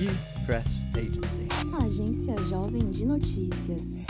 Youth 0.00 0.46
Press 0.46 0.82
Agency. 0.96 1.46
Agência 1.84 2.34
Jovem 2.48 2.88
de 2.88 3.04
Notícias. 3.04 4.06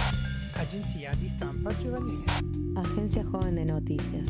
Agenzia 0.55 1.11
di 1.17 1.27
stampa 1.27 1.71
giovanile. 1.75 2.27
Agencia 2.77 3.25
Joven 3.25 3.57
de 3.57 3.73
Noticias. 3.73 4.29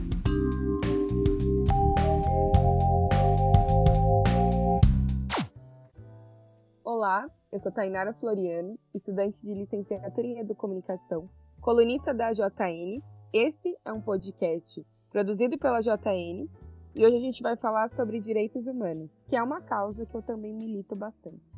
Olá, 6.83 7.29
eu 7.53 7.61
sou 7.61 7.71
Tainara 7.71 8.15
Floriano, 8.15 8.79
estudante 8.95 9.43
de 9.43 9.53
licenciatura 9.53 10.27
em 10.27 10.39
Educomunicação, 10.39 11.29
colunista 11.61 12.15
da 12.15 12.33
JN. 12.33 13.03
Esse 13.35 13.77
é 13.85 13.93
um 13.93 14.01
podcast 14.01 14.83
produzido 15.11 15.59
pela 15.59 15.83
JN 15.83 16.49
e 16.95 17.05
hoje 17.05 17.17
a 17.17 17.21
gente 17.21 17.43
vai 17.43 17.57
falar 17.57 17.89
sobre 17.89 18.19
direitos 18.19 18.67
humanos, 18.67 19.23
que 19.27 19.37
é 19.37 19.43
uma 19.43 19.61
causa 19.61 20.07
que 20.07 20.15
eu 20.15 20.23
também 20.23 20.53
milito 20.53 20.97
bastante. 20.97 21.50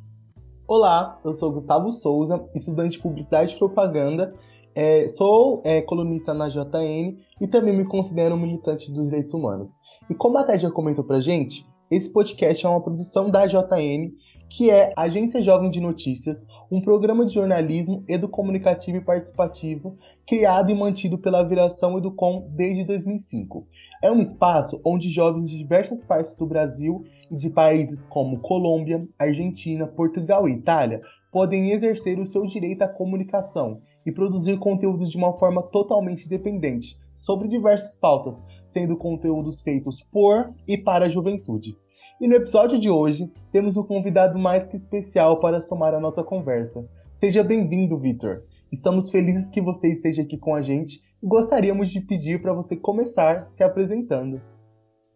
Olá, 0.75 1.21
eu 1.23 1.35
sou 1.35 1.53
Gustavo 1.53 1.93
Souza, 1.93 2.49
estudante 2.55 2.93
de 2.93 3.03
Publicidade 3.03 3.55
e 3.55 3.59
Propaganda, 3.59 4.35
é, 4.75 5.07
sou 5.07 5.61
é, 5.67 5.83
colunista 5.83 6.33
na 6.33 6.49
JN 6.49 7.19
e 7.39 7.47
também 7.47 7.77
me 7.77 7.85
considero 7.85 8.39
militante 8.39 8.91
dos 8.91 9.05
direitos 9.05 9.35
humanos. 9.35 9.79
E 10.09 10.15
como 10.15 10.39
a 10.39 10.45
Té 10.45 10.59
já 10.59 10.71
comentou 10.71 11.05
pra 11.05 11.21
gente, 11.21 11.67
esse 11.91 12.11
podcast 12.11 12.65
é 12.65 12.69
uma 12.71 12.81
produção 12.81 13.29
da 13.29 13.47
JN 13.47 14.13
que 14.55 14.71
é 14.71 14.93
Agência 14.95 15.41
Jovem 15.41 15.71
de 15.71 15.81
Notícias, 15.81 16.47
um 16.71 16.79
programa 16.79 17.25
de 17.25 17.33
jornalismo 17.33 18.05
educomunicativo 18.07 18.99
e 18.99 19.01
participativo 19.01 19.97
criado 20.27 20.71
e 20.71 20.75
mantido 20.75 21.17
pela 21.17 21.43
Viração 21.43 21.97
Educom 21.97 22.47
desde 22.51 22.85
2005. 22.85 23.67
É 24.03 24.13
um 24.13 24.21
espaço 24.21 24.79
onde 24.85 25.09
jovens 25.09 25.51
de 25.51 25.57
diversas 25.57 26.05
partes 26.05 26.37
do 26.37 26.45
Brasil 26.45 27.03
e 27.31 27.37
de 27.37 27.49
países 27.49 28.05
como 28.05 28.41
Colômbia, 28.41 29.09
Argentina, 29.19 29.87
Portugal 29.87 30.47
e 30.47 30.53
Itália 30.53 31.01
podem 31.33 31.71
exercer 31.71 32.19
o 32.19 32.27
seu 32.27 32.45
direito 32.45 32.83
à 32.83 32.89
comunicação 32.89 33.81
e 34.05 34.13
produzir 34.13 34.59
conteúdos 34.59 35.11
de 35.11 35.17
uma 35.17 35.33
forma 35.33 35.63
totalmente 35.63 36.27
independente 36.27 37.01
sobre 37.15 37.49
diversas 37.49 37.97
pautas, 37.97 38.47
sendo 38.67 38.99
conteúdos 38.99 39.63
feitos 39.63 40.03
por 40.03 40.53
e 40.69 40.77
para 40.77 41.07
a 41.07 41.09
juventude. 41.09 41.75
E 42.23 42.29
no 42.29 42.37
episódio 42.37 42.79
de 42.79 42.89
hoje, 42.89 43.29
temos 43.51 43.77
um 43.77 43.83
convidado 43.83 44.39
mais 44.39 44.65
que 44.65 44.77
especial 44.77 45.41
para 45.41 45.61
somar 45.61 45.93
a 45.93 45.99
nossa 45.99 46.23
conversa. 46.23 46.89
Seja 47.15 47.43
bem-vindo, 47.43 47.99
Vitor. 47.99 48.45
Estamos 48.71 49.11
felizes 49.11 49.51
que 49.51 49.61
você 49.61 49.89
esteja 49.89 50.23
aqui 50.23 50.39
com 50.39 50.55
a 50.55 50.63
gente 50.63 51.01
e 51.21 51.27
gostaríamos 51.27 51.91
de 51.91 52.01
pedir 52.01 52.41
para 52.41 52.53
você 52.53 52.77
começar 52.77 53.49
se 53.49 53.65
apresentando. 53.65 54.41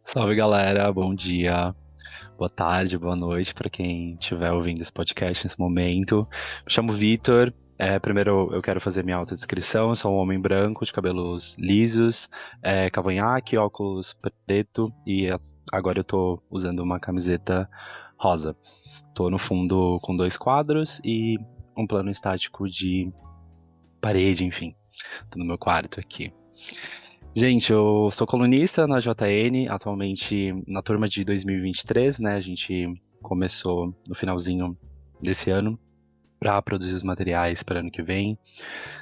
Salve, 0.03 0.35
galera. 0.35 0.93
Bom 0.93 1.15
dia. 1.15 1.73
Boa 2.37 2.51
tarde, 2.51 2.99
boa 2.99 3.15
noite 3.15 3.55
para 3.55 3.71
quem 3.71 4.15
estiver 4.15 4.51
ouvindo 4.51 4.83
esse 4.83 4.93
podcast 4.93 5.47
nesse 5.47 5.61
momento. 5.61 6.27
Me 6.67 6.73
chamo 6.73 6.93
Vitor, 6.93 7.55
é, 7.79 8.01
primeiro 8.01 8.53
eu 8.53 8.61
quero 8.61 8.81
fazer 8.81 9.05
minha 9.05 9.17
autodescrição. 9.17 9.91
Eu 9.91 9.95
sou 9.95 10.13
um 10.13 10.17
homem 10.17 10.41
branco, 10.41 10.85
de 10.85 10.93
cabelos 10.93 11.55
lisos, 11.57 12.29
é, 12.61 12.91
cavanhaque, 12.91 13.57
óculos 13.57 14.17
preto 14.45 14.93
e 15.07 15.29
agora 15.73 16.01
eu 16.01 16.05
tô 16.05 16.43
usando 16.51 16.81
uma 16.81 16.99
camiseta 17.01 17.69
rosa. 18.19 18.57
Tô 19.15 19.31
no 19.31 19.39
fundo 19.39 19.99
com 20.03 20.17
dois 20.17 20.37
quadros 20.37 21.01
e 21.05 21.37
um 21.77 21.87
plano 21.87 22.11
estático 22.11 22.69
de 22.69 23.13
parede, 24.01 24.45
enfim. 24.45 24.75
Tô 25.31 25.39
no 25.39 25.45
meu 25.45 25.59
quarto 25.59 26.01
aqui. 26.01 26.33
Gente, 27.35 27.71
eu 27.71 28.09
sou 28.11 28.27
colunista 28.27 28.87
na 28.87 28.99
JN, 28.99 29.69
atualmente 29.69 30.55
na 30.67 30.81
turma 30.81 31.07
de 31.07 31.23
2023, 31.23 32.19
né? 32.19 32.35
A 32.35 32.41
gente 32.41 32.87
começou 33.21 33.95
no 34.09 34.15
finalzinho 34.15 34.77
desse 35.21 35.51
ano 35.51 35.79
para 36.39 36.61
produzir 36.63 36.95
os 36.95 37.03
materiais 37.03 37.63
para 37.63 37.81
ano 37.81 37.91
que 37.91 38.03
vem. 38.03 38.39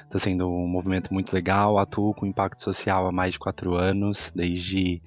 Está 0.03 0.19
sendo 0.19 0.47
um 0.49 0.67
movimento 0.67 1.13
muito 1.13 1.33
legal. 1.33 1.77
Atuo 1.77 2.13
com 2.13 2.25
impacto 2.25 2.61
social 2.63 3.07
há 3.07 3.11
mais 3.11 3.33
de 3.33 3.39
quatro 3.39 3.75
anos, 3.75 4.31
desde 4.35 5.01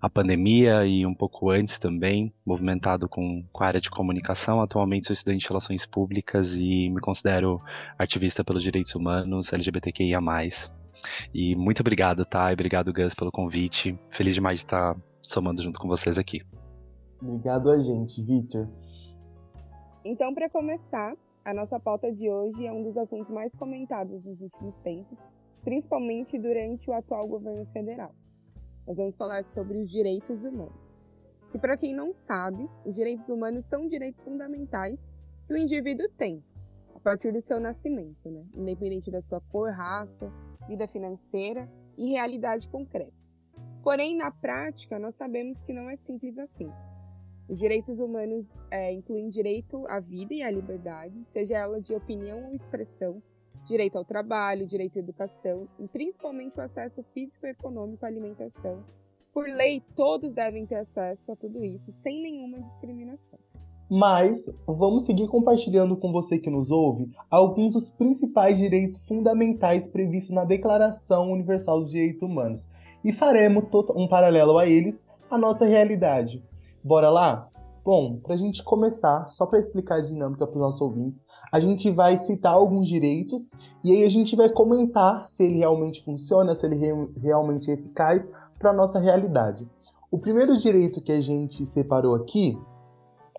a 0.00 0.10
pandemia 0.10 0.84
e 0.84 1.06
um 1.06 1.14
pouco 1.14 1.50
antes 1.50 1.78
também, 1.78 2.32
movimentado 2.44 3.08
com, 3.08 3.44
com 3.52 3.64
a 3.64 3.66
área 3.66 3.80
de 3.80 3.90
comunicação. 3.90 4.60
Atualmente 4.60 5.06
sou 5.06 5.14
estudante 5.14 5.42
de 5.42 5.48
relações 5.48 5.86
públicas 5.86 6.56
e 6.56 6.90
me 6.90 7.00
considero 7.00 7.60
ativista 7.98 8.42
pelos 8.44 8.62
direitos 8.62 8.94
humanos 8.94 9.52
LGBTQIA+. 9.52 10.20
E 11.32 11.54
muito 11.56 11.80
obrigado, 11.80 12.24
tá? 12.24 12.50
E 12.50 12.54
obrigado, 12.54 12.92
Gus, 12.92 13.14
pelo 13.14 13.30
convite. 13.30 13.98
Feliz 14.10 14.34
demais 14.34 14.60
de 14.60 14.66
estar 14.66 14.96
somando 15.22 15.62
junto 15.62 15.78
com 15.78 15.88
vocês 15.88 16.18
aqui. 16.18 16.42
Obrigado 17.20 17.70
a 17.70 17.78
gente, 17.78 18.22
Victor. 18.22 18.68
Então, 20.04 20.34
para 20.34 20.50
começar, 20.50 21.14
a 21.44 21.52
nossa 21.52 21.78
pauta 21.78 22.12
de 22.12 22.30
hoje 22.30 22.66
é 22.66 22.72
um 22.72 22.82
dos 22.82 22.96
assuntos 22.96 23.30
mais 23.30 23.54
comentados 23.54 24.24
nos 24.24 24.40
últimos 24.40 24.78
tempos, 24.80 25.20
principalmente 25.64 26.38
durante 26.38 26.88
o 26.88 26.92
atual 26.92 27.26
governo 27.26 27.66
federal. 27.66 28.14
Nós 28.86 28.96
vamos 28.96 29.16
falar 29.16 29.42
sobre 29.44 29.78
os 29.78 29.90
direitos 29.90 30.44
humanos. 30.44 30.80
E 31.52 31.58
para 31.58 31.76
quem 31.76 31.94
não 31.94 32.12
sabe, 32.12 32.68
os 32.84 32.94
direitos 32.94 33.28
humanos 33.28 33.64
são 33.64 33.88
direitos 33.88 34.22
fundamentais 34.22 35.06
que 35.46 35.52
o 35.52 35.56
indivíduo 35.56 36.08
tem 36.16 36.42
a 36.94 37.00
partir 37.00 37.32
do 37.32 37.40
seu 37.40 37.58
nascimento, 37.58 38.30
né? 38.30 38.44
independente 38.54 39.10
da 39.10 39.20
sua 39.20 39.40
cor, 39.40 39.70
raça, 39.70 40.32
vida 40.68 40.86
financeira 40.86 41.68
e 41.98 42.10
realidade 42.10 42.68
concreta. 42.68 43.12
Porém, 43.82 44.16
na 44.16 44.30
prática, 44.30 44.98
nós 44.98 45.16
sabemos 45.16 45.60
que 45.60 45.72
não 45.72 45.90
é 45.90 45.96
simples 45.96 46.38
assim. 46.38 46.70
Os 47.48 47.58
direitos 47.58 47.98
humanos 47.98 48.64
é, 48.70 48.92
incluem 48.92 49.28
direito 49.28 49.84
à 49.88 50.00
vida 50.00 50.32
e 50.32 50.42
à 50.42 50.50
liberdade, 50.50 51.24
seja 51.24 51.58
ela 51.58 51.80
de 51.80 51.94
opinião 51.94 52.46
ou 52.46 52.54
expressão, 52.54 53.22
direito 53.66 53.96
ao 53.96 54.04
trabalho, 54.04 54.66
direito 54.66 54.98
à 54.98 55.00
educação 55.00 55.66
e 55.78 55.86
principalmente 55.88 56.58
o 56.58 56.62
acesso 56.62 57.02
físico 57.02 57.46
econômico 57.46 58.04
à 58.04 58.08
alimentação. 58.08 58.82
Por 59.32 59.48
lei, 59.48 59.82
todos 59.96 60.34
devem 60.34 60.66
ter 60.66 60.76
acesso 60.76 61.32
a 61.32 61.36
tudo 61.36 61.64
isso 61.64 61.90
sem 62.02 62.22
nenhuma 62.22 62.60
discriminação. 62.60 63.38
Mas 63.90 64.46
vamos 64.66 65.04
seguir 65.04 65.28
compartilhando 65.28 65.96
com 65.96 66.12
você 66.12 66.38
que 66.38 66.48
nos 66.48 66.70
ouve 66.70 67.10
alguns 67.30 67.74
dos 67.74 67.90
principais 67.90 68.56
direitos 68.56 69.06
fundamentais 69.06 69.86
previstos 69.86 70.34
na 70.34 70.44
Declaração 70.44 71.30
Universal 71.30 71.82
dos 71.82 71.90
Direitos 71.90 72.22
Humanos 72.22 72.66
e 73.04 73.12
faremos 73.12 73.64
um 73.94 74.08
paralelo 74.08 74.56
a 74.56 74.66
eles 74.66 75.06
à 75.30 75.36
nossa 75.36 75.66
realidade. 75.66 76.42
Bora 76.84 77.10
lá? 77.10 77.48
Bom, 77.84 78.18
para 78.18 78.34
a 78.34 78.36
gente 78.36 78.62
começar, 78.62 79.26
só 79.28 79.46
para 79.46 79.60
explicar 79.60 79.96
a 79.96 80.00
dinâmica 80.00 80.46
para 80.46 80.56
os 80.56 80.60
nossos 80.60 80.80
ouvintes, 80.80 81.26
a 81.52 81.60
gente 81.60 81.90
vai 81.90 82.18
citar 82.18 82.54
alguns 82.54 82.88
direitos 82.88 83.56
e 83.84 83.92
aí 83.92 84.04
a 84.04 84.08
gente 84.08 84.34
vai 84.34 84.48
comentar 84.48 85.26
se 85.28 85.44
ele 85.44 85.58
realmente 85.58 86.02
funciona, 86.02 86.54
se 86.54 86.66
ele 86.66 86.76
re 86.76 86.92
realmente 87.20 87.70
é 87.70 87.74
eficaz 87.74 88.28
para 88.58 88.70
a 88.70 88.74
nossa 88.74 88.98
realidade. 88.98 89.64
O 90.10 90.18
primeiro 90.18 90.56
direito 90.56 91.00
que 91.00 91.12
a 91.12 91.20
gente 91.20 91.64
separou 91.66 92.16
aqui 92.16 92.58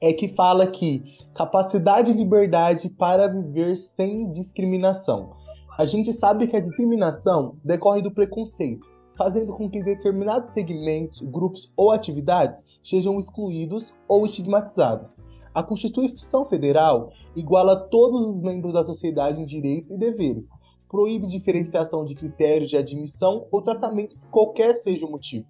é 0.02 0.14
que 0.14 0.30
fala 0.30 0.68
que 0.68 1.04
capacidade 1.36 2.12
e 2.12 2.14
liberdade 2.14 2.90
para 2.90 3.28
viver 3.28 3.76
sem 3.76 4.32
discriminação. 4.32 5.32
A 5.78 5.86
gente 5.86 6.14
sabe 6.14 6.48
que 6.48 6.56
a 6.56 6.62
discriminação 6.62 7.58
decorre 7.64 8.02
do 8.02 8.12
preconceito 8.12 8.88
fazendo 9.24 9.54
com 9.54 9.70
que 9.70 9.82
determinados 9.82 10.50
segmentos, 10.50 11.22
grupos 11.22 11.72
ou 11.78 11.92
atividades 11.92 12.62
sejam 12.84 13.18
excluídos 13.18 13.94
ou 14.06 14.26
estigmatizados. 14.26 15.16
A 15.56 15.64
Constituição 15.64 16.44
Federal 16.44 17.10
iguala 17.34 17.88
todos 17.88 18.20
os 18.20 18.42
membros 18.42 18.74
da 18.74 18.84
sociedade 18.84 19.42
em 19.42 19.46
direitos 19.46 19.92
e 19.92 19.98
deveres, 19.98 20.50
proíbe 20.90 21.26
diferenciação 21.26 22.04
de 22.04 22.16
critérios 22.16 22.70
de 22.70 22.76
admissão 22.76 23.48
ou 23.50 23.62
tratamento 23.62 24.18
qualquer 24.30 24.76
seja 24.76 25.06
o 25.06 25.12
motivo. 25.12 25.46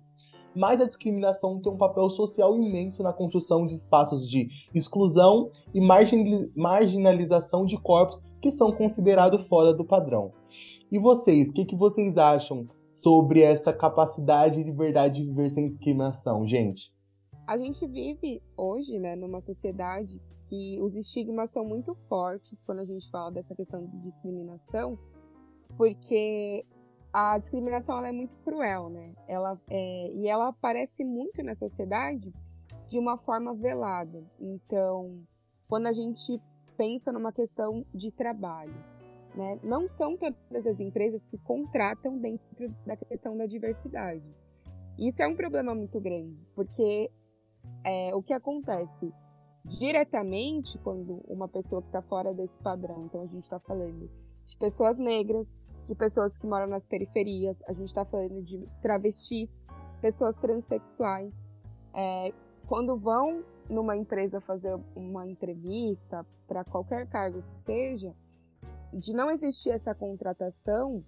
Mas 0.56 0.80
a 0.80 0.86
discriminação 0.86 1.60
tem 1.60 1.74
um 1.74 1.78
papel 1.78 2.08
social 2.10 2.56
imenso 2.56 3.02
na 3.02 3.12
construção 3.12 3.66
de 3.66 3.74
espaços 3.74 4.30
de 4.30 4.50
exclusão 4.72 5.50
e 5.74 5.82
marginalização 6.56 7.66
de 7.66 7.82
corpos 7.82 8.22
que 8.40 8.52
são 8.52 8.72
considerados 8.72 9.48
fora 9.48 9.74
do 9.74 9.84
padrão. 9.84 10.32
E 10.92 11.00
vocês, 11.00 11.50
o 11.50 11.54
que, 11.54 11.66
que 11.66 11.76
vocês 11.76 12.20
acham 12.20 12.68
sobre 12.94 13.42
essa 13.42 13.74
capacidade 13.74 14.62
e 14.62 14.64
liberdade 14.64 15.22
de 15.22 15.28
viver 15.28 15.50
sem 15.50 15.68
discriminação, 15.68 16.46
gente? 16.48 16.94
A 17.48 17.58
gente 17.58 17.88
vive 17.88 18.40
hoje, 18.56 19.00
né, 19.00 19.16
numa 19.16 19.42
sociedade 19.42 20.22
que 20.44 20.80
os 20.80 20.96
estigmas 20.96 21.50
são 21.50 21.66
muito 21.66 21.96
fortes 22.08 22.64
quando 22.64 22.82
a 22.82 22.86
gente 22.86 23.10
fala 23.10 23.32
dessa 23.32 23.56
questão 23.56 23.84
de 23.84 23.98
discriminação, 24.02 24.98
porque 25.76 26.64
a 27.12 27.40
discriminação 27.40 27.98
ela 27.98 28.10
é 28.10 28.12
muito 28.12 28.38
cruel, 28.38 28.90
né? 28.90 29.14
Ela 29.28 29.60
é, 29.68 30.12
e 30.14 30.28
ela 30.28 30.50
aparece 30.50 31.04
muito 31.04 31.42
na 31.42 31.56
sociedade 31.56 32.32
de 32.88 33.00
uma 33.00 33.18
forma 33.18 33.56
velada. 33.56 34.24
Então, 34.40 35.20
quando 35.68 35.88
a 35.88 35.94
gente 35.94 36.40
pensa 36.78 37.12
numa 37.12 37.32
questão 37.32 37.84
de 37.92 38.12
trabalho, 38.12 38.76
né? 39.36 39.60
Não 39.64 39.88
são 39.88 40.18
todas 40.18 40.68
as 40.68 40.80
empresas 40.80 41.26
que 41.26 41.38
contratam 41.40 42.18
dentro 42.20 42.70
da 42.86 42.96
questão 42.96 43.36
da 43.36 43.46
diversidade. 43.46 44.24
Isso 44.98 45.22
é 45.22 45.28
um 45.28 45.36
problema 45.36 45.74
muito 45.74 46.00
grande, 46.00 46.38
porque 46.56 47.10
é, 47.84 48.16
o 48.16 48.22
que 48.22 48.34
acontece? 48.34 49.12
diretamente 49.66 50.78
quando 50.80 51.24
uma 51.28 51.48
pessoa 51.48 51.82
que 51.82 51.88
está 51.88 52.02
fora 52.02 52.34
desse 52.34 52.60
padrão. 52.60 53.06
Então 53.06 53.22
a 53.22 53.28
gente 53.28 53.44
está 53.44 53.60
falando 53.60 54.10
de 54.46 54.58
pessoas 54.58 54.98
negras, 54.98 55.48
de 55.86 55.96
pessoas 55.96 56.38
que 56.38 56.46
moram 56.46 56.68
nas 56.68 56.86
periferias, 56.86 57.62
a 57.68 57.74
gente 57.74 57.88
está 57.88 58.06
falando 58.06 58.42
de 58.42 58.68
travestis, 58.82 59.52
pessoas 60.02 60.38
transexuais. 60.38 61.34
É, 61.94 62.34
quando 62.68 62.98
vão 62.98 63.44
numa 63.70 63.96
empresa 63.96 64.42
fazer 64.42 64.78
uma 64.96 65.26
entrevista 65.26 66.26
para 66.48 66.66
qualquer 66.66 67.08
cargo 67.08 67.42
que 67.42 67.58
seja, 67.60 68.14
de 68.94 69.14
não 69.14 69.30
existir 69.30 69.72
essa 69.72 69.94
contratação, 69.94 71.04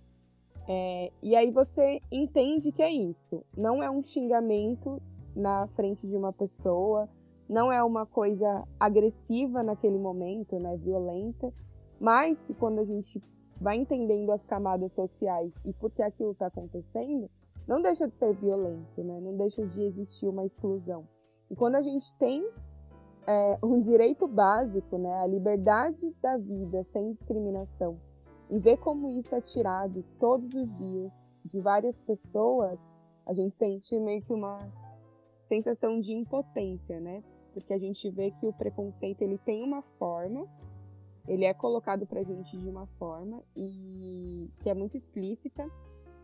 é, 0.68 1.12
e 1.22 1.36
aí 1.36 1.52
você 1.52 2.02
entende 2.12 2.72
que 2.72 2.82
é 2.82 2.92
isso. 2.92 3.44
Não 3.56 3.82
é 3.82 3.90
um 3.90 4.02
xingamento 4.02 5.02
na 5.36 5.68
frente 5.68 6.08
de 6.08 6.16
uma 6.18 6.34
pessoa, 6.34 7.08
não 7.48 7.72
é 7.72 7.84
uma 7.84 8.06
coisa 8.06 8.68
agressiva 8.80 9.62
naquele 9.62 10.00
momento, 10.00 10.58
né, 10.60 10.76
violenta, 10.78 11.54
mas 12.00 12.42
que 12.42 12.54
quando 12.54 12.80
a 12.80 12.84
gente 12.84 13.22
vai 13.60 13.78
entendendo 13.78 14.32
as 14.32 14.44
camadas 14.46 14.92
sociais 14.92 15.54
e 15.64 15.72
por 15.74 15.92
que 15.92 16.02
aquilo 16.02 16.32
está 16.32 16.48
acontecendo, 16.48 17.30
não 17.68 17.82
deixa 17.82 18.08
de 18.08 18.16
ser 18.18 18.34
violento, 18.34 19.04
né? 19.04 19.20
Não 19.20 19.36
deixa 19.38 19.66
de 19.66 19.82
existir 19.82 20.28
uma 20.28 20.46
exclusão. 20.46 21.08
E 21.50 21.56
quando 21.56 21.76
a 21.76 21.82
gente 21.82 22.14
tem 22.18 22.48
é, 23.28 23.58
um 23.64 23.80
direito 23.80 24.28
básico, 24.28 24.98
né, 24.98 25.14
a 25.22 25.28
liberdade 25.28 26.14
da 26.22 26.38
vida 26.38 26.84
sem 26.86 27.14
discriminação, 27.14 28.00
e 28.50 28.60
ver 28.60 28.78
como 28.78 29.10
isso 29.10 29.34
é 29.36 29.42
tirado 29.42 30.04
todos 30.20 30.54
os 30.54 30.78
dias 30.78 31.14
de 31.44 31.60
várias 31.60 32.02
pessoas, 32.02 32.80
a 33.26 33.34
gente 33.34 33.56
sente 33.56 34.00
meio 34.00 34.22
que 34.22 34.34
uma 34.34 34.60
sensação 35.48 36.00
de 36.00 36.14
impotência, 36.14 37.00
né? 37.00 37.24
Porque 37.54 37.74
a 37.74 37.80
gente 37.80 38.10
vê 38.10 38.32
que 38.32 38.46
o 38.46 38.54
preconceito 38.54 39.22
ele 39.22 39.38
tem 39.38 39.64
uma 39.64 39.82
forma, 39.82 40.48
ele 41.28 41.46
é 41.46 41.54
colocado 41.54 42.06
pra 42.06 42.24
gente 42.24 42.58
de 42.58 42.70
uma 42.70 42.86
forma 43.00 43.42
e 43.56 44.50
que 44.60 44.70
é 44.70 44.74
muito 44.74 44.98
explícita 44.98 45.68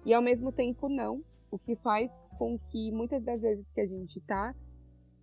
e 0.06 0.14
ao 0.14 0.22
mesmo 0.22 0.52
tempo 0.52 0.90
não, 0.90 1.24
o 1.50 1.58
que 1.58 1.76
faz 1.76 2.22
com 2.38 2.58
que 2.58 2.92
muitas 2.92 3.24
das 3.24 3.42
vezes 3.42 3.70
que 3.72 3.82
a 3.82 3.88
gente 3.88 4.20
tá 4.22 4.56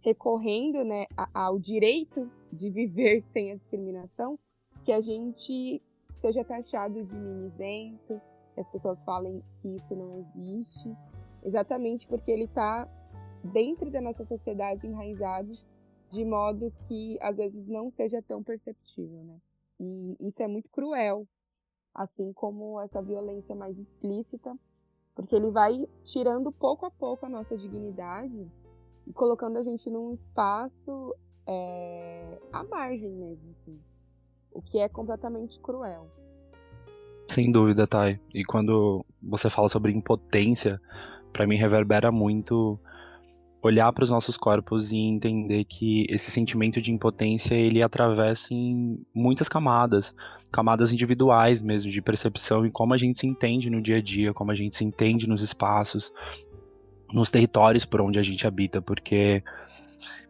recorrendo, 0.01 0.85
né, 0.85 1.07
ao 1.35 1.59
direito 1.59 2.31
de 2.53 2.71
viver 2.71 3.21
sem 3.23 3.53
a 3.53 3.57
discriminação, 3.57 4.39
que 4.85 4.93
a 4.93 5.01
gente 5.01 5.83
seja 6.21 6.45
taxado 6.45 7.05
de 7.05 7.19
mimizento, 7.19 8.21
que 8.55 8.61
as 8.61 8.69
pessoas 8.69 9.03
falem 9.05 9.43
que 9.61 9.69
isso 9.77 9.95
não 9.95 10.19
existe, 10.19 10.97
exatamente 11.43 12.07
porque 12.09 12.31
ele 12.31 12.45
está 12.45 12.89
dentro 13.45 13.91
da 13.91 14.01
nossa 14.01 14.25
sociedade 14.25 14.87
enraizado 14.87 15.53
de 16.11 16.25
modo 16.25 16.73
que 16.87 17.19
às 17.21 17.37
vezes 17.37 17.67
não 17.67 17.91
seja 17.91 18.23
tão 18.23 18.43
perceptível, 18.43 19.23
né? 19.25 19.39
E 19.79 20.17
isso 20.21 20.43
é 20.43 20.49
muito 20.49 20.71
cruel, 20.71 21.27
assim 21.95 22.33
como 22.33 22.81
essa 22.81 23.03
violência 23.03 23.55
mais 23.55 23.79
explícita, 23.79 24.57
porque 25.15 25.37
ele 25.37 25.51
vai 25.51 25.87
tirando 26.05 26.51
pouco 26.51 26.87
a 26.87 26.91
pouco 26.91 27.27
a 27.27 27.29
nossa 27.29 27.57
dignidade 27.57 28.51
colocando 29.15 29.59
a 29.59 29.63
gente 29.63 29.91
num 29.91 30.13
espaço 30.13 31.15
é, 31.47 32.39
à 32.53 32.63
margem 32.65 33.13
mesmo, 33.13 33.51
assim. 33.51 33.79
O 34.53 34.63
que 34.63 34.79
é 34.79 34.89
completamente 34.89 35.61
cruel. 35.61 36.09
Sem 37.29 37.53
dúvida, 37.53 37.87
Thay. 37.87 38.21
E 38.33 38.45
quando 38.45 39.05
você 39.23 39.51
fala 39.51 39.69
sobre 39.69 39.93
impotência, 39.93 40.81
para 41.33 41.47
mim 41.47 41.57
reverbera 41.57 42.11
muito 42.11 42.79
olhar 43.61 43.93
para 43.93 44.05
os 44.05 44.11
nossos 44.11 44.37
corpos 44.37 44.93
e 44.93 44.97
entender 44.97 45.65
que 45.65 46.07
esse 46.09 46.31
sentimento 46.31 46.81
de 46.81 46.93
impotência 46.93 47.55
ele 47.55 47.83
atravessa 47.83 48.55
em 48.55 49.05
muitas 49.13 49.49
camadas, 49.49 50.15
camadas 50.53 50.93
individuais 50.93 51.61
mesmo 51.61 51.91
de 51.91 52.01
percepção 52.01 52.65
e 52.65 52.71
como 52.71 52.95
a 52.95 52.97
gente 52.97 53.19
se 53.19 53.27
entende 53.27 53.69
no 53.69 53.83
dia 53.83 53.97
a 53.97 54.03
dia, 54.03 54.33
como 54.33 54.53
a 54.53 54.55
gente 54.55 54.77
se 54.77 54.85
entende 54.85 55.29
nos 55.29 55.43
espaços, 55.43 56.13
nos 57.13 57.31
territórios 57.31 57.85
por 57.85 58.01
onde 58.01 58.19
a 58.19 58.23
gente 58.23 58.47
habita, 58.47 58.83
porque 58.83 59.43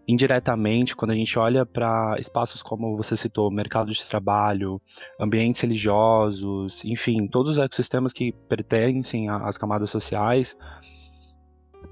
indiretamente, 0.07 0.97
quando 0.97 1.11
a 1.11 1.15
gente 1.15 1.39
olha 1.39 1.67
para 1.67 2.17
espaços 2.19 2.63
como 2.63 2.97
você 2.97 3.15
citou, 3.15 3.51
mercado 3.51 3.93
de 3.93 4.07
trabalho, 4.07 4.81
ambientes 5.21 5.61
religiosos, 5.61 6.83
enfim, 6.85 7.27
todos 7.27 7.53
os 7.53 7.59
ecossistemas 7.59 8.15
que 8.15 8.33
pertencem 8.49 9.29
às 9.29 9.59
camadas 9.59 9.91
sociais, 9.91 10.57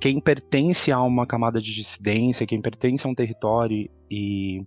quem 0.01 0.19
pertence 0.19 0.91
a 0.91 1.01
uma 1.03 1.27
camada 1.27 1.61
de 1.61 1.75
dissidência, 1.75 2.47
quem 2.47 2.61
pertence 2.61 3.07
a 3.07 3.11
um 3.11 3.15
território 3.15 3.91
e 4.11 4.63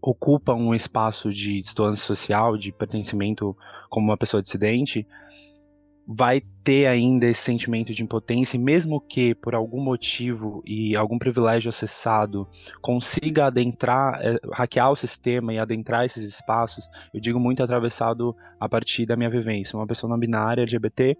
ocupa 0.00 0.54
um 0.54 0.74
espaço 0.74 1.30
de 1.30 1.60
distância 1.60 2.04
social, 2.04 2.56
de 2.56 2.70
pertencimento 2.70 3.56
como 3.88 4.06
uma 4.06 4.16
pessoa 4.16 4.42
dissidente, 4.42 5.06
vai 6.10 6.40
ter 6.64 6.86
ainda 6.86 7.26
esse 7.26 7.42
sentimento 7.42 7.92
de 7.92 8.02
impotência, 8.02 8.58
mesmo 8.58 8.98
que 8.98 9.34
por 9.34 9.54
algum 9.54 9.78
motivo 9.78 10.62
e 10.64 10.96
algum 10.96 11.18
privilégio 11.18 11.68
acessado 11.68 12.48
consiga 12.80 13.46
adentrar, 13.46 14.18
é, 14.22 14.38
hackear 14.54 14.90
o 14.90 14.96
sistema 14.96 15.52
e 15.52 15.58
adentrar 15.58 16.06
esses 16.06 16.26
espaços, 16.26 16.88
eu 17.12 17.20
digo 17.20 17.38
muito 17.38 17.62
atravessado 17.62 18.34
a 18.58 18.66
partir 18.66 19.04
da 19.04 19.16
minha 19.16 19.28
vivência. 19.28 19.78
Uma 19.78 19.86
pessoa 19.86 20.08
não 20.08 20.18
binária, 20.18 20.62
LGBT, 20.62 21.14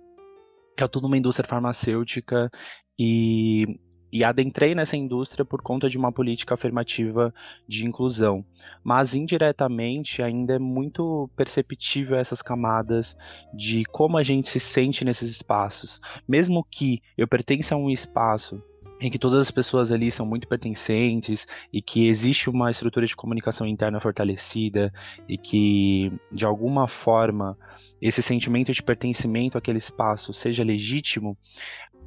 que 0.74 0.82
é 0.82 0.88
tudo 0.88 1.06
uma 1.06 1.18
indústria 1.18 1.46
farmacêutica 1.46 2.50
e 2.98 3.78
e 4.12 4.24
adentrei 4.24 4.74
nessa 4.74 4.96
indústria 4.96 5.44
por 5.44 5.62
conta 5.62 5.88
de 5.88 5.98
uma 5.98 6.12
política 6.12 6.54
afirmativa 6.54 7.32
de 7.66 7.86
inclusão. 7.86 8.44
Mas 8.82 9.14
indiretamente 9.14 10.22
ainda 10.22 10.54
é 10.54 10.58
muito 10.58 11.28
perceptível 11.36 12.16
essas 12.16 12.42
camadas 12.42 13.16
de 13.52 13.84
como 13.86 14.16
a 14.16 14.22
gente 14.22 14.48
se 14.48 14.60
sente 14.60 15.04
nesses 15.04 15.30
espaços. 15.30 16.00
Mesmo 16.26 16.66
que 16.70 17.02
eu 17.16 17.28
pertença 17.28 17.74
a 17.74 17.78
um 17.78 17.90
espaço 17.90 18.62
em 19.00 19.10
que 19.10 19.18
todas 19.18 19.40
as 19.40 19.50
pessoas 19.50 19.92
ali 19.92 20.10
são 20.10 20.26
muito 20.26 20.48
pertencentes 20.48 21.46
e 21.72 21.80
que 21.80 22.08
existe 22.08 22.50
uma 22.50 22.70
estrutura 22.70 23.06
de 23.06 23.14
comunicação 23.14 23.66
interna 23.66 24.00
fortalecida 24.00 24.92
e 25.28 25.38
que 25.38 26.12
de 26.32 26.44
alguma 26.44 26.88
forma 26.88 27.56
esse 28.00 28.22
sentimento 28.22 28.72
de 28.72 28.82
pertencimento 28.82 29.56
àquele 29.56 29.78
espaço 29.78 30.32
seja 30.32 30.64
legítimo, 30.64 31.36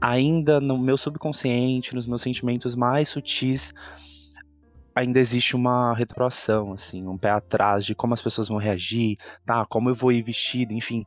ainda 0.02 0.60
no 0.60 0.78
meu 0.78 0.98
subconsciente, 0.98 1.94
nos 1.94 2.08
meus 2.08 2.22
sentimentos 2.22 2.76
mais 2.76 3.10
sutis, 3.10 3.72
ainda 4.96 5.20
existe 5.20 5.56
uma 5.56 5.94
retroação, 5.94 6.74
assim, 6.74 7.08
um 7.08 7.18
pé 7.18 7.30
atrás 7.30 7.86
de 7.86 7.94
como 7.94 8.14
as 8.14 8.22
pessoas 8.22 8.50
vão 8.50 8.58
reagir, 8.58 9.16
tá? 9.46 9.66
Como 9.66 9.90
eu 9.90 9.96
vou 9.96 10.12
ir 10.12 10.24
vestido, 10.24 10.74
enfim. 10.74 11.06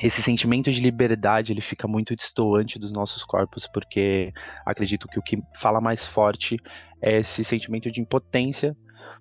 Esse 0.00 0.22
sentimento 0.22 0.70
de 0.70 0.80
liberdade, 0.80 1.52
ele 1.52 1.60
fica 1.60 1.88
muito 1.88 2.14
distoante 2.14 2.78
dos 2.78 2.92
nossos 2.92 3.24
corpos, 3.24 3.66
porque 3.66 4.32
acredito 4.64 5.08
que 5.08 5.18
o 5.18 5.22
que 5.22 5.38
fala 5.56 5.80
mais 5.80 6.06
forte 6.06 6.56
é 7.02 7.18
esse 7.18 7.44
sentimento 7.44 7.90
de 7.90 8.00
impotência 8.00 8.76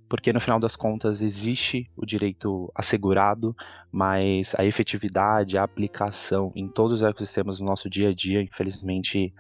porque 0.10 0.32
no 0.32 0.40
final 0.40 0.60
das 0.60 0.76
contas 0.76 1.22
existe 1.22 1.86
o 1.96 2.06
direito 2.06 2.72
assegurado, 2.74 3.56
mas 3.92 4.56
a 4.58 4.66
efetividade, 4.66 5.58
a 5.58 5.64
aplicação 5.64 6.52
em 6.56 6.68
todos 6.68 7.02
os 7.02 7.04
ecossistemas 7.04 7.60
do 7.60 7.66
nosso 7.66 7.90
dia 7.90 8.10
a 8.10 8.14
dia, 8.14 8.42
infelizmente, 8.42 9.34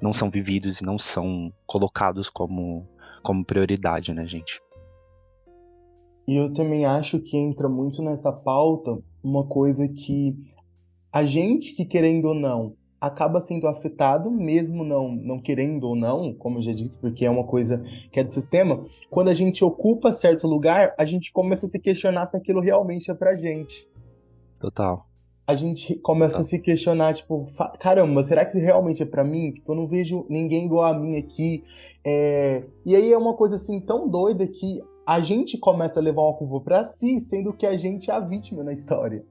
não 0.00 0.12
são 0.12 0.30
vividos 0.30 0.80
e 0.80 0.84
não 0.84 0.98
são 0.98 1.52
colocados 1.66 2.28
como, 2.28 2.88
como 3.22 3.44
prioridade, 3.44 4.12
né, 4.12 4.26
gente? 4.26 4.60
E 6.26 6.36
eu 6.36 6.52
também 6.52 6.84
acho 6.84 7.20
que 7.20 7.36
entra 7.36 7.68
muito 7.68 8.02
nessa 8.02 8.32
pauta 8.32 8.98
uma 9.22 9.46
coisa 9.46 9.88
que 9.88 10.36
a 11.12 11.24
gente 11.24 11.74
que 11.74 11.84
querendo 11.84 12.26
ou 12.26 12.34
não 12.34 12.76
acaba 13.02 13.40
sendo 13.40 13.66
afetado, 13.66 14.30
mesmo 14.30 14.84
não, 14.84 15.08
não 15.08 15.40
querendo 15.40 15.88
ou 15.88 15.96
não, 15.96 16.32
como 16.32 16.58
eu 16.58 16.62
já 16.62 16.70
disse, 16.70 16.96
porque 17.00 17.26
é 17.26 17.30
uma 17.30 17.42
coisa 17.42 17.82
que 18.12 18.20
é 18.20 18.22
do 18.22 18.32
sistema. 18.32 18.86
Quando 19.10 19.26
a 19.26 19.34
gente 19.34 19.64
ocupa 19.64 20.12
certo 20.12 20.46
lugar, 20.46 20.94
a 20.96 21.04
gente 21.04 21.32
começa 21.32 21.66
a 21.66 21.70
se 21.70 21.80
questionar 21.80 22.26
se 22.26 22.36
aquilo 22.36 22.60
realmente 22.60 23.10
é 23.10 23.14
pra 23.14 23.34
gente. 23.34 23.88
Total. 24.60 25.04
A 25.44 25.56
gente 25.56 25.96
começa 25.96 26.36
Total. 26.36 26.46
a 26.46 26.48
se 26.48 26.58
questionar, 26.60 27.14
tipo, 27.14 27.44
caramba, 27.80 28.22
será 28.22 28.44
que 28.44 28.56
realmente 28.56 29.02
é 29.02 29.06
para 29.06 29.24
mim? 29.24 29.50
Tipo, 29.50 29.72
eu 29.72 29.76
não 29.76 29.88
vejo 29.88 30.24
ninguém 30.30 30.66
igual 30.66 30.84
a 30.84 30.96
mim 30.96 31.16
aqui. 31.16 31.64
É... 32.06 32.62
E 32.86 32.94
aí 32.94 33.12
é 33.12 33.18
uma 33.18 33.34
coisa 33.34 33.56
assim 33.56 33.80
tão 33.80 34.08
doida 34.08 34.46
que 34.46 34.80
a 35.04 35.18
gente 35.18 35.58
começa 35.58 35.98
a 35.98 36.02
levar 36.02 36.22
uma 36.22 36.34
culpa 36.34 36.60
pra 36.60 36.84
si, 36.84 37.18
sendo 37.18 37.52
que 37.52 37.66
a 37.66 37.76
gente 37.76 38.12
é 38.12 38.14
a 38.14 38.20
vítima 38.20 38.62
na 38.62 38.72
história. 38.72 39.24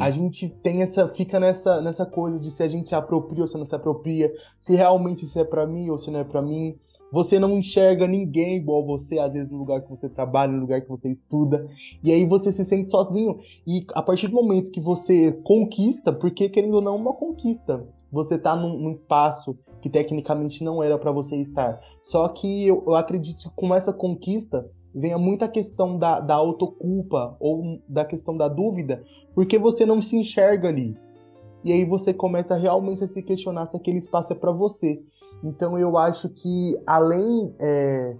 A 0.00 0.10
gente 0.10 0.48
tem 0.48 0.82
essa, 0.82 1.08
fica 1.08 1.40
nessa, 1.40 1.80
nessa 1.80 2.04
coisa 2.04 2.38
de 2.38 2.50
se 2.50 2.62
a 2.62 2.68
gente 2.68 2.88
se 2.88 2.94
apropria 2.94 3.42
ou 3.42 3.46
se 3.46 3.56
não 3.56 3.64
se 3.64 3.74
apropria, 3.74 4.32
se 4.58 4.74
realmente 4.74 5.24
isso 5.24 5.38
é 5.38 5.44
para 5.44 5.66
mim 5.66 5.88
ou 5.88 5.96
se 5.96 6.10
não 6.10 6.20
é 6.20 6.24
para 6.24 6.42
mim. 6.42 6.76
Você 7.10 7.38
não 7.38 7.56
enxerga 7.56 8.06
ninguém 8.06 8.56
igual 8.56 8.84
você, 8.84 9.18
às 9.18 9.32
vezes 9.32 9.50
no 9.50 9.58
lugar 9.58 9.80
que 9.80 9.88
você 9.88 10.10
trabalha, 10.10 10.52
no 10.52 10.60
lugar 10.60 10.82
que 10.82 10.88
você 10.88 11.10
estuda, 11.10 11.66
e 12.04 12.12
aí 12.12 12.26
você 12.26 12.52
se 12.52 12.62
sente 12.64 12.90
sozinho. 12.90 13.38
E 13.66 13.86
a 13.94 14.02
partir 14.02 14.28
do 14.28 14.34
momento 14.34 14.70
que 14.70 14.80
você 14.80 15.32
conquista, 15.42 16.12
porque 16.12 16.50
querendo 16.50 16.74
ou 16.74 16.82
não, 16.82 16.94
é 16.94 16.98
uma 16.98 17.14
conquista, 17.14 17.86
você 18.12 18.38
tá 18.38 18.54
num, 18.54 18.78
num 18.78 18.90
espaço 18.90 19.58
que 19.80 19.88
tecnicamente 19.88 20.62
não 20.62 20.82
era 20.82 20.98
para 20.98 21.12
você 21.12 21.36
estar. 21.36 21.80
Só 22.00 22.28
que 22.28 22.66
eu, 22.66 22.84
eu 22.86 22.94
acredito 22.94 23.44
que 23.44 23.50
com 23.54 23.74
essa 23.74 23.92
conquista 23.92 24.68
venha 24.98 25.16
muita 25.16 25.48
questão 25.48 25.96
da, 25.96 26.20
da 26.20 26.34
autoculpa 26.34 27.36
ou 27.38 27.80
da 27.88 28.04
questão 28.04 28.36
da 28.36 28.48
dúvida, 28.48 29.02
porque 29.34 29.58
você 29.58 29.86
não 29.86 30.02
se 30.02 30.16
enxerga 30.16 30.68
ali. 30.68 30.96
E 31.64 31.72
aí 31.72 31.84
você 31.84 32.12
começa 32.12 32.56
realmente 32.56 33.04
a 33.04 33.06
se 33.06 33.22
questionar 33.22 33.66
se 33.66 33.76
aquele 33.76 33.98
espaço 33.98 34.32
é 34.32 34.36
para 34.36 34.52
você. 34.52 35.00
Então 35.42 35.78
eu 35.78 35.96
acho 35.96 36.28
que 36.28 36.76
além. 36.86 37.54
É... 37.60 38.16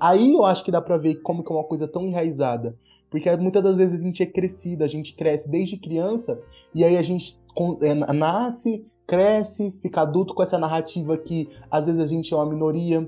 Aí 0.00 0.34
eu 0.34 0.44
acho 0.44 0.64
que 0.64 0.70
dá 0.70 0.80
pra 0.80 0.96
ver 0.96 1.16
como 1.22 1.42
que 1.42 1.52
é 1.52 1.54
uma 1.54 1.64
coisa 1.64 1.88
tão 1.88 2.06
enraizada. 2.06 2.76
Porque 3.10 3.34
muitas 3.36 3.62
das 3.62 3.76
vezes 3.76 4.00
a 4.00 4.04
gente 4.04 4.22
é 4.22 4.26
crescido, 4.26 4.82
a 4.82 4.86
gente 4.86 5.14
cresce 5.14 5.50
desde 5.50 5.76
criança, 5.76 6.40
e 6.74 6.82
aí 6.82 6.96
a 6.96 7.02
gente 7.02 7.38
é, 7.82 7.94
nasce, 7.94 8.86
cresce, 9.06 9.70
fica 9.70 10.00
adulto 10.00 10.34
com 10.34 10.42
essa 10.42 10.58
narrativa 10.58 11.18
que 11.18 11.46
às 11.70 11.86
vezes 11.86 12.00
a 12.00 12.06
gente 12.06 12.32
é 12.32 12.36
uma 12.36 12.46
minoria, 12.46 13.06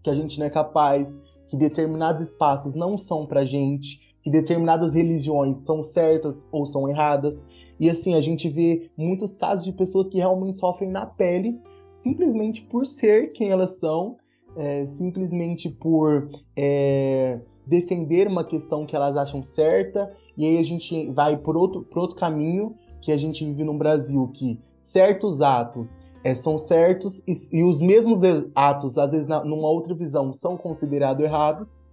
que 0.00 0.08
a 0.08 0.14
gente 0.14 0.38
não 0.38 0.46
é 0.46 0.50
capaz, 0.50 1.20
que 1.48 1.56
determinados 1.56 2.22
espaços 2.22 2.74
não 2.74 2.96
são 2.96 3.26
pra 3.26 3.44
gente, 3.44 4.14
que 4.22 4.30
determinadas 4.30 4.94
religiões 4.94 5.58
são 5.58 5.82
certas 5.82 6.48
ou 6.50 6.66
são 6.66 6.88
erradas. 6.88 7.46
E 7.78 7.88
assim, 7.88 8.14
a 8.14 8.20
gente 8.20 8.48
vê 8.48 8.90
muitos 8.96 9.36
casos 9.36 9.64
de 9.64 9.72
pessoas 9.72 10.08
que 10.08 10.18
realmente 10.18 10.58
sofrem 10.58 10.90
na 10.90 11.06
pele 11.06 11.60
simplesmente 11.96 12.62
por 12.62 12.86
ser 12.86 13.32
quem 13.32 13.50
elas 13.50 13.78
são, 13.78 14.16
é, 14.56 14.86
simplesmente 14.86 15.68
por 15.68 16.28
é, 16.54 17.40
defender 17.66 18.28
uma 18.28 18.44
questão 18.44 18.86
que 18.86 18.94
elas 18.94 19.16
acham 19.16 19.42
certa, 19.42 20.12
e 20.36 20.44
aí 20.44 20.58
a 20.58 20.62
gente 20.62 21.10
vai 21.10 21.36
por 21.36 21.56
outro, 21.56 21.82
por 21.82 22.00
outro 22.00 22.16
caminho 22.16 22.74
que 23.00 23.12
a 23.12 23.16
gente 23.16 23.44
vive 23.44 23.64
no 23.64 23.74
Brasil, 23.74 24.28
que 24.32 24.60
certos 24.78 25.40
atos 25.40 25.98
é, 26.26 26.34
são 26.34 26.58
certos 26.58 27.20
e, 27.20 27.58
e, 27.58 27.62
os 27.62 27.80
mesmos 27.80 28.20
atos, 28.52 28.98
às 28.98 29.12
vezes, 29.12 29.28
na, 29.28 29.44
numa 29.44 29.68
outra 29.68 29.94
visão, 29.94 30.32
são 30.32 30.56
considerados 30.56 31.24
errados. 31.24 31.84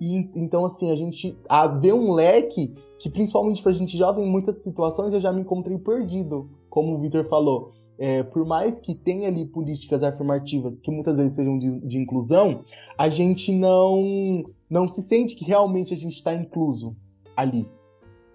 E 0.00 0.30
então, 0.36 0.64
assim, 0.64 0.92
a 0.92 0.94
gente 0.94 1.36
a, 1.48 1.66
vê 1.66 1.92
um 1.92 2.12
leque 2.12 2.72
que, 2.96 3.10
principalmente 3.10 3.60
pra 3.60 3.72
gente 3.72 3.98
jovem, 3.98 4.24
em 4.24 4.30
muitas 4.30 4.62
situações 4.62 5.12
eu 5.12 5.20
já 5.20 5.32
me 5.32 5.40
encontrei 5.40 5.76
perdido, 5.78 6.48
como 6.70 6.94
o 6.94 7.00
Victor 7.00 7.24
falou. 7.24 7.72
É, 7.98 8.22
por 8.22 8.46
mais 8.46 8.80
que 8.80 8.94
tenha 8.94 9.26
ali 9.26 9.46
políticas 9.46 10.04
afirmativas 10.04 10.78
que 10.78 10.90
muitas 10.90 11.18
vezes 11.18 11.32
sejam 11.32 11.58
de, 11.58 11.80
de 11.80 11.98
inclusão, 11.98 12.60
a 12.96 13.08
gente 13.08 13.52
não, 13.52 14.44
não 14.70 14.86
se 14.86 15.02
sente 15.02 15.34
que 15.34 15.44
realmente 15.44 15.92
a 15.92 15.96
gente 15.96 16.14
está 16.14 16.32
incluso 16.32 16.96
ali, 17.36 17.66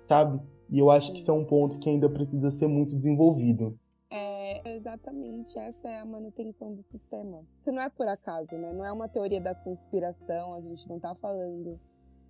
sabe? 0.02 0.42
E 0.70 0.78
eu 0.78 0.92
acho 0.92 1.14
que 1.14 1.20
isso 1.20 1.32
é 1.32 1.34
um 1.34 1.46
ponto 1.46 1.80
que 1.80 1.90
ainda 1.90 2.10
precisa 2.10 2.52
ser 2.52 2.68
muito 2.68 2.94
desenvolvido. 2.98 3.78
É, 4.68 4.76
exatamente, 4.76 5.58
essa 5.58 5.88
é 5.88 6.00
a 6.00 6.06
manutenção 6.06 6.74
do 6.74 6.82
sistema. 6.82 7.42
Isso 7.58 7.72
não 7.72 7.82
é 7.82 7.90
por 7.90 8.06
acaso, 8.06 8.58
né? 8.58 8.74
Não 8.74 8.84
é 8.84 8.92
uma 8.92 9.08
teoria 9.08 9.40
da 9.40 9.56
conspiração, 9.56 10.54
a 10.54 10.60
gente 10.60 10.86
não 10.90 10.98
está 10.98 11.16
falando 11.16 11.80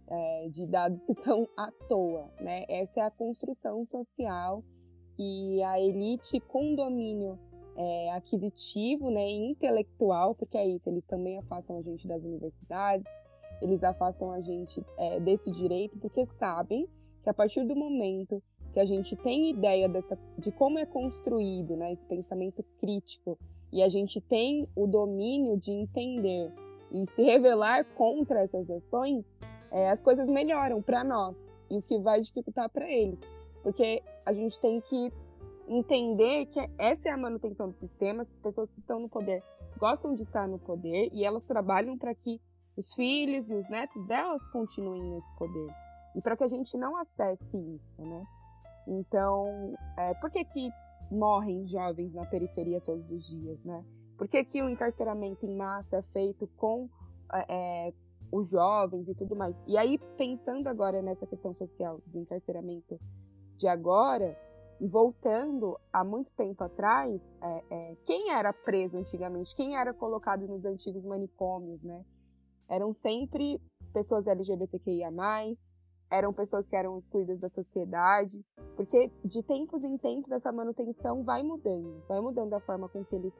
é, 0.07 0.47
de 0.49 0.67
dados 0.67 1.03
que 1.03 1.13
estão 1.17 1.47
à 1.57 1.71
toa, 1.89 2.31
né? 2.39 2.63
Essa 2.69 2.99
é 2.99 3.03
a 3.03 3.09
construção 3.09 3.83
social 3.87 4.63
e 5.17 5.63
a 5.63 5.79
elite 5.79 6.39
com 6.39 6.75
domínio 6.75 7.39
é, 7.75 8.11
aquisitivo, 8.11 9.09
né, 9.09 9.27
intelectual, 9.31 10.35
porque 10.35 10.57
é 10.57 10.67
isso, 10.67 10.87
eles 10.87 11.07
também 11.07 11.39
afastam 11.39 11.77
a 11.77 11.81
gente 11.81 12.07
das 12.07 12.23
universidades, 12.23 13.07
eles 13.63 13.83
afastam 13.83 14.31
a 14.31 14.41
gente 14.41 14.85
é, 14.95 15.19
desse 15.19 15.49
direito, 15.49 15.97
porque 15.97 16.23
sabem 16.25 16.87
que 17.23 17.29
a 17.29 17.33
partir 17.33 17.65
do 17.65 17.75
momento 17.75 18.43
que 18.77 18.81
a 18.81 18.85
gente 18.85 19.15
tem 19.15 19.49
ideia 19.49 19.89
dessa, 19.89 20.15
de 20.37 20.51
como 20.51 20.77
é 20.77 20.85
construído 20.85 21.75
né, 21.75 21.91
esse 21.91 22.05
pensamento 22.05 22.63
crítico 22.79 23.35
e 23.73 23.81
a 23.81 23.89
gente 23.89 24.21
tem 24.21 24.69
o 24.75 24.85
domínio 24.85 25.57
de 25.57 25.71
entender 25.71 26.53
e 26.91 27.07
se 27.07 27.23
revelar 27.23 27.85
contra 27.95 28.39
essas 28.39 28.69
ações, 28.69 29.25
é, 29.71 29.89
as 29.89 30.03
coisas 30.03 30.29
melhoram 30.29 30.79
para 30.79 31.03
nós 31.03 31.35
e 31.71 31.77
o 31.79 31.81
que 31.81 31.97
vai 31.97 32.21
dificultar 32.21 32.69
para 32.69 32.87
eles. 32.87 33.19
Porque 33.63 34.03
a 34.23 34.31
gente 34.31 34.59
tem 34.59 34.79
que 34.79 35.11
entender 35.67 36.45
que 36.45 36.59
essa 36.77 37.09
é 37.09 37.11
a 37.11 37.17
manutenção 37.17 37.69
do 37.69 37.73
sistema, 37.73 38.21
as 38.21 38.37
pessoas 38.37 38.71
que 38.71 38.79
estão 38.79 38.99
no 38.99 39.09
poder 39.09 39.41
gostam 39.79 40.13
de 40.13 40.21
estar 40.21 40.47
no 40.47 40.59
poder 40.59 41.09
e 41.11 41.25
elas 41.25 41.43
trabalham 41.45 41.97
para 41.97 42.13
que 42.13 42.39
os 42.77 42.93
filhos 42.93 43.49
e 43.49 43.55
os 43.55 43.67
netos 43.69 44.05
delas 44.05 44.47
continuem 44.49 45.01
nesse 45.01 45.35
poder. 45.35 45.73
E 46.15 46.21
para 46.21 46.37
que 46.37 46.43
a 46.43 46.47
gente 46.47 46.77
não 46.77 46.95
acesse 46.95 47.57
isso, 47.57 48.01
né? 48.05 48.23
Então, 48.87 49.75
é, 49.97 50.13
por 50.15 50.31
que, 50.31 50.43
que 50.45 50.69
morrem 51.11 51.65
jovens 51.65 52.13
na 52.13 52.25
periferia 52.25 52.79
todos 52.79 53.09
os 53.11 53.25
dias, 53.25 53.63
né? 53.65 53.83
Por 54.17 54.27
que, 54.27 54.43
que 54.43 54.61
o 54.61 54.69
encarceramento 54.69 55.45
em 55.45 55.55
massa 55.55 55.97
é 55.97 56.01
feito 56.01 56.47
com 56.55 56.89
é, 57.33 57.87
é 57.89 57.93
os 58.31 58.49
jovens 58.49 59.07
e 59.07 59.13
tudo 59.13 59.35
mais? 59.35 59.61
E 59.67 59.77
aí, 59.77 59.97
pensando 60.17 60.67
agora 60.67 61.01
nessa 61.01 61.27
questão 61.27 61.53
social 61.53 62.01
do 62.07 62.19
encarceramento 62.19 62.99
de 63.57 63.67
agora, 63.67 64.37
e 64.79 64.87
voltando 64.87 65.77
há 65.91 66.03
muito 66.03 66.33
tempo 66.35 66.63
atrás, 66.63 67.21
é, 67.41 67.63
é, 67.69 67.95
quem 68.05 68.31
era 68.31 68.53
preso 68.53 68.97
antigamente, 68.97 69.55
quem 69.55 69.75
era 69.75 69.93
colocado 69.93 70.47
nos 70.47 70.65
antigos 70.65 71.03
manicômios, 71.03 71.83
né? 71.83 72.05
Eram 72.69 72.93
sempre 72.93 73.59
pessoas 73.91 74.27
LGBTQIA, 74.27 75.09
eram 76.09 76.33
pessoas 76.33 76.67
que 76.67 76.75
eram 76.75 76.97
excluídas 76.97 77.39
da 77.39 77.49
sociedade, 77.49 78.43
porque 78.75 79.11
de 79.23 79.43
tempos 79.43 79.83
em 79.83 79.97
tempos 79.97 80.31
essa 80.31 80.51
manutenção 80.51 81.23
vai 81.23 81.43
mudando, 81.43 82.03
vai 82.07 82.21
mudando 82.21 82.53
a 82.53 82.59
forma 82.59 82.87
com 82.87 83.03
que 83.03 83.15
eles 83.15 83.33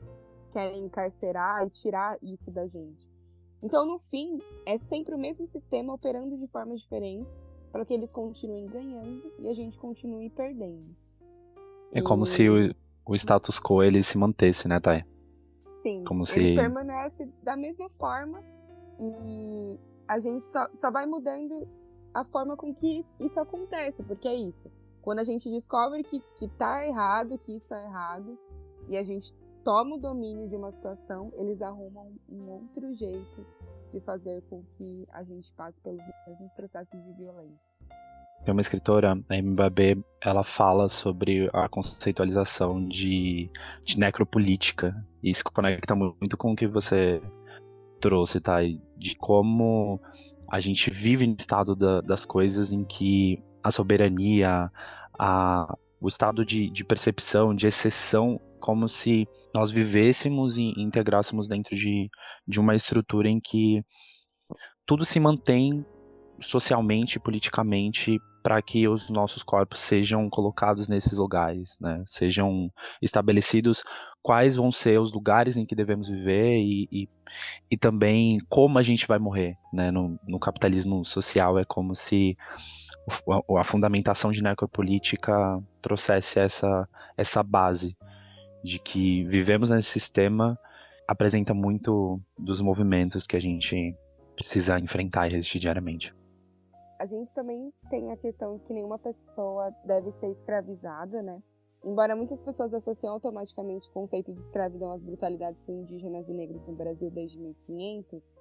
querem 0.52 0.86
encarcerar 0.86 1.66
e 1.66 1.70
tirar 1.70 2.18
isso 2.22 2.52
da 2.52 2.68
gente. 2.68 3.10
Então, 3.62 3.86
no 3.86 4.00
fim, 4.00 4.40
é 4.66 4.78
sempre 4.78 5.16
o 5.16 5.18
mesmo 5.18 5.48
sistema 5.48 5.94
operando 5.94 6.38
de 6.38 6.48
formas 6.48 6.82
diferentes 6.82 7.28
para 7.72 7.86
que 7.86 7.94
eles 7.94 8.12
continuem 8.12 8.68
ganhando 8.68 9.32
e 9.40 9.48
a 9.48 9.54
gente 9.54 9.80
continue 9.80 10.30
perdendo. 10.30 10.96
É 11.92 12.02
como 12.02 12.24
e... 12.24 12.28
se 12.28 12.50
o, 12.50 12.74
o, 13.06 13.16
status 13.16 13.60
quo 13.60 13.82
ele 13.82 14.04
se 14.04 14.18
mantesse, 14.18 14.68
né, 14.68 14.80
Thay? 14.80 15.04
Sim, 15.82 16.04
como 16.04 16.24
ele 16.36 16.50
se... 16.50 16.56
permanece 16.56 17.30
da 17.42 17.56
mesma 17.56 17.90
forma 17.98 18.44
e 19.00 19.80
a 20.08 20.20
gente 20.20 20.46
só, 20.48 20.68
só 20.78 20.92
vai 20.92 21.06
mudando 21.06 21.68
a 22.14 22.24
forma 22.24 22.56
com 22.56 22.74
que 22.74 23.06
isso 23.20 23.40
acontece, 23.40 24.04
porque 24.04 24.28
é 24.28 24.36
isso. 24.36 24.72
Quando 25.02 25.20
a 25.20 25.24
gente 25.24 25.50
descobre 25.50 26.04
que, 26.04 26.22
que 26.36 26.48
tá 26.48 26.86
errado, 26.86 27.38
que 27.38 27.56
isso 27.56 27.74
é 27.74 27.84
errado, 27.84 28.38
e 28.90 28.98
a 28.98 29.04
gente 29.04 29.34
toma 29.64 29.96
o 29.96 30.00
domínio 30.00 30.48
de 30.48 30.56
uma 30.56 30.72
situação, 30.72 31.32
eles 31.36 31.62
arrumam 31.62 32.14
um 32.30 32.50
outro 32.50 32.94
jeito 32.94 33.46
de 33.92 34.00
fazer 34.00 34.42
com 34.50 34.64
que 34.78 35.08
a 35.12 35.24
gente 35.24 35.52
passe 35.54 35.80
pelos 35.82 36.04
mesmos 36.28 36.52
processos 36.54 37.04
de 37.04 37.14
violência. 37.14 37.68
Tem 38.44 38.54
uma 38.54 38.62
escritora, 38.62 39.12
a 39.12 39.42
Mbabe, 39.42 40.06
ela 40.22 40.44
fala 40.44 40.88
sobre 40.88 41.50
a 41.52 41.68
conceitualização 41.68 42.88
de, 42.88 43.50
de 43.84 44.00
necropolítica. 44.00 44.96
E 45.22 45.32
isso 45.32 45.44
conecta 45.44 45.94
muito 45.96 46.38
com 46.38 46.54
o 46.54 46.56
que 46.56 46.68
você 46.68 47.22
trouxe, 48.00 48.40
tá? 48.40 48.60
De 48.96 49.16
como 49.18 50.00
a 50.50 50.60
gente 50.60 50.90
vive 50.90 51.28
no 51.28 51.36
estado 51.38 51.76
da, 51.76 52.02
das 52.02 52.26
coisas 52.26 52.72
em 52.72 52.84
que 52.84 53.42
a 53.64 53.72
soberania, 53.72 54.72
a, 55.18 55.78
o 56.00 56.08
estado 56.08 56.46
de, 56.46 56.70
de 56.70 56.84
percepção, 56.84 57.54
de 57.54 57.68
exceção, 57.68 58.40
como 58.60 58.88
se 58.88 59.28
nós 59.54 59.70
vivêssemos 59.70 60.58
e 60.58 60.74
integrássemos 60.78 61.48
dentro 61.48 61.76
de, 61.76 62.10
de 62.48 62.60
uma 62.60 62.76
estrutura 62.76 63.30
em 63.30 63.40
que 63.40 63.84
tudo 64.86 65.04
se 65.04 65.20
mantém 65.20 65.86
socialmente, 66.40 67.20
politicamente, 67.20 68.20
para 68.48 68.62
que 68.62 68.88
os 68.88 69.10
nossos 69.10 69.44
corpos 69.44 69.78
sejam 69.78 70.30
colocados 70.30 70.88
nesses 70.88 71.18
lugares, 71.18 71.78
né? 71.82 72.02
Sejam 72.06 72.72
estabelecidos 73.02 73.84
quais 74.24 74.56
vão 74.56 74.72
ser 74.72 75.02
os 75.02 75.12
lugares 75.12 75.58
em 75.58 75.66
que 75.66 75.76
devemos 75.76 76.08
viver 76.08 76.58
e, 76.58 76.88
e, 76.90 77.10
e 77.70 77.78
também 77.78 78.38
como 78.48 78.80
a 78.80 78.82
gente 78.82 79.06
vai 79.06 79.20
morrer, 79.20 79.58
né? 79.74 79.92
No, 79.92 80.18
no 80.26 80.40
capitalismo 80.40 81.04
social 81.04 81.60
é 81.60 81.66
como 81.66 81.94
se 81.94 82.38
a, 83.30 83.60
a 83.60 83.66
fundamentação 83.66 84.32
de 84.32 84.42
necropolítica 84.42 85.62
trouxesse 85.82 86.40
essa, 86.40 86.88
essa 87.18 87.44
base 87.44 87.98
de 88.64 88.80
que 88.80 89.26
vivemos 89.26 89.72
nesse 89.72 89.90
sistema 89.90 90.58
apresenta 91.06 91.54
muito 91.54 92.18
dos 92.40 92.62
movimentos 92.62 93.28
que 93.28 93.36
a 93.36 93.42
gente 93.42 93.94
precisa 94.38 94.80
enfrentar 94.80 95.28
e 95.28 95.32
resistir 95.32 95.60
diariamente 95.60 96.16
a 97.00 97.06
gente 97.06 97.34
também 97.34 97.72
tem 97.90 98.12
a 98.12 98.18
questão 98.18 98.58
que 98.60 98.74
nenhuma 98.74 98.98
pessoa 98.98 99.72
deve 99.86 100.12
ser 100.12 100.30
escravizada, 100.30 101.22
né? 101.22 101.42
Embora 101.84 102.16
muitas 102.16 102.42
pessoas 102.42 102.74
associem 102.74 103.10
automaticamente 103.10 103.88
o 103.90 103.94
conceito 103.94 104.34
de 104.34 104.40
escravidão 104.40 104.92
às 104.92 105.04
brutalidades 105.04 105.62
com 105.62 105.72
indígenas 105.72 106.28
e 106.28 106.34
negros 106.34 106.66
no 106.66 106.74
Brasil 106.74 107.10
desde 107.10 107.40
1500, 107.40 108.36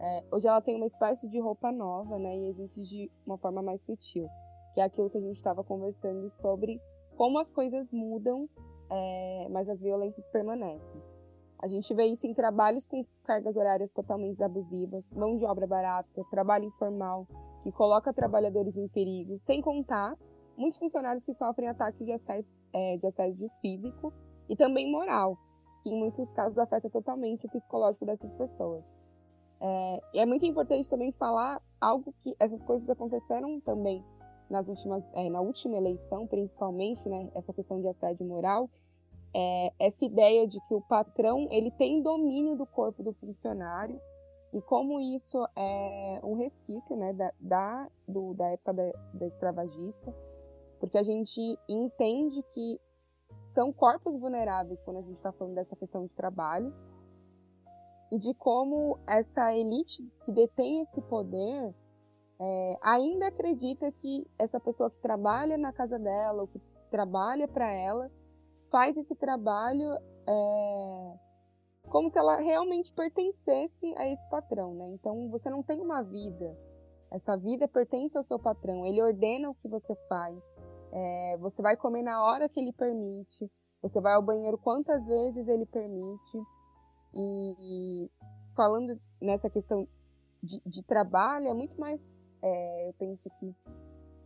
é, 0.00 0.24
hoje 0.32 0.48
ela 0.48 0.60
tem 0.60 0.76
uma 0.76 0.86
espécie 0.86 1.28
de 1.28 1.38
roupa 1.38 1.70
nova, 1.70 2.18
né? 2.18 2.36
E 2.36 2.48
existe 2.48 2.82
de 2.82 3.10
uma 3.26 3.36
forma 3.36 3.62
mais 3.62 3.82
sutil, 3.82 4.28
que 4.74 4.80
é 4.80 4.84
aquilo 4.84 5.10
que 5.10 5.18
a 5.18 5.20
gente 5.20 5.36
estava 5.36 5.62
conversando 5.62 6.28
sobre 6.30 6.80
como 7.16 7.38
as 7.38 7.50
coisas 7.50 7.92
mudam, 7.92 8.48
é, 8.90 9.48
mas 9.50 9.68
as 9.68 9.82
violências 9.82 10.28
permanecem. 10.28 11.02
A 11.60 11.66
gente 11.66 11.92
vê 11.92 12.06
isso 12.06 12.26
em 12.26 12.32
trabalhos 12.32 12.86
com 12.86 13.04
cargas 13.24 13.56
horárias 13.56 13.92
totalmente 13.92 14.42
abusivas, 14.44 15.12
mão 15.12 15.36
de 15.36 15.44
obra 15.44 15.66
barata, 15.66 16.22
trabalho 16.30 16.66
informal, 16.66 17.26
que 17.62 17.72
coloca 17.72 18.12
trabalhadores 18.12 18.76
em 18.76 18.86
perigo, 18.86 19.36
sem 19.38 19.60
contar 19.60 20.16
muitos 20.56 20.78
funcionários 20.78 21.24
que 21.24 21.34
sofrem 21.34 21.68
ataques 21.68 22.04
de 22.04 22.12
assédio, 22.12 22.50
é, 22.72 22.96
de 22.96 23.06
assédio 23.06 23.48
físico 23.60 24.12
e 24.48 24.56
também 24.56 24.90
moral, 24.90 25.36
que 25.82 25.90
em 25.90 25.98
muitos 25.98 26.32
casos 26.32 26.58
afeta 26.58 26.88
totalmente 26.88 27.46
o 27.46 27.50
psicológico 27.50 28.06
dessas 28.06 28.32
pessoas. 28.34 28.84
É, 29.60 30.02
e 30.14 30.18
é 30.20 30.26
muito 30.26 30.46
importante 30.46 30.88
também 30.88 31.10
falar 31.12 31.60
algo 31.80 32.14
que 32.18 32.36
essas 32.38 32.64
coisas 32.64 32.88
aconteceram 32.88 33.60
também 33.60 34.04
nas 34.48 34.68
últimas, 34.68 35.04
é, 35.12 35.28
na 35.28 35.40
última 35.40 35.76
eleição, 35.76 36.26
principalmente, 36.26 37.08
né, 37.08 37.30
essa 37.34 37.52
questão 37.52 37.80
de 37.80 37.88
assédio 37.88 38.24
moral, 38.26 38.70
é, 39.34 39.72
essa 39.78 40.04
ideia 40.04 40.46
de 40.46 40.60
que 40.66 40.74
o 40.74 40.80
patrão 40.80 41.46
ele 41.50 41.70
tem 41.70 42.02
domínio 42.02 42.56
do 42.56 42.66
corpo 42.66 43.02
do 43.02 43.12
funcionário 43.12 44.00
e 44.52 44.60
como 44.62 44.98
isso 44.98 45.46
é 45.54 46.20
um 46.22 46.34
resquício 46.34 46.96
né, 46.96 47.12
da, 47.12 47.32
da, 47.38 47.88
do, 48.06 48.34
da 48.34 48.48
época 48.48 48.72
da, 48.72 48.92
da 49.14 49.26
escravagista, 49.26 50.14
porque 50.80 50.96
a 50.96 51.02
gente 51.02 51.40
entende 51.68 52.42
que 52.54 52.80
são 53.48 53.72
corpos 53.72 54.18
vulneráveis 54.18 54.82
quando 54.82 54.98
a 54.98 55.02
gente 55.02 55.16
está 55.16 55.32
falando 55.32 55.54
dessa 55.54 55.76
questão 55.76 56.04
de 56.04 56.14
trabalho 56.14 56.72
e 58.10 58.18
de 58.18 58.32
como 58.34 58.98
essa 59.06 59.54
elite 59.54 60.02
que 60.24 60.32
detém 60.32 60.82
esse 60.82 61.02
poder 61.02 61.74
é, 62.40 62.78
ainda 62.82 63.28
acredita 63.28 63.90
que 63.92 64.26
essa 64.38 64.60
pessoa 64.60 64.90
que 64.90 64.98
trabalha 65.00 65.58
na 65.58 65.72
casa 65.72 65.98
dela, 65.98 66.42
ou 66.42 66.48
que 66.48 66.60
trabalha 66.90 67.48
para 67.48 67.70
ela, 67.70 68.10
faz 68.70 68.96
esse 68.96 69.14
trabalho 69.14 69.90
é, 70.26 71.18
como 71.88 72.10
se 72.10 72.18
ela 72.18 72.36
realmente 72.36 72.92
pertencesse 72.92 73.94
a 73.96 74.06
esse 74.08 74.28
patrão, 74.28 74.74
né? 74.74 74.88
Então 74.88 75.28
você 75.30 75.50
não 75.50 75.62
tem 75.62 75.80
uma 75.80 76.02
vida. 76.02 76.56
Essa 77.10 77.36
vida 77.36 77.66
pertence 77.66 78.16
ao 78.16 78.22
seu 78.22 78.38
patrão. 78.38 78.86
Ele 78.86 79.02
ordena 79.02 79.48
o 79.48 79.54
que 79.54 79.68
você 79.68 79.94
faz. 80.08 80.38
É, 80.92 81.36
você 81.38 81.62
vai 81.62 81.76
comer 81.76 82.02
na 82.02 82.22
hora 82.22 82.48
que 82.48 82.60
ele 82.60 82.72
permite. 82.72 83.50
Você 83.80 84.00
vai 84.00 84.14
ao 84.14 84.22
banheiro 84.22 84.58
quantas 84.58 85.06
vezes 85.06 85.48
ele 85.48 85.64
permite. 85.64 86.38
E 87.14 88.10
falando 88.54 89.00
nessa 89.20 89.48
questão 89.48 89.88
de, 90.42 90.60
de 90.66 90.82
trabalho, 90.82 91.48
é 91.48 91.54
muito 91.54 91.80
mais, 91.80 92.10
é, 92.42 92.88
eu 92.88 92.92
penso 92.94 93.30
que, 93.38 93.54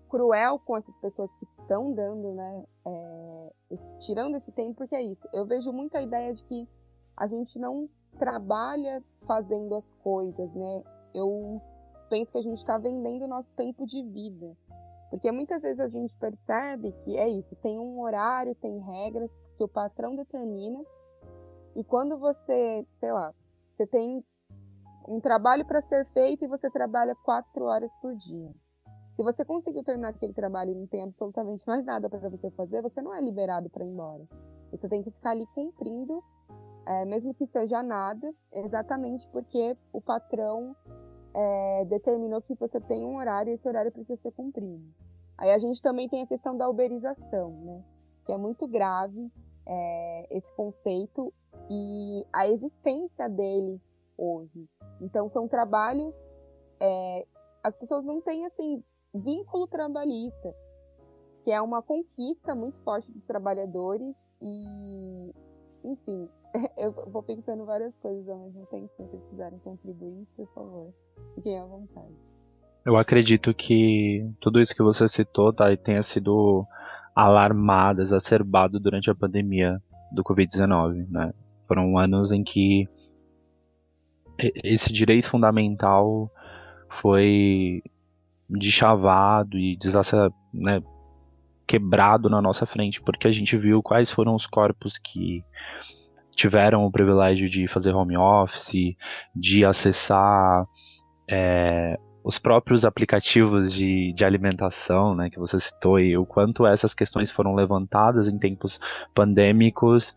cruel 0.09 0.59
com 0.59 0.77
essas 0.77 0.99
pessoas 0.99 1.33
que 1.35 1.47
estão 1.61 1.93
dando, 1.93 2.35
né, 2.35 2.65
é, 2.85 3.32
esse, 3.71 3.99
tirando 3.99 4.37
esse 4.37 4.53
tempo, 4.53 4.77
porque 4.77 4.95
é 4.95 5.03
isso. 5.03 5.27
Eu 5.33 5.47
vejo 5.47 5.73
muito 5.73 5.97
a 5.97 6.03
ideia 6.03 6.33
de 6.35 6.45
que 6.45 6.69
a 7.17 7.27
gente 7.27 7.59
não 7.59 7.89
trabalha 8.19 9.03
fazendo 9.27 9.75
as 9.75 9.93
coisas, 9.95 10.53
né? 10.55 10.83
Eu 11.15 11.61
penso 12.09 12.33
que 12.33 12.39
a 12.39 12.43
gente 12.43 12.59
está 12.59 12.79
vendendo 12.79 13.25
o 13.25 13.29
nosso 13.29 13.55
tempo 13.55 13.87
de 13.87 14.03
vida. 14.03 14.57
Porque 15.11 15.31
muitas 15.31 15.63
vezes 15.63 15.81
a 15.81 15.89
gente 15.89 16.17
percebe 16.17 16.93
que 17.05 17.19
é 17.19 17.29
isso, 17.29 17.55
tem 17.57 17.79
um 17.79 18.01
horário, 18.01 18.55
tem 18.55 18.79
regras 18.79 19.31
que 19.57 19.65
o 19.65 19.69
patrão 19.69 20.17
determina, 20.17 20.83
e 21.75 21.85
quando 21.85 22.19
você, 22.19 22.87
sei 22.95 23.13
lá, 23.13 23.35
você 23.73 23.87
tem 23.87 24.25
um 25.09 25.21
trabalho 25.21 25.67
para 25.67 25.81
ser 25.81 26.07
feito 26.13 26.45
e 26.45 26.49
você 26.49 26.71
trabalha 26.71 27.15
quatro 27.15 27.65
horas 27.65 27.95
por 27.97 28.15
dia. 28.15 28.51
Se 29.23 29.25
você 29.25 29.45
conseguiu 29.45 29.85
terminar 29.85 30.09
aquele 30.09 30.33
trabalho 30.33 30.73
e 30.73 30.75
não 30.75 30.85
tem 30.85 31.01
absolutamente 31.01 31.65
mais 31.65 31.85
nada 31.85 32.11
para 32.11 32.29
você 32.29 32.51
fazer, 32.51 32.83
você 32.83 33.01
não 33.01 33.15
é 33.15 33.21
liberado 33.21 33.71
para 33.71 33.85
ir 33.85 33.89
embora. 33.89 34.27
Você 34.73 34.89
tem 34.89 35.01
que 35.01 35.13
ficar 35.13 35.31
ali 35.31 35.47
cumprindo, 35.55 36.25
é, 36.85 37.05
mesmo 37.05 37.33
que 37.33 37.47
seja 37.47 37.85
nada, 37.85 38.35
exatamente 38.51 39.29
porque 39.29 39.79
o 39.93 40.01
patrão 40.01 40.75
é, 41.33 41.85
determinou 41.85 42.43
que 42.43 42.57
você 42.57 42.81
tem 42.81 43.05
um 43.05 43.15
horário 43.15 43.53
e 43.53 43.55
esse 43.55 43.69
horário 43.69 43.93
precisa 43.93 44.21
ser 44.21 44.33
cumprido. 44.33 44.93
Aí 45.39 45.53
a 45.53 45.59
gente 45.59 45.81
também 45.81 46.09
tem 46.09 46.23
a 46.23 46.27
questão 46.27 46.57
da 46.57 46.69
uberização, 46.69 47.53
né? 47.63 47.85
Que 48.27 48.33
é 48.33 48.37
muito 48.37 48.67
grave 48.67 49.31
é, 49.65 50.37
esse 50.37 50.53
conceito 50.57 51.33
e 51.71 52.27
a 52.33 52.49
existência 52.49 53.29
dele 53.29 53.81
hoje. 54.19 54.69
Então 55.01 55.29
são 55.29 55.47
trabalhos, 55.47 56.13
é, 56.81 57.25
as 57.63 57.77
pessoas 57.77 58.05
não 58.05 58.21
têm 58.21 58.45
assim 58.47 58.83
vínculo 59.15 59.67
trabalhista, 59.67 60.55
que 61.45 61.51
é 61.51 61.61
uma 61.61 61.83
conquista 61.83 62.55
muito 62.55 62.81
forte 62.81 63.11
dos 63.13 63.25
trabalhadores 63.25 64.17
e, 64.41 65.33
enfim, 65.85 66.29
eu 66.77 66.93
vou 67.11 67.23
pensando 67.23 67.65
várias 67.65 67.97
coisas 67.97 68.29
ao 68.29 68.39
mesmo 68.39 68.67
tempo. 68.67 68.89
Se 68.89 69.03
vocês 69.03 69.25
quiserem 69.27 69.59
contribuir, 69.59 70.27
por 70.37 70.49
favor, 70.55 70.93
fiquem 71.35 71.59
à 71.59 71.65
vontade. 71.65 72.15
Eu 72.85 72.97
acredito 72.97 73.55
que 73.55 74.29
tudo 74.41 74.61
isso 74.61 74.75
que 74.75 74.83
você 74.83 75.07
citou, 75.07 75.53
tá, 75.53 75.77
tenha 75.77 76.03
sido 76.03 76.67
alarmado, 77.15 78.01
exacerbado 78.01 78.81
durante 78.81 79.11
a 79.11 79.15
pandemia 79.15 79.81
do 80.11 80.25
Covid-19, 80.25 81.09
né? 81.09 81.33
Foram 81.69 81.97
anos 81.97 82.33
em 82.33 82.43
que 82.43 82.89
esse 84.39 84.93
direito 84.93 85.29
fundamental 85.29 86.31
foi 86.89 87.83
deschavado 88.49 89.59
e 89.59 89.79
né, 90.53 90.83
quebrado 91.67 92.29
na 92.29 92.43
nossa 92.43 92.67
frente, 92.67 93.01
porque 93.01 93.27
a 93.27 93.33
gente 93.33 93.57
viu 93.57 93.83
quais 93.83 94.11
foram 94.11 94.35
os 94.35 94.47
corpos 94.47 94.99
que 94.99 95.45
tiveram 96.35 96.85
o 96.85 96.91
privilégio 96.91 97.49
de 97.49 97.67
fazer 97.69 97.95
home 97.95 98.17
office, 98.17 98.97
de 99.35 99.65
acessar 99.65 100.67
é, 101.31 101.97
os 102.25 102.39
próprios 102.39 102.85
aplicativos 102.85 103.73
de, 103.73 104.13
de 104.13 104.25
alimentação, 104.25 105.15
né, 105.15 105.29
que 105.31 105.39
você 105.39 105.59
citou, 105.59 105.99
e 105.99 106.17
o 106.17 106.25
quanto 106.25 106.67
essas 106.67 106.95
questões 106.95 107.31
foram 107.31 107.55
levantadas 107.55 108.29
em 108.29 108.39
tempos 108.39 108.81
pandêmicos. 109.15 110.15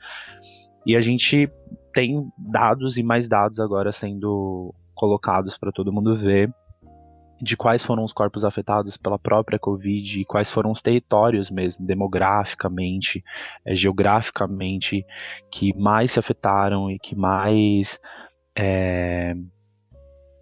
E 0.86 0.96
a 0.96 1.02
gente 1.02 1.50
tem 1.94 2.30
dados 2.38 2.98
e 2.98 3.04
mais 3.04 3.28
dados 3.28 3.60
agora 3.60 3.92
sendo 3.92 4.74
colocados 4.94 5.58
para 5.58 5.72
todo 5.72 5.92
mundo 5.92 6.16
ver 6.16 6.54
de 7.42 7.58
quais 7.58 7.84
foram 7.84 8.04
os 8.04 8.14
corpos 8.14 8.46
afetados 8.46 8.98
pela 8.98 9.20
própria 9.20 9.60
Covid 9.60 10.22
e 10.22 10.26
quais 10.26 10.50
foram 10.50 10.72
os 10.72 10.82
territórios 10.82 11.52
mesmo, 11.52 11.86
demograficamente, 11.86 13.24
é, 13.66 13.76
geograficamente, 13.76 15.06
que 15.52 15.76
mais 15.78 16.12
se 16.12 16.20
afetaram 16.20 16.90
e 16.90 16.98
que 16.98 17.16
mais 17.16 18.00
é, 18.58 19.36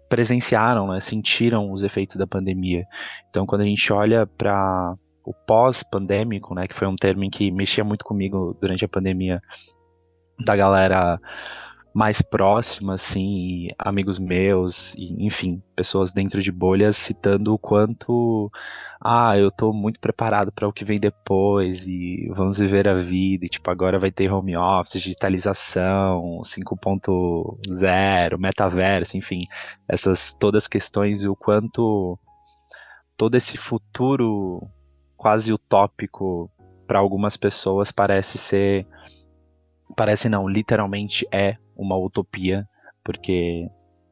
presenciaram, 0.08 0.88
né, 0.88 1.00
sentiram 1.00 1.72
os 1.72 1.82
efeitos 1.82 2.16
da 2.16 2.26
pandemia. 2.26 2.84
Então, 3.28 3.44
quando 3.44 3.62
a 3.62 3.66
gente 3.66 3.92
olha 3.92 4.26
para 4.26 4.94
o 5.24 5.34
pós-pandêmico, 5.34 6.54
né, 6.54 6.68
que 6.68 6.74
foi 6.74 6.86
um 6.86 6.96
termo 6.96 7.28
que 7.30 7.50
mexia 7.50 7.82
muito 7.82 8.04
comigo 8.04 8.56
durante 8.60 8.84
a 8.84 8.88
pandemia, 8.88 9.40
da 10.44 10.56
galera 10.56 11.18
mais 11.94 12.20
próxima, 12.20 12.94
assim, 12.94 13.68
amigos 13.78 14.18
meus, 14.18 14.92
e, 14.96 15.24
enfim, 15.24 15.62
pessoas 15.76 16.12
dentro 16.12 16.42
de 16.42 16.50
bolhas 16.50 16.96
citando 16.96 17.54
o 17.54 17.58
quanto, 17.58 18.50
ah, 19.00 19.38
eu 19.38 19.48
tô 19.48 19.72
muito 19.72 20.00
preparado 20.00 20.50
para 20.50 20.66
o 20.66 20.72
que 20.72 20.84
vem 20.84 20.98
depois 20.98 21.86
e 21.86 22.28
vamos 22.34 22.58
viver 22.58 22.88
a 22.88 22.94
vida, 22.94 23.46
e 23.46 23.48
tipo, 23.48 23.70
agora 23.70 23.96
vai 23.96 24.10
ter 24.10 24.28
home 24.32 24.56
office, 24.56 25.00
digitalização, 25.00 26.40
5.0, 26.42 28.38
metaverso, 28.38 29.16
enfim, 29.16 29.46
essas 29.88 30.32
todas 30.32 30.64
as 30.64 30.68
questões 30.68 31.22
e 31.22 31.28
o 31.28 31.36
quanto 31.36 32.18
todo 33.16 33.36
esse 33.36 33.56
futuro 33.56 34.68
quase 35.16 35.52
utópico 35.52 36.50
para 36.88 36.98
algumas 36.98 37.36
pessoas 37.36 37.92
parece 37.92 38.36
ser 38.36 38.84
parece 39.96 40.28
não, 40.28 40.48
literalmente 40.48 41.26
é 41.32 41.56
uma 41.76 41.96
utopia, 41.96 42.68
porque 43.02 43.68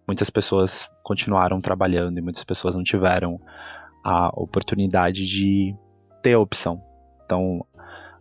muitas 0.06 0.30
pessoas 0.30 0.90
continuaram 1.02 1.60
trabalhando 1.60 2.18
e 2.18 2.22
muitas 2.22 2.44
pessoas 2.44 2.74
não 2.74 2.82
tiveram 2.82 3.40
a 4.04 4.28
oportunidade 4.34 5.26
de 5.26 5.74
ter 6.22 6.34
a 6.34 6.40
opção. 6.40 6.82
Então, 7.24 7.64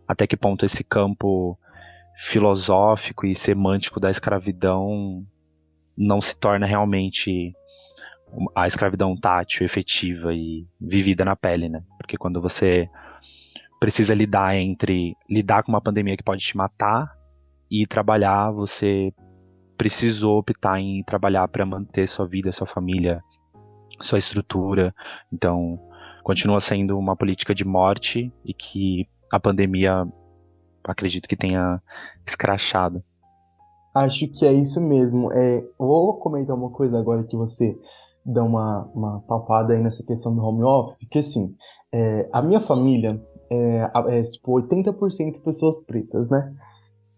até 0.06 0.26
que 0.26 0.36
ponto 0.36 0.64
esse 0.64 0.82
campo 0.84 1.58
filosófico 2.14 3.26
e 3.26 3.34
semântico 3.34 3.98
da 3.98 4.10
escravidão 4.10 5.26
não 5.96 6.20
se 6.20 6.38
torna 6.38 6.66
realmente 6.66 7.52
a 8.54 8.66
escravidão 8.66 9.16
tátil, 9.16 9.64
efetiva 9.64 10.32
e 10.32 10.66
vivida 10.80 11.24
na 11.24 11.36
pele, 11.36 11.68
né? 11.68 11.82
Porque 11.98 12.16
quando 12.16 12.40
você 12.40 12.88
precisa 13.78 14.14
lidar 14.14 14.56
entre 14.56 15.14
lidar 15.28 15.62
com 15.62 15.72
uma 15.72 15.80
pandemia 15.80 16.16
que 16.16 16.22
pode 16.22 16.42
te 16.42 16.56
matar 16.56 17.12
e 17.72 17.86
trabalhar, 17.86 18.50
você 18.50 19.14
precisou 19.78 20.38
optar 20.38 20.78
em 20.78 21.02
trabalhar 21.02 21.48
para 21.48 21.64
manter 21.64 22.06
sua 22.06 22.26
vida, 22.26 22.52
sua 22.52 22.66
família, 22.66 23.22
sua 23.98 24.18
estrutura. 24.18 24.94
Então, 25.32 25.80
continua 26.22 26.60
sendo 26.60 26.98
uma 26.98 27.16
política 27.16 27.54
de 27.54 27.64
morte 27.64 28.30
e 28.44 28.52
que 28.52 29.08
a 29.32 29.40
pandemia 29.40 30.06
acredito 30.84 31.26
que 31.26 31.34
tenha 31.34 31.80
escrachado. 32.26 33.02
Acho 33.94 34.28
que 34.28 34.44
é 34.44 34.52
isso 34.52 34.78
mesmo. 34.78 35.32
É, 35.32 35.64
vou 35.78 36.18
comentar 36.18 36.54
uma 36.54 36.70
coisa 36.70 36.98
agora 36.98 37.24
que 37.24 37.36
você 37.38 37.74
dá 38.22 38.44
uma, 38.44 38.84
uma 38.94 39.20
papada 39.20 39.72
aí 39.72 39.82
nessa 39.82 40.04
questão 40.04 40.34
do 40.34 40.44
home 40.44 40.62
office, 40.62 41.08
que 41.08 41.20
assim, 41.20 41.56
é, 41.90 42.28
a 42.34 42.42
minha 42.42 42.60
família 42.60 43.18
é, 43.50 43.90
é 44.08 44.22
tipo 44.24 44.60
80% 44.60 45.42
pessoas 45.42 45.80
pretas, 45.80 46.28
né? 46.28 46.54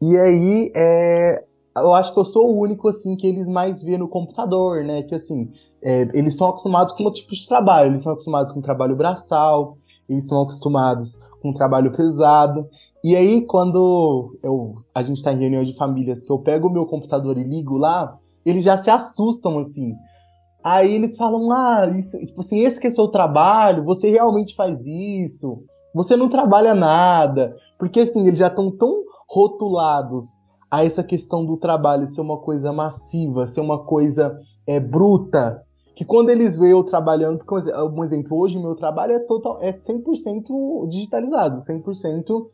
E 0.07 0.19
aí, 0.19 0.73
é, 0.75 1.43
eu 1.79 1.95
acho 1.95 2.13
que 2.13 2.21
eu 2.21 2.27
sou 2.27 2.47
o 2.47 2.61
único, 2.61 2.89
assim, 2.89 3.17
que 3.17 3.27
eles 3.27 3.49
mais 3.49 3.83
vêem 3.83 3.97
no 3.97 4.07
computador, 4.07 4.85
né? 4.85 5.03
Que, 5.03 5.15
assim, 5.15 5.51
é, 5.83 6.03
eles 6.13 6.35
estão 6.35 6.49
acostumados 6.49 6.93
com 6.93 7.05
outro 7.05 7.23
tipo 7.23 7.35
de 7.35 7.49
trabalho. 7.49 7.89
Eles 7.89 8.01
estão 8.01 8.13
acostumados 8.13 8.53
com 8.53 8.61
trabalho 8.61 8.95
braçal, 8.95 9.79
eles 10.07 10.25
estão 10.25 10.43
acostumados 10.43 11.17
com 11.41 11.55
trabalho 11.55 11.91
pesado. 11.91 12.69
E 13.03 13.17
aí, 13.17 13.47
quando 13.47 14.39
eu, 14.43 14.75
a 14.95 15.03
gente 15.03 15.17
está 15.17 15.33
em 15.33 15.39
reunião 15.39 15.65
de 15.65 15.75
famílias, 15.75 16.23
que 16.23 16.31
eu 16.31 16.39
pego 16.39 16.69
o 16.69 16.73
meu 16.73 16.85
computador 16.85 17.39
e 17.39 17.45
ligo 17.45 17.79
lá, 17.79 18.19
eles 18.45 18.63
já 18.63 18.77
se 18.77 18.91
assustam, 18.91 19.59
assim. 19.59 19.95
Aí 20.63 20.95
eles 20.95 21.17
falam, 21.17 21.51
ah, 21.51 21.87
isso, 21.97 22.19
tipo 22.19 22.41
assim, 22.41 22.61
esse 22.61 22.79
que 22.79 22.89
é 22.89 22.91
seu 22.91 23.09
trabalho, 23.09 23.85
você 23.85 24.11
realmente 24.11 24.55
faz 24.55 24.87
isso, 24.87 25.63
você 25.95 26.15
não 26.15 26.29
trabalha 26.29 26.75
nada. 26.75 27.55
Porque 27.79 28.01
assim, 28.01 28.27
eles 28.27 28.39
já 28.39 28.49
estão 28.49 28.71
tão 28.71 29.05
rotulados 29.29 30.25
a 30.71 30.85
essa 30.85 31.05
questão 31.05 31.45
do 31.45 31.57
trabalho 31.57 32.07
ser 32.07 32.21
uma 32.21 32.39
coisa 32.39 32.73
massiva, 32.73 33.47
ser 33.47 33.61
uma 33.61 33.85
coisa 33.85 34.39
é, 34.67 34.81
bruta, 34.81 35.63
que 35.95 36.05
quando 36.05 36.31
eles 36.31 36.57
veem 36.57 36.73
eu 36.73 36.83
trabalhando, 36.83 37.39
porque 37.39 37.71
um 37.73 38.03
exemplo, 38.03 38.37
hoje 38.37 38.59
meu 38.59 38.75
trabalho 38.75 39.13
é 39.13 39.21
total 39.21 39.59
é 39.61 39.73
100% 39.73 40.89
digitalizado, 40.89 41.59
100% 41.59 42.49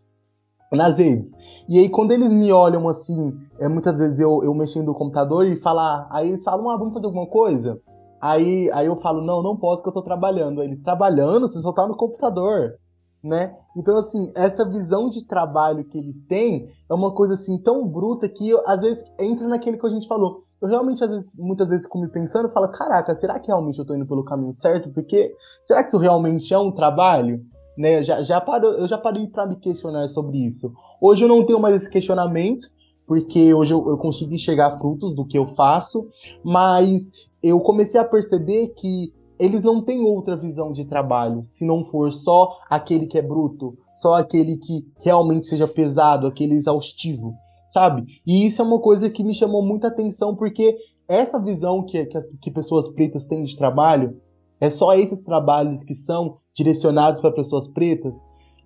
nas 0.72 0.98
redes. 0.98 1.36
E 1.68 1.78
aí, 1.78 1.88
quando 1.88 2.12
eles 2.12 2.30
me 2.30 2.52
olham 2.52 2.88
assim, 2.88 3.36
é, 3.58 3.66
muitas 3.68 3.98
vezes 3.98 4.20
eu, 4.20 4.42
eu 4.44 4.54
mexendo 4.54 4.88
no 4.88 4.94
computador 4.94 5.46
e 5.46 5.56
falar, 5.56 6.06
aí 6.10 6.28
eles 6.28 6.44
falam, 6.44 6.70
ah, 6.70 6.76
vamos 6.76 6.94
fazer 6.94 7.06
alguma 7.06 7.26
coisa? 7.26 7.80
Aí, 8.20 8.70
aí 8.72 8.86
eu 8.86 8.96
falo, 8.96 9.22
não, 9.22 9.42
não 9.42 9.56
posso 9.56 9.82
que 9.82 9.88
eu 9.88 9.92
tô 9.92 10.02
trabalhando. 10.02 10.60
Aí 10.60 10.68
eles, 10.68 10.82
trabalhando? 10.82 11.48
Você 11.48 11.58
só 11.58 11.72
tá 11.72 11.86
no 11.86 11.96
computador, 11.96 12.74
né? 13.22 13.54
Então, 13.76 13.96
assim, 13.96 14.32
essa 14.34 14.64
visão 14.64 15.08
de 15.08 15.26
trabalho 15.26 15.84
que 15.84 15.98
eles 15.98 16.24
têm 16.24 16.68
é 16.88 16.94
uma 16.94 17.12
coisa, 17.12 17.34
assim, 17.34 17.58
tão 17.58 17.86
bruta 17.86 18.28
que 18.28 18.48
eu, 18.48 18.62
às 18.66 18.80
vezes 18.80 19.04
entra 19.18 19.46
naquele 19.46 19.76
que 19.76 19.86
a 19.86 19.90
gente 19.90 20.08
falou. 20.08 20.38
Eu 20.60 20.68
realmente, 20.68 21.02
às 21.02 21.10
vezes, 21.10 21.36
muitas 21.36 21.68
vezes, 21.68 21.84
fico 21.84 21.98
me 21.98 22.08
pensando, 22.08 22.48
falo, 22.48 22.68
caraca, 22.68 23.14
será 23.14 23.38
que 23.38 23.48
realmente 23.48 23.78
eu 23.78 23.84
tô 23.84 23.94
indo 23.94 24.06
pelo 24.06 24.24
caminho 24.24 24.52
certo? 24.52 24.90
Porque, 24.90 25.34
será 25.62 25.82
que 25.82 25.88
isso 25.88 25.98
realmente 25.98 26.52
é 26.52 26.58
um 26.58 26.72
trabalho? 26.72 27.40
né? 27.80 28.02
Já, 28.02 28.22
já 28.22 28.40
paro, 28.40 28.66
eu 28.66 28.86
já 28.86 28.98
parei 28.98 29.26
para 29.26 29.46
me 29.46 29.56
questionar 29.56 30.06
sobre 30.08 30.38
isso. 30.38 30.72
Hoje 31.00 31.24
eu 31.24 31.28
não 31.28 31.46
tenho 31.46 31.58
mais 31.58 31.74
esse 31.76 31.88
questionamento, 31.88 32.68
porque 33.06 33.54
hoje 33.54 33.72
eu, 33.72 33.88
eu 33.88 33.96
consigo 33.96 34.34
enxergar 34.34 34.72
frutos 34.72 35.14
do 35.14 35.24
que 35.24 35.38
eu 35.38 35.46
faço, 35.46 36.08
mas 36.44 37.10
eu 37.42 37.58
comecei 37.60 37.98
a 37.98 38.04
perceber 38.04 38.68
que 38.76 39.14
eles 39.40 39.62
não 39.62 39.82
têm 39.82 40.04
outra 40.04 40.36
visão 40.36 40.70
de 40.70 40.86
trabalho, 40.86 41.42
se 41.42 41.64
não 41.64 41.82
for 41.82 42.12
só 42.12 42.58
aquele 42.68 43.06
que 43.06 43.16
é 43.16 43.22
bruto, 43.22 43.76
só 43.94 44.16
aquele 44.16 44.58
que 44.58 44.86
realmente 45.02 45.46
seja 45.46 45.66
pesado, 45.66 46.26
aquele 46.26 46.54
exaustivo, 46.54 47.32
sabe? 47.64 48.04
E 48.26 48.44
isso 48.44 48.60
é 48.60 48.64
uma 48.64 48.78
coisa 48.78 49.08
que 49.08 49.24
me 49.24 49.34
chamou 49.34 49.62
muita 49.62 49.88
atenção, 49.88 50.36
porque 50.36 50.76
essa 51.08 51.42
visão 51.42 51.82
que, 51.82 52.04
que, 52.04 52.18
que 52.38 52.50
pessoas 52.50 52.86
pretas 52.88 53.26
têm 53.26 53.42
de 53.42 53.56
trabalho, 53.56 54.20
é 54.60 54.68
só 54.68 54.94
esses 54.94 55.22
trabalhos 55.22 55.82
que 55.82 55.94
são 55.94 56.36
direcionados 56.54 57.18
para 57.18 57.32
pessoas 57.32 57.66
pretas. 57.66 58.14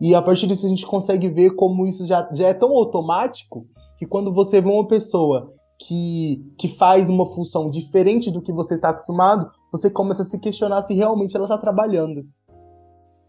E 0.01 0.13
a 0.13 0.21
partir 0.21 0.49
disso 0.49 0.67
a 0.67 0.69
gente 0.69 0.85
consegue 0.85 1.29
ver 1.29 1.55
como 1.55 1.87
isso 1.87 2.05
já, 2.05 2.29
já 2.33 2.49
é 2.49 2.55
tão 2.55 2.71
automático 2.71 3.65
que 3.97 4.05
quando 4.05 4.33
você 4.33 4.61
vê 4.61 4.69
uma 4.69 4.89
pessoa 4.89 5.49
que, 5.79 6.55
que 6.59 6.69
faz 6.69 7.09
uma 7.09 7.27
função 7.27 7.69
diferente 7.69 8.31
do 8.31 8.41
que 8.41 8.53
você 8.53 8.75
está 8.75 8.91
acostumado, 8.91 9.51
você 9.73 9.91
começa 9.91 10.23
a 10.23 10.25
se 10.25 10.39
questionar 10.39 10.83
se 10.83 10.95
realmente 10.95 11.37
ela 11.37 11.47
está 11.47 11.59
trabalhando. 11.59 12.27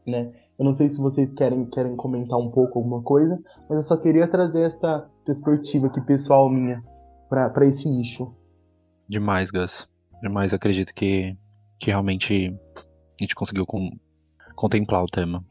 Né? 0.06 0.32
Eu 0.58 0.64
não 0.64 0.72
sei 0.72 0.88
se 0.88 1.02
vocês 1.02 1.34
querem, 1.34 1.66
querem 1.66 1.96
comentar 1.96 2.40
um 2.40 2.50
pouco 2.50 2.80
alguma 2.80 3.02
coisa, 3.02 3.42
mas 3.70 3.78
eu 3.78 3.84
só 3.84 3.98
queria 3.98 4.28
trazer 4.28 4.62
essa 4.62 5.10
perspectiva 5.26 5.88
aqui 5.88 6.00
pessoal 6.02 6.50
minha 6.50 6.84
para 7.28 7.66
esse 7.66 7.90
nicho. 7.90 8.34
Demais, 9.08 9.52
Gus. 9.52 9.88
Demais, 10.22 10.54
acredito 10.54 10.94
que, 10.94 11.36
que 11.80 11.88
realmente 11.88 12.58
a 12.78 13.24
gente 13.24 13.36
conseguiu 13.36 13.66
com, 13.66 13.90
contemplar 14.56 15.04
o 15.04 15.08
tema. 15.08 15.44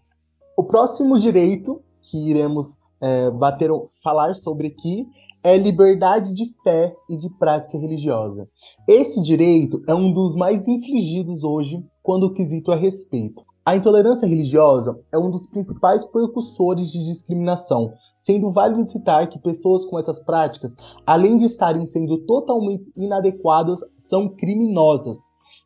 O 0.57 0.65
próximo 0.65 1.19
direito 1.19 1.83
que 2.01 2.31
iremos 2.31 2.79
é, 3.01 3.31
bater, 3.31 3.71
falar 4.03 4.35
sobre 4.35 4.69
aqui 4.69 5.07
é 5.45 5.57
liberdade 5.59 6.33
de 6.33 6.47
fé 6.63 6.95
e 7.09 7.17
de 7.17 7.29
prática 7.39 7.77
religiosa. 7.77 8.49
Esse 8.89 9.23
direito 9.23 9.83
é 9.87 9.95
um 9.95 10.13
dos 10.13 10.35
mais 10.35 10.67
infligidos 10.67 11.45
hoje 11.45 11.85
quando 12.03 12.25
o 12.25 12.33
quesito 12.33 12.73
é 12.73 12.77
respeito. 12.77 13.45
A 13.65 13.77
intolerância 13.77 14.27
religiosa 14.27 14.99
é 15.13 15.19
um 15.19 15.31
dos 15.31 15.47
principais 15.47 16.05
percussores 16.05 16.91
de 16.91 17.05
discriminação, 17.05 17.93
sendo 18.19 18.53
válido 18.53 18.87
citar 18.87 19.29
que 19.29 19.39
pessoas 19.39 19.85
com 19.85 19.99
essas 19.99 20.19
práticas, 20.25 20.75
além 21.07 21.37
de 21.37 21.45
estarem 21.45 21.87
sendo 21.87 22.19
totalmente 22.27 22.91
inadequadas, 22.97 23.81
são 23.97 24.29
criminosas, 24.29 25.19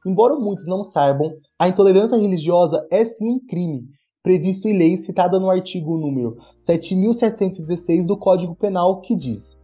Embora 0.06 0.36
muitos 0.36 0.66
não 0.66 0.84
saibam, 0.84 1.34
a 1.58 1.68
intolerância 1.68 2.16
religiosa 2.16 2.86
é 2.90 3.04
sim 3.04 3.32
um 3.32 3.40
crime, 3.46 3.84
previsto 4.22 4.68
em 4.68 4.78
lei 4.78 4.96
citada 4.96 5.40
no 5.40 5.50
artigo 5.50 5.98
número 5.98 6.36
7716 6.58 8.06
do 8.06 8.16
Código 8.16 8.54
Penal, 8.54 9.00
que 9.00 9.16
diz: 9.16 9.58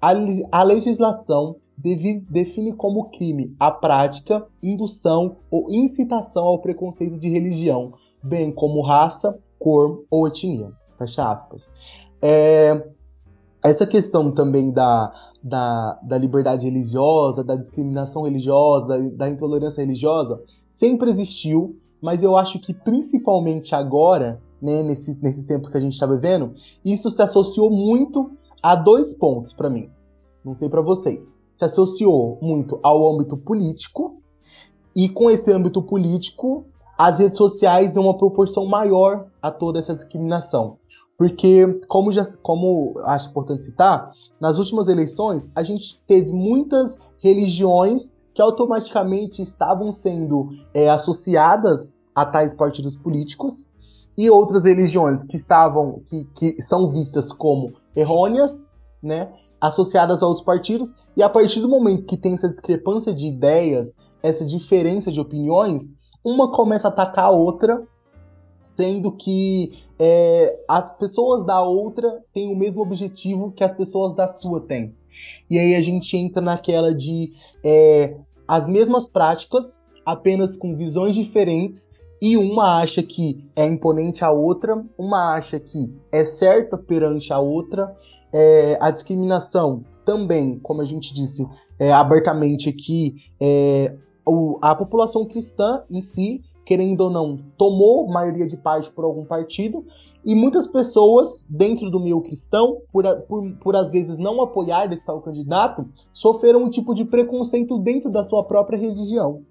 a, 0.00 0.12
a 0.52 0.62
legislação 0.62 1.56
define 1.76 2.72
como 2.74 3.10
crime 3.10 3.54
a 3.58 3.70
prática, 3.70 4.46
indução 4.62 5.36
ou 5.50 5.70
incitação 5.70 6.44
ao 6.44 6.58
preconceito 6.58 7.18
de 7.18 7.28
religião, 7.28 7.94
bem 8.22 8.52
como 8.52 8.82
raça, 8.82 9.38
cor 9.58 10.04
ou 10.10 10.28
etnia. 10.28 10.72
Fecha 10.98 11.30
aspas. 11.30 11.74
É, 12.20 12.86
essa 13.64 13.86
questão 13.86 14.30
também 14.30 14.70
da, 14.72 15.12
da, 15.42 15.98
da 16.02 16.18
liberdade 16.18 16.66
religiosa, 16.66 17.42
da 17.42 17.56
discriminação 17.56 18.22
religiosa, 18.22 18.86
da, 18.86 18.98
da 18.98 19.30
intolerância 19.30 19.80
religiosa, 19.80 20.42
sempre 20.68 21.10
existiu, 21.10 21.78
mas 22.00 22.22
eu 22.22 22.36
acho 22.36 22.58
que 22.58 22.74
principalmente 22.74 23.74
agora, 23.74 24.40
né, 24.60 24.82
nesse, 24.82 25.18
nesses 25.22 25.46
tempos 25.46 25.70
que 25.70 25.76
a 25.78 25.80
gente 25.80 25.94
está 25.94 26.06
vivendo, 26.06 26.52
isso 26.84 27.10
se 27.10 27.22
associou 27.22 27.70
muito 27.70 28.30
a 28.62 28.74
dois 28.74 29.14
pontos 29.14 29.52
para 29.52 29.70
mim. 29.70 29.90
Não 30.44 30.54
sei 30.54 30.68
para 30.68 30.80
vocês. 30.80 31.34
Se 31.54 31.64
associou 31.64 32.38
muito 32.40 32.78
ao 32.82 33.12
âmbito 33.12 33.36
político, 33.36 34.20
e 34.94 35.08
com 35.08 35.30
esse 35.30 35.52
âmbito 35.52 35.82
político, 35.82 36.64
as 36.98 37.18
redes 37.18 37.38
sociais 37.38 37.92
dão 37.92 38.04
uma 38.04 38.16
proporção 38.16 38.66
maior 38.66 39.26
a 39.40 39.50
toda 39.50 39.78
essa 39.78 39.94
discriminação. 39.94 40.78
Porque, 41.16 41.80
como, 41.86 42.10
já, 42.10 42.22
como 42.42 42.94
acho 43.04 43.28
importante 43.30 43.66
citar, 43.66 44.10
nas 44.40 44.58
últimas 44.58 44.88
eleições 44.88 45.50
a 45.54 45.62
gente 45.62 46.00
teve 46.06 46.32
muitas 46.32 46.98
religiões 47.18 48.16
que 48.34 48.40
automaticamente 48.40 49.42
estavam 49.42 49.92
sendo 49.92 50.48
é, 50.72 50.88
associadas 50.88 51.98
a 52.14 52.24
tais 52.24 52.54
partidos 52.54 52.96
políticos 52.96 53.68
e 54.16 54.30
outras 54.30 54.64
religiões 54.64 55.22
que 55.24 55.36
estavam 55.36 56.00
que, 56.06 56.24
que 56.34 56.62
são 56.62 56.90
vistas 56.90 57.32
como 57.32 57.72
errôneas, 57.94 58.70
né, 59.02 59.32
associadas 59.60 60.22
a 60.22 60.26
outros 60.26 60.44
partidos 60.44 60.94
e 61.16 61.22
a 61.22 61.28
partir 61.28 61.60
do 61.60 61.68
momento 61.68 62.06
que 62.06 62.16
tem 62.16 62.34
essa 62.34 62.48
discrepância 62.48 63.12
de 63.12 63.26
ideias, 63.26 63.96
essa 64.22 64.44
diferença 64.44 65.10
de 65.10 65.20
opiniões, 65.20 65.92
uma 66.24 66.52
começa 66.52 66.88
a 66.88 66.90
atacar 66.90 67.26
a 67.26 67.30
outra 67.30 67.86
sendo 68.60 69.12
que 69.12 69.72
é, 69.98 70.58
as 70.68 70.96
pessoas 70.96 71.44
da 71.44 71.62
outra 71.62 72.22
têm 72.32 72.52
o 72.52 72.56
mesmo 72.56 72.82
objetivo 72.82 73.52
que 73.52 73.64
as 73.64 73.72
pessoas 73.72 74.16
da 74.16 74.28
sua 74.28 74.60
têm. 74.60 74.94
E 75.48 75.58
aí 75.58 75.74
a 75.74 75.80
gente 75.80 76.16
entra 76.16 76.40
naquela 76.40 76.94
de 76.94 77.32
é, 77.64 78.16
as 78.46 78.68
mesmas 78.68 79.06
práticas, 79.06 79.84
apenas 80.04 80.56
com 80.56 80.74
visões 80.76 81.14
diferentes, 81.14 81.90
e 82.20 82.36
uma 82.36 82.80
acha 82.80 83.02
que 83.02 83.44
é 83.56 83.66
imponente 83.66 84.24
à 84.24 84.30
outra, 84.30 84.84
uma 84.98 85.34
acha 85.34 85.58
que 85.58 85.92
é 86.12 86.24
certa 86.24 86.76
perante 86.76 87.32
a 87.32 87.38
outra. 87.38 87.94
É, 88.32 88.78
a 88.80 88.90
discriminação 88.90 89.84
também, 90.04 90.58
como 90.60 90.82
a 90.82 90.84
gente 90.84 91.12
disse 91.12 91.46
é, 91.78 91.92
abertamente 91.92 92.68
aqui, 92.68 93.16
é, 93.40 93.96
o, 94.26 94.58
a 94.62 94.74
população 94.74 95.24
cristã 95.24 95.82
em 95.90 96.02
si 96.02 96.42
querendo 96.70 97.00
ou 97.00 97.10
não, 97.10 97.36
tomou 97.58 98.06
maioria 98.06 98.46
de 98.46 98.56
parte 98.56 98.92
por 98.92 99.04
algum 99.04 99.24
partido, 99.24 99.84
e 100.24 100.36
muitas 100.36 100.68
pessoas, 100.68 101.44
dentro 101.50 101.90
do 101.90 101.98
meio 101.98 102.20
cristão, 102.20 102.80
por, 102.92 103.04
por, 103.22 103.52
por 103.56 103.74
às 103.74 103.90
vezes 103.90 104.20
não 104.20 104.40
apoiar 104.40 104.92
esse 104.92 105.04
tal 105.04 105.20
candidato, 105.20 105.84
sofreram 106.12 106.62
um 106.62 106.70
tipo 106.70 106.94
de 106.94 107.04
preconceito 107.04 107.76
dentro 107.76 108.08
da 108.08 108.22
sua 108.22 108.44
própria 108.44 108.78
religião, 108.78 109.42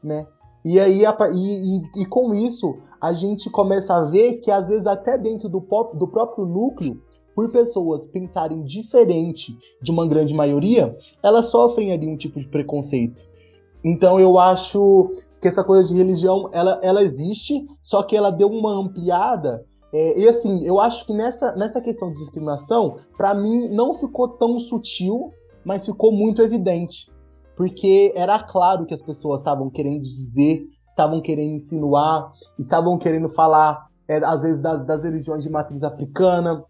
né? 0.00 0.24
E 0.64 0.78
aí, 0.78 1.04
e, 1.04 1.76
e, 1.76 2.02
e 2.02 2.06
com 2.06 2.34
isso, 2.34 2.78
a 3.00 3.12
gente 3.12 3.50
começa 3.50 3.96
a 3.96 4.02
ver 4.02 4.34
que 4.34 4.50
às 4.50 4.68
vezes 4.68 4.86
até 4.86 5.18
dentro 5.18 5.48
do, 5.48 5.60
pop, 5.60 5.96
do 5.96 6.06
próprio 6.06 6.46
núcleo 6.46 7.02
por 7.34 7.50
pessoas 7.50 8.06
pensarem 8.06 8.62
diferente 8.62 9.56
de 9.80 9.90
uma 9.90 10.06
grande 10.06 10.34
maioria, 10.34 10.96
elas 11.22 11.46
sofrem 11.46 11.92
ali 11.92 12.06
um 12.06 12.16
tipo 12.16 12.38
de 12.38 12.46
preconceito. 12.46 13.22
Então 13.84 14.20
eu 14.20 14.38
acho 14.38 15.10
que 15.40 15.48
essa 15.48 15.64
coisa 15.64 15.88
de 15.88 15.94
religião, 15.94 16.48
ela, 16.52 16.78
ela 16.82 17.02
existe, 17.02 17.66
só 17.82 18.02
que 18.02 18.16
ela 18.16 18.30
deu 18.30 18.48
uma 18.48 18.72
ampliada. 18.72 19.66
É, 19.92 20.20
e 20.20 20.28
assim, 20.28 20.64
eu 20.64 20.78
acho 20.78 21.04
que 21.06 21.12
nessa, 21.12 21.56
nessa 21.56 21.80
questão 21.80 22.08
de 22.10 22.14
discriminação, 22.14 22.98
para 23.16 23.34
mim 23.34 23.68
não 23.68 23.92
ficou 23.92 24.28
tão 24.28 24.58
sutil, 24.58 25.32
mas 25.64 25.84
ficou 25.84 26.12
muito 26.12 26.40
evidente. 26.40 27.10
Porque 27.56 28.12
era 28.14 28.38
claro 28.42 28.86
que 28.86 28.94
as 28.94 29.02
pessoas 29.02 29.40
estavam 29.40 29.70
querendo 29.70 30.02
dizer, 30.02 30.66
estavam 30.88 31.20
querendo 31.20 31.54
insinuar, 31.54 32.30
estavam 32.58 32.98
querendo 32.98 33.28
falar, 33.28 33.86
é, 34.08 34.16
às 34.24 34.42
vezes, 34.42 34.60
das, 34.60 34.84
das 34.84 35.04
religiões 35.04 35.42
de 35.42 35.50
matriz 35.50 35.84
africana. 35.84 36.64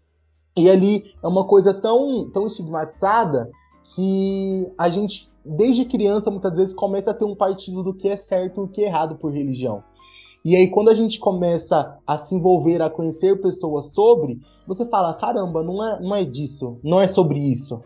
E 0.55 0.69
ali 0.69 1.05
é 1.23 1.27
uma 1.27 1.45
coisa 1.47 1.73
tão, 1.73 2.29
tão 2.31 2.45
estigmatizada 2.45 3.49
que 3.95 4.71
a 4.77 4.89
gente 4.89 5.33
desde 5.45 5.85
criança, 5.85 6.31
muitas 6.31 6.57
vezes, 6.57 6.73
começa 6.73 7.11
a 7.11 7.13
ter 7.13 7.25
um 7.25 7.35
partido 7.35 7.83
do 7.83 7.93
que 7.93 8.07
é 8.07 8.15
certo 8.15 8.61
e 8.61 8.63
o 8.63 8.67
que 8.67 8.83
é 8.83 8.87
errado 8.87 9.15
por 9.15 9.31
religião. 9.31 9.83
E 10.45 10.55
aí, 10.55 10.69
quando 10.69 10.89
a 10.89 10.93
gente 10.93 11.19
começa 11.19 11.97
a 12.05 12.17
se 12.17 12.35
envolver, 12.35 12.81
a 12.81 12.89
conhecer 12.89 13.41
pessoas 13.41 13.93
sobre, 13.93 14.39
você 14.67 14.85
fala: 14.89 15.13
caramba, 15.13 15.63
não 15.63 15.83
é, 15.83 16.01
não 16.01 16.15
é 16.15 16.25
disso, 16.25 16.77
não 16.83 16.99
é 16.99 17.07
sobre 17.07 17.39
isso. 17.39 17.81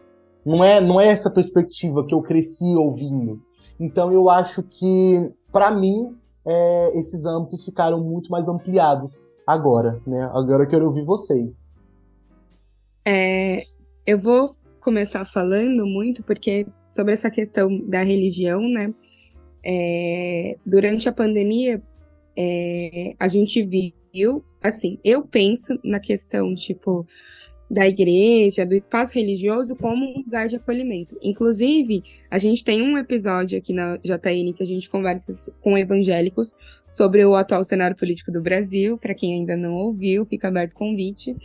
Não 0.47 0.63
é, 0.63 0.79
não 0.79 1.01
é 1.01 1.09
essa 1.09 1.29
perspectiva 1.29 2.05
que 2.05 2.13
eu 2.13 2.21
cresci 2.21 2.73
ouvindo. 2.73 3.41
Então, 3.77 4.13
eu 4.13 4.29
acho 4.29 4.63
que, 4.63 5.29
para 5.51 5.71
mim, 5.71 6.15
é, 6.45 6.97
esses 6.97 7.25
âmbitos 7.25 7.65
ficaram 7.65 8.01
muito 8.01 8.31
mais 8.31 8.47
ampliados 8.47 9.21
agora, 9.45 10.01
né? 10.07 10.23
Agora 10.33 10.63
eu 10.63 10.67
quero 10.69 10.85
ouvir 10.85 11.03
vocês. 11.03 11.73
É, 13.05 13.61
eu 14.05 14.17
vou 14.17 14.55
começar 14.79 15.25
falando 15.25 15.85
muito, 15.85 16.23
porque 16.23 16.65
sobre 16.87 17.11
essa 17.11 17.29
questão 17.29 17.67
da 17.81 18.01
religião, 18.01 18.61
né? 18.61 18.93
É, 19.65 20.55
durante 20.65 21.09
a 21.09 21.11
pandemia, 21.11 21.83
é, 22.37 23.13
a 23.19 23.27
gente 23.27 23.61
viu, 24.13 24.41
assim, 24.63 24.97
eu 25.03 25.27
penso 25.27 25.77
na 25.83 25.99
questão, 25.99 26.55
tipo, 26.55 27.05
da 27.69 27.87
igreja, 27.87 28.65
do 28.65 28.73
espaço 28.73 29.13
religioso 29.13 29.75
como 29.75 30.05
um 30.05 30.17
lugar 30.19 30.47
de 30.47 30.55
acolhimento. 30.55 31.17
Inclusive, 31.21 32.01
a 32.31 32.37
gente 32.37 32.63
tem 32.63 32.81
um 32.81 32.97
episódio 32.97 33.57
aqui 33.57 33.73
na 33.73 33.97
JN 33.97 34.53
que 34.55 34.63
a 34.63 34.65
gente 34.65 34.89
conversa 34.89 35.53
com 35.61 35.77
evangélicos 35.77 36.53
sobre 36.87 37.25
o 37.25 37.35
atual 37.35 37.63
cenário 37.63 37.95
político 37.95 38.31
do 38.31 38.41
Brasil. 38.41 38.97
Para 38.97 39.13
quem 39.13 39.33
ainda 39.33 39.57
não 39.57 39.75
ouviu, 39.75 40.25
fica 40.25 40.47
aberto 40.47 40.71
o 40.71 40.75
convite. 40.75 41.35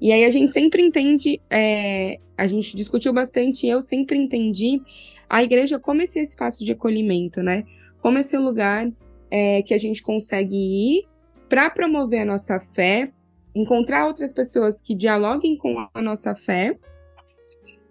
E 0.00 0.12
aí 0.12 0.24
a 0.24 0.30
gente 0.30 0.52
sempre 0.52 0.82
entende, 0.82 1.40
é, 1.48 2.18
a 2.36 2.46
gente 2.46 2.76
discutiu 2.76 3.12
bastante, 3.12 3.66
e 3.66 3.70
eu 3.70 3.80
sempre 3.80 4.18
entendi 4.18 4.82
a 5.30 5.42
igreja 5.42 5.78
como 5.78 6.02
esse 6.02 6.20
espaço 6.20 6.64
de 6.64 6.72
acolhimento, 6.72 7.40
né? 7.40 7.64
Como 8.00 8.18
esse 8.18 8.36
lugar 8.36 8.90
é, 9.30 9.62
que 9.62 9.72
a 9.72 9.78
gente 9.78 10.02
consegue 10.02 10.56
ir 10.56 11.04
para 11.48 11.70
promover 11.70 12.22
a 12.22 12.24
nossa 12.24 12.58
fé, 12.58 13.12
encontrar 13.54 14.06
outras 14.06 14.32
pessoas 14.32 14.80
que 14.80 14.94
dialoguem 14.94 15.56
com 15.56 15.86
a 15.92 16.02
nossa 16.02 16.34
fé 16.34 16.78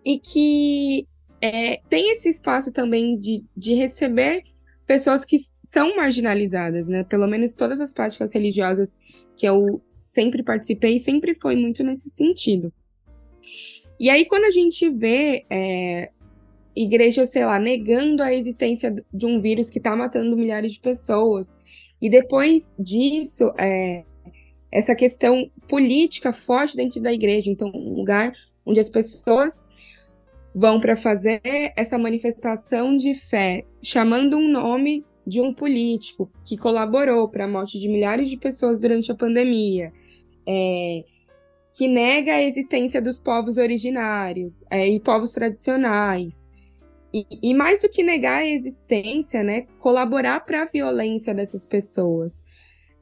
e 0.04 0.18
que 0.20 1.08
é, 1.42 1.78
tem 1.90 2.12
esse 2.12 2.30
espaço 2.30 2.72
também 2.72 3.18
de, 3.18 3.44
de 3.56 3.74
receber 3.74 4.44
pessoas 4.86 5.24
que 5.24 5.38
são 5.40 5.96
marginalizadas, 5.96 6.88
né? 6.88 7.04
Pelo 7.04 7.28
menos 7.28 7.54
todas 7.54 7.80
as 7.80 7.94
práticas 7.94 8.34
religiosas 8.34 8.98
que 9.38 9.48
eu 9.48 9.82
sempre 10.06 10.44
participei, 10.44 11.00
sempre 11.00 11.36
foi 11.36 11.56
muito 11.56 11.84
nesse 11.84 12.10
sentido. 12.10 12.74
E 14.00 14.10
aí, 14.10 14.26
quando 14.26 14.46
a 14.46 14.52
gente 14.52 14.90
vê 14.90 15.46
é, 15.50 16.12
igreja, 16.76 17.26
sei 17.26 17.46
lá, 17.46 17.60
negando 17.60 18.22
a 18.22 18.34
existência 18.34 18.94
de 19.14 19.26
um 19.26 19.42
vírus 19.42 19.70
que 19.70 19.78
está 19.78 19.96
matando 19.96 20.36
milhares 20.36 20.74
de 20.74 20.80
pessoas, 20.80 21.56
e 22.02 22.10
depois 22.10 22.76
disso, 22.80 23.54
é, 23.58 24.04
essa 24.72 24.96
questão 24.96 25.50
política 25.68 26.32
forte 26.32 26.76
dentro 26.76 27.02
da 27.02 27.12
igreja, 27.12 27.50
então, 27.50 27.72
um 27.74 27.94
lugar 27.94 28.32
onde 28.66 28.80
as 28.80 28.90
pessoas 28.90 29.68
vão 30.54 30.80
para 30.80 30.96
fazer 30.96 31.42
essa 31.76 31.98
manifestação 31.98 32.96
de 32.96 33.14
fé, 33.14 33.66
chamando 33.82 34.38
um 34.38 34.50
nome 34.50 35.06
de 35.26 35.40
um 35.40 35.54
político 35.54 36.32
que 36.44 36.58
colaborou 36.58 37.28
para 37.30 37.46
a 37.46 37.48
morte 37.48 37.80
de 37.80 37.88
milhares 37.88 38.30
de 38.30 38.38
pessoas 38.38 38.80
durante 38.80 39.12
a 39.12 39.16
pandemia, 39.16 39.94
é, 40.48 41.04
que 41.74 41.88
nega 41.88 42.34
a 42.34 42.42
existência 42.42 43.02
dos 43.02 43.20
povos 43.20 43.58
originários 43.58 44.64
é, 44.70 44.88
e 44.88 45.00
povos 45.00 45.34
tradicionais. 45.34 46.52
E, 47.14 47.26
e, 47.44 47.54
mais 47.54 47.82
do 47.82 47.90
que 47.90 48.04
negar 48.04 48.40
a 48.40 48.48
existência, 48.48 49.44
né, 49.44 49.68
colaborar 49.80 50.40
para 50.42 50.64
a 50.64 50.66
violência 50.66 51.34
dessas 51.34 51.66
pessoas. 51.66 52.42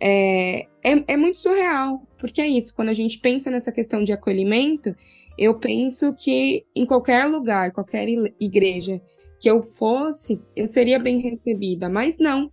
É, 0.01 0.67
é, 0.83 1.13
é, 1.13 1.17
muito 1.17 1.37
surreal, 1.39 2.01
porque 2.17 2.41
é 2.41 2.47
isso, 2.47 2.73
quando 2.73 2.89
a 2.89 2.93
gente 2.93 3.19
pensa 3.19 3.51
nessa 3.51 3.71
questão 3.71 4.03
de 4.03 4.13
acolhimento, 4.13 4.95
eu 5.37 5.57
penso 5.57 6.13
que 6.13 6.65
em 6.75 6.85
qualquer 6.85 7.25
lugar, 7.25 7.71
qualquer 7.71 8.07
igreja 8.39 9.01
que 9.39 9.49
eu 9.49 9.61
fosse, 9.61 10.41
eu 10.55 10.67
seria 10.67 10.99
bem 10.99 11.19
recebida, 11.19 11.89
mas 11.89 12.17
não. 12.17 12.51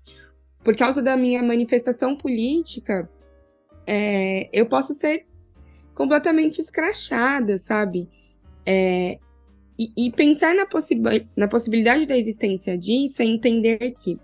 Por 0.64 0.76
causa 0.76 1.00
da 1.00 1.16
minha 1.16 1.42
manifestação 1.42 2.16
política, 2.16 3.08
é, 3.86 4.48
eu 4.52 4.66
posso 4.66 4.92
ser 4.94 5.26
completamente 5.94 6.60
escrachada, 6.60 7.58
sabe? 7.58 8.08
É, 8.64 9.18
e, 9.78 10.06
e, 10.06 10.10
pensar 10.10 10.54
na, 10.54 10.66
possi 10.66 11.00
na 11.36 11.46
possibilidade 11.46 12.06
da 12.06 12.16
existência 12.16 12.76
disso 12.76 13.22
é 13.22 13.24
entender 13.24 13.92
que, 13.92 14.18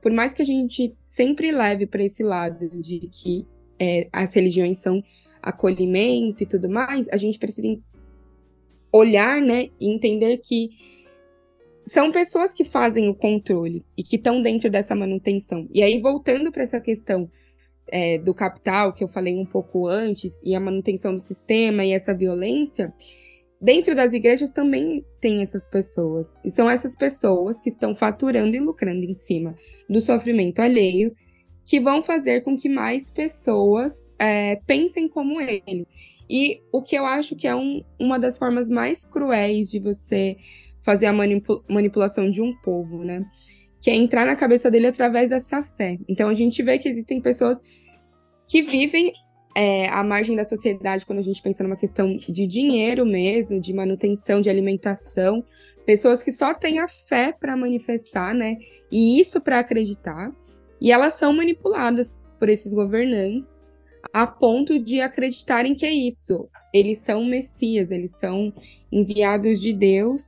por 0.00 0.12
mais 0.12 0.32
que 0.32 0.42
a 0.42 0.44
gente 0.44 0.96
sempre 1.06 1.50
leve 1.50 1.86
para 1.86 2.04
esse 2.04 2.22
lado 2.22 2.68
de 2.80 3.00
que 3.08 3.46
é, 3.78 4.08
as 4.12 4.34
religiões 4.34 4.78
são 4.78 5.02
acolhimento 5.42 6.42
e 6.42 6.46
tudo 6.46 6.68
mais, 6.68 7.08
a 7.08 7.16
gente 7.16 7.38
precisa 7.38 7.78
olhar, 8.92 9.40
né, 9.40 9.68
e 9.78 9.92
entender 9.92 10.38
que 10.38 10.70
são 11.84 12.12
pessoas 12.12 12.52
que 12.52 12.64
fazem 12.64 13.08
o 13.08 13.14
controle 13.14 13.84
e 13.96 14.02
que 14.02 14.16
estão 14.16 14.42
dentro 14.42 14.70
dessa 14.70 14.94
manutenção. 14.94 15.66
E 15.72 15.82
aí, 15.82 16.00
voltando 16.00 16.52
para 16.52 16.62
essa 16.62 16.80
questão 16.80 17.30
é, 17.86 18.18
do 18.18 18.34
capital, 18.34 18.92
que 18.92 19.02
eu 19.02 19.08
falei 19.08 19.38
um 19.38 19.46
pouco 19.46 19.86
antes, 19.86 20.38
e 20.42 20.54
a 20.54 20.60
manutenção 20.60 21.14
do 21.14 21.20
sistema 21.20 21.84
e 21.84 21.92
essa 21.92 22.14
violência, 22.14 22.92
dentro 23.60 23.94
das 23.94 24.12
igrejas 24.12 24.50
também 24.50 25.04
tem 25.20 25.42
essas 25.42 25.68
pessoas. 25.68 26.32
E 26.44 26.50
são 26.50 26.70
essas 26.70 26.96
pessoas 26.96 27.60
que 27.60 27.68
estão 27.68 27.94
faturando 27.94 28.56
e 28.56 28.60
lucrando 28.60 29.04
em 29.04 29.14
cima 29.14 29.54
do 29.88 30.00
sofrimento 30.00 30.60
alheio, 30.60 31.14
que 31.64 31.78
vão 31.78 32.02
fazer 32.02 32.42
com 32.42 32.56
que 32.56 32.68
mais 32.68 33.10
pessoas 33.10 34.08
é, 34.18 34.56
pensem 34.66 35.08
como 35.08 35.40
eles. 35.40 35.86
E 36.28 36.62
o 36.72 36.82
que 36.82 36.96
eu 36.96 37.04
acho 37.04 37.36
que 37.36 37.46
é 37.46 37.54
um, 37.54 37.82
uma 37.98 38.18
das 38.18 38.38
formas 38.38 38.70
mais 38.70 39.04
cruéis 39.04 39.70
de 39.70 39.78
você 39.78 40.36
fazer 40.82 41.06
a 41.06 41.12
manipulação 41.12 42.30
de 42.30 42.40
um 42.40 42.54
povo, 42.62 43.04
né? 43.04 43.26
que 43.80 43.90
é 43.90 43.94
entrar 43.94 44.26
na 44.26 44.36
cabeça 44.36 44.70
dele 44.70 44.88
através 44.88 45.28
dessa 45.28 45.62
fé. 45.62 45.98
Então 46.08 46.28
a 46.28 46.34
gente 46.34 46.62
vê 46.62 46.78
que 46.78 46.88
existem 46.88 47.20
pessoas 47.20 47.60
que 48.46 48.62
vivem 48.62 49.12
é, 49.58 49.88
à 49.88 50.04
margem 50.04 50.36
da 50.36 50.44
sociedade 50.44 51.04
quando 51.04 51.18
a 51.18 51.22
gente 51.22 51.42
pensa 51.42 51.64
numa 51.64 51.74
questão 51.74 52.16
de 52.16 52.46
dinheiro 52.46 53.04
mesmo, 53.04 53.60
de 53.60 53.74
manutenção, 53.74 54.40
de 54.40 54.48
alimentação, 54.48 55.44
pessoas 55.84 56.22
que 56.22 56.30
só 56.32 56.54
têm 56.54 56.78
a 56.78 56.86
fé 56.86 57.32
para 57.32 57.56
manifestar, 57.56 58.32
né? 58.32 58.56
E 58.88 59.20
isso 59.20 59.40
para 59.40 59.58
acreditar, 59.58 60.30
e 60.80 60.92
elas 60.92 61.14
são 61.14 61.32
manipuladas 61.32 62.16
por 62.38 62.48
esses 62.48 62.72
governantes 62.72 63.66
a 64.12 64.28
ponto 64.28 64.78
de 64.78 65.00
acreditarem 65.00 65.74
que 65.74 65.84
é 65.84 65.92
isso. 65.92 66.48
Eles 66.72 66.98
são 66.98 67.24
messias, 67.24 67.90
eles 67.90 68.12
são 68.12 68.54
enviados 68.92 69.60
de 69.60 69.72
Deus. 69.72 70.24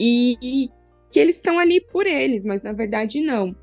E, 0.00 0.36
e 0.40 0.68
que 1.10 1.18
eles 1.18 1.34
estão 1.34 1.58
ali 1.58 1.80
por 1.80 2.06
eles, 2.06 2.46
mas 2.46 2.62
na 2.62 2.72
verdade 2.72 3.20
não. 3.20 3.56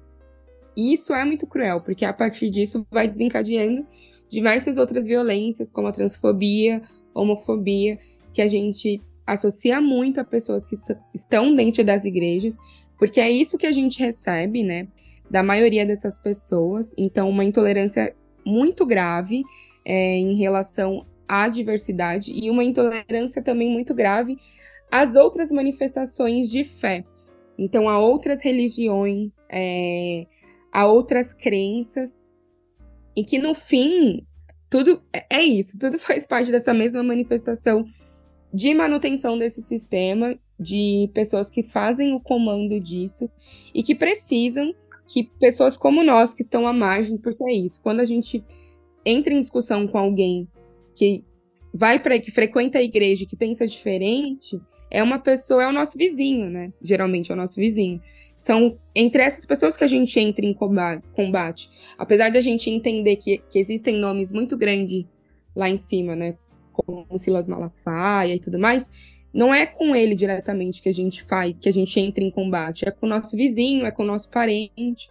E 0.76 0.94
isso 0.94 1.14
é 1.14 1.24
muito 1.24 1.48
cruel, 1.48 1.82
porque 1.82 2.06
a 2.06 2.14
partir 2.14 2.50
disso 2.50 2.86
vai 2.92 3.08
desencadeando 3.08 3.86
diversas 4.30 4.78
outras 4.78 5.06
violências, 5.06 5.72
como 5.72 5.88
a 5.88 5.92
transfobia, 5.92 6.82
homofobia, 7.14 7.98
que 8.34 8.42
a 8.42 8.48
gente 8.48 9.02
associa 9.26 9.80
muito 9.80 10.20
a 10.20 10.24
pessoas 10.24 10.66
que 10.66 10.76
estão 11.14 11.56
dentro 11.56 11.84
das 11.84 12.04
igrejas, 12.04 12.58
porque 12.98 13.20
é 13.20 13.30
isso 13.30 13.58
que 13.58 13.68
a 13.68 13.72
gente 13.72 14.00
recebe, 14.00 14.64
né, 14.64 14.88
da 15.30 15.44
maioria 15.44 15.86
dessas 15.86 16.20
pessoas. 16.20 16.94
Então, 16.98 17.30
uma 17.30 17.46
intolerância 17.46 18.16
muito 18.46 18.86
grave 18.86 19.44
é, 19.86 20.18
em 20.18 20.36
relação 20.36 21.06
à 21.28 21.48
diversidade 21.48 22.32
e 22.34 22.50
uma 22.50 22.64
intolerância 22.64 23.42
também 23.42 23.70
muito 23.70 23.94
grave 23.94 24.38
às 24.92 25.16
outras 25.16 25.52
manifestações 25.52 26.50
de 26.50 26.64
fé. 26.64 27.04
Então, 27.58 27.88
há 27.88 28.00
outras 28.00 28.42
religiões, 28.42 29.44
é, 29.50 30.26
há 30.74 30.86
outras 30.86 31.34
crenças, 31.34 32.20
e 33.16 33.24
que 33.24 33.38
no 33.38 33.54
fim 33.54 34.26
tudo 34.70 35.04
é, 35.14 35.26
é 35.30 35.44
isso, 35.44 35.78
tudo 35.78 36.00
faz 36.00 36.26
parte 36.26 36.52
dessa 36.52 36.74
mesma 36.74 37.04
manifestação 37.04 37.86
de 38.52 38.74
manutenção 38.74 39.38
desse 39.38 39.62
sistema, 39.62 40.38
de 40.60 41.10
pessoas 41.14 41.50
que 41.50 41.64
fazem 41.64 42.14
o 42.14 42.20
comando 42.20 42.80
disso 42.80 43.30
e 43.74 43.82
que 43.82 43.96
precisam 43.96 44.74
que 45.08 45.24
pessoas 45.40 45.76
como 45.76 46.04
nós, 46.04 46.34
que 46.34 46.42
estão 46.42 46.66
à 46.66 46.74
margem, 46.74 47.18
porque 47.18 47.44
é 47.44 47.54
isso, 47.54 47.82
quando 47.82 48.00
a 48.00 48.06
gente 48.06 48.44
entra 49.06 49.34
em 49.34 49.42
discussão 49.42 49.88
com 49.88 49.98
alguém 49.98 50.48
que 50.96 51.26
vai 51.74 52.00
para 52.00 52.20
que 52.20 52.32
frequenta 52.32 52.78
a 52.78 52.84
igreja, 52.84 53.26
que 53.26 53.36
pensa 53.36 53.66
diferente, 53.66 54.62
é 54.92 55.02
uma 55.02 55.18
pessoa, 55.18 55.64
é 55.64 55.68
o 55.68 55.74
nosso 55.74 55.98
vizinho, 55.98 56.50
né? 56.50 56.72
Geralmente 56.82 57.32
é 57.32 57.34
o 57.34 57.38
nosso 57.38 57.56
vizinho. 57.56 58.00
São 58.44 58.78
entre 58.94 59.24
essas 59.24 59.46
pessoas 59.46 59.78
que 59.78 59.86
a 59.86 59.88
gente 59.88 60.20
entra 60.20 60.46
em 60.46 60.54
combate. 60.54 61.70
Apesar 61.98 62.30
da 62.30 62.42
gente 62.42 62.70
entender 62.70 63.16
que, 63.16 63.38
que 63.50 63.58
existem 63.58 63.96
nomes 63.96 64.34
muito 64.34 64.58
grandes 64.58 65.06
lá 65.56 65.70
em 65.70 65.78
cima, 65.78 66.14
né? 66.14 66.38
Como 66.74 67.18
Silas 67.18 67.48
Malafaia 67.48 68.36
e 68.36 68.40
tudo 68.40 68.60
mais, 68.60 69.24
não 69.34 69.56
é 69.56 69.66
com 69.66 69.96
ele 69.96 70.14
diretamente 70.14 70.82
que 70.82 70.90
a 70.90 70.94
gente 70.94 71.24
faz, 71.24 71.56
que 71.58 71.70
a 71.70 71.72
gente 71.72 71.98
entra 71.98 72.22
em 72.22 72.30
combate, 72.30 72.86
é 72.86 72.92
com 72.92 73.06
o 73.06 73.10
nosso 73.10 73.38
vizinho, 73.38 73.86
é 73.86 73.92
com 73.92 74.04
o 74.04 74.08
nosso 74.08 74.30
parente. 74.30 75.10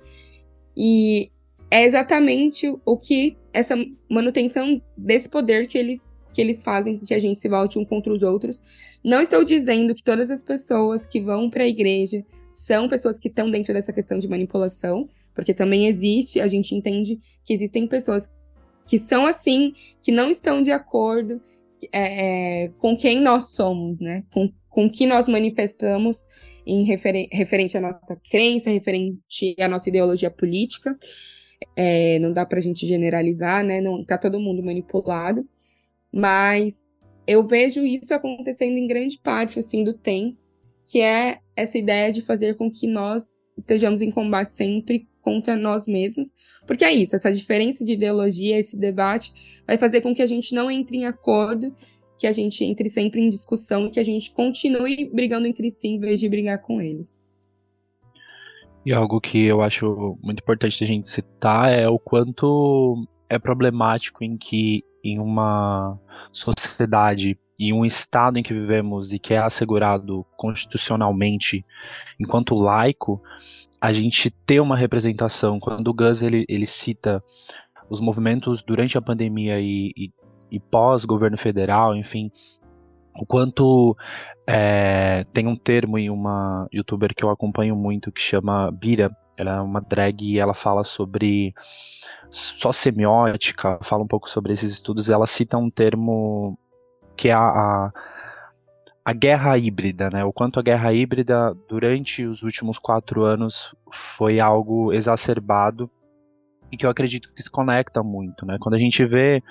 E 0.77 1.31
é 1.71 1.85
exatamente 1.85 2.71
o 2.85 2.99
que 2.99 3.39
essa 3.51 3.75
manutenção 4.11 4.79
desse 4.95 5.31
poder 5.31 5.69
que 5.69 5.79
eles 5.79 6.12
que 6.33 6.41
eles 6.41 6.63
fazem 6.63 6.99
que 6.99 7.15
a 7.15 7.19
gente 7.19 7.39
se 7.39 7.49
volte 7.49 7.79
um 7.79 7.85
contra 7.85 8.13
os 8.13 8.23
outros. 8.23 8.61
Não 9.05 9.21
estou 9.21 9.45
dizendo 9.45 9.95
que 9.95 10.03
todas 10.03 10.31
as 10.31 10.43
pessoas 10.43 11.07
que 11.07 11.21
vão 11.21 11.51
para 11.51 11.65
a 11.65 11.69
igreja 11.69 12.25
são 12.51 12.89
pessoas 12.89 13.19
que 13.19 13.29
estão 13.29 13.51
dentro 13.51 13.75
dessa 13.75 13.93
questão 13.93 14.19
de 14.19 14.29
manipulação, 14.29 15.09
porque 15.35 15.53
também 15.53 15.87
existe, 15.87 16.41
a 16.41 16.47
gente 16.47 16.75
entende 16.75 17.19
que 17.45 17.53
existem 17.53 17.87
pessoas 17.87 18.31
que 18.87 18.99
são 18.99 19.27
assim, 19.27 19.73
que 20.03 20.11
não 20.11 20.31
estão 20.31 20.61
de 20.61 20.73
acordo 20.73 21.41
é, 21.93 22.65
é 22.65 22.69
com 22.79 22.97
quem 22.97 23.21
nós 23.21 23.51
somos, 23.51 23.99
né? 23.99 24.23
Com, 24.33 24.53
com 24.69 24.89
que 24.89 25.07
nós 25.07 25.29
manifestamos 25.29 26.25
em 26.67 26.85
referen 26.85 27.29
referente 27.33 27.77
à 27.77 27.81
nossa 27.81 28.17
crença, 28.31 28.71
referente 28.71 29.55
à 29.59 29.69
nossa 29.69 29.89
ideologia 29.89 30.31
política. 30.31 30.97
É, 31.77 32.19
não 32.19 32.33
dá 32.33 32.45
para 32.45 32.59
a 32.59 32.63
gente 32.63 32.87
generalizar, 32.87 33.65
né? 33.65 33.81
Não 33.81 34.05
tá 34.05 34.19
todo 34.19 34.41
mundo 34.41 34.63
manipulado. 34.63 35.47
Mas 36.13 36.87
eu 37.27 37.47
vejo 37.47 37.85
isso 37.85 38.13
acontecendo 38.13 38.77
em 38.77 38.87
grande 38.87 39.19
parte 39.19 39.59
assim 39.59 39.83
do 39.83 39.95
tempo, 39.95 40.39
que 40.87 41.01
é 41.01 41.39
essa 41.57 41.79
ideia 41.79 42.13
de 42.13 42.23
fazer 42.23 42.57
com 42.57 42.71
que 42.71 42.87
nós 42.87 43.41
estejamos 43.57 44.03
em 44.03 44.11
combate 44.11 44.55
sempre 44.55 45.09
contra 45.21 45.55
nós 45.57 45.87
mesmos, 45.87 46.35
porque 46.67 46.85
é 46.85 46.93
isso, 46.93 47.15
essa 47.15 47.33
diferença 47.33 47.85
de 47.85 47.93
ideologia, 47.93 48.59
esse 48.59 48.77
debate 48.77 49.33
vai 49.67 49.79
fazer 49.79 50.01
com 50.01 50.13
que 50.13 50.21
a 50.21 50.27
gente 50.27 50.55
não 50.55 50.71
entre 50.71 50.97
em 50.97 51.07
acordo, 51.07 51.73
que 52.19 52.27
a 52.27 52.33
gente 52.33 52.65
entre 52.65 52.89
sempre 52.89 53.21
em 53.21 53.29
discussão 53.29 53.87
e 53.87 53.91
que 53.91 54.01
a 54.01 54.05
gente 54.05 54.33
continue 54.33 55.09
brigando 55.13 55.47
entre 55.47 55.71
si 55.71 55.89
em 55.89 56.01
vez 56.01 56.19
de 56.19 56.29
brigar 56.29 56.61
com 56.61 56.81
eles. 56.81 57.29
E 58.85 58.93
algo 58.93 59.21
que 59.21 59.45
eu 59.45 59.63
acho 59.63 60.19
muito 60.21 60.41
importante 60.41 60.83
a 60.83 60.87
gente 60.87 61.09
citar 61.09 61.73
é 61.73 61.89
o 61.89 62.01
quanto 62.01 63.07
é 63.31 63.39
problemático 63.39 64.25
em 64.25 64.37
que 64.37 64.83
em 65.03 65.19
uma 65.19 65.99
sociedade 66.33 67.39
e 67.59 67.73
um 67.73 67.85
estado 67.85 68.39
em 68.39 68.43
que 68.43 68.53
vivemos 68.53 69.13
e 69.13 69.19
que 69.19 69.35
é 69.35 69.39
assegurado 69.39 70.27
constitucionalmente 70.37 71.65
enquanto 72.19 72.57
laico, 72.57 73.23
a 73.81 73.93
gente 73.93 74.31
ter 74.31 74.61
uma 74.61 74.77
representação. 74.77 75.61
Quando 75.61 75.89
o 75.89 75.95
Gus 75.95 76.23
ele, 76.23 76.45
ele 76.49 76.67
cita 76.67 77.23
os 77.89 78.01
movimentos 78.01 78.63
durante 78.63 78.97
a 78.97 79.03
pandemia 79.03 79.61
e, 79.61 79.93
e, 79.97 80.13
e 80.51 80.59
pós-governo 80.59 81.37
federal, 81.37 81.95
enfim, 81.95 82.31
o 83.15 83.27
quanto 83.27 83.97
é, 84.47 85.25
tem 85.33 85.47
um 85.47 85.57
termo 85.57 85.99
em 85.99 86.09
uma 86.11 86.67
youtuber 86.73 87.15
que 87.15 87.25
eu 87.25 87.31
acompanho 87.31 87.77
muito 87.77 88.11
que 88.11 88.21
chama 88.21 88.71
Bira, 88.73 89.15
ela 89.37 89.57
é 89.57 89.61
uma 89.61 89.81
drag 89.81 90.23
e 90.23 90.39
ela 90.39 90.55
fala 90.55 90.85
sobre 90.85 91.55
só 92.33 92.73
semiótica, 92.73 93.79
fala 93.83 94.03
um 94.03 94.07
pouco 94.07 94.29
sobre 94.29 94.55
esses 94.55 94.73
estudos, 94.73 95.11
ela 95.11 95.27
cita 95.27 95.59
um 95.59 95.71
termo 95.71 96.59
que 97.15 97.29
é 97.29 97.33
a, 97.33 97.39
a, 97.41 97.93
a, 99.05 99.13
guerra 99.13 99.59
híbrida, 99.59 100.09
né? 100.11 100.25
O 100.25 100.33
quanto 100.33 100.59
a 100.59 100.63
guerra 100.63 100.93
híbrida, 100.95 101.55
durante 101.69 102.25
os 102.25 102.43
últimos 102.43 102.79
quatro 102.79 103.23
anos, 103.23 103.75
foi 103.93 104.41
algo 104.41 104.95
exacerbado 104.95 105.91
e 106.71 106.77
que 106.77 106.87
eu 106.87 106.91
acredito 106.91 107.31
que 107.35 107.43
se 107.43 107.51
conecta 107.51 108.03
muito, 108.03 108.47
né? 108.47 108.57
Quando 108.59 108.77
a 108.77 108.79
gente 108.79 109.05
vê 109.05 109.43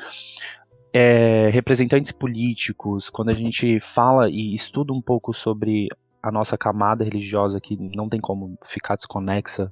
é, 0.91 1.49
representantes 1.49 2.11
políticos, 2.11 3.11
quando 3.11 3.29
a 3.29 3.33
gente 3.33 3.79
fala 3.79 4.27
e 4.27 4.55
estuda 4.55 4.91
um 4.91 5.01
pouco 5.01 5.35
sobre 5.35 5.87
a 6.21 6.31
nossa 6.31 6.57
camada 6.57 7.03
religiosa, 7.03 7.61
que 7.61 7.77
não 7.95 8.09
tem 8.09 8.19
como 8.19 8.57
ficar 8.65 8.95
desconexa 8.95 9.71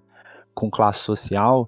com 0.53 0.69
classe 0.69 0.99
social, 0.99 1.67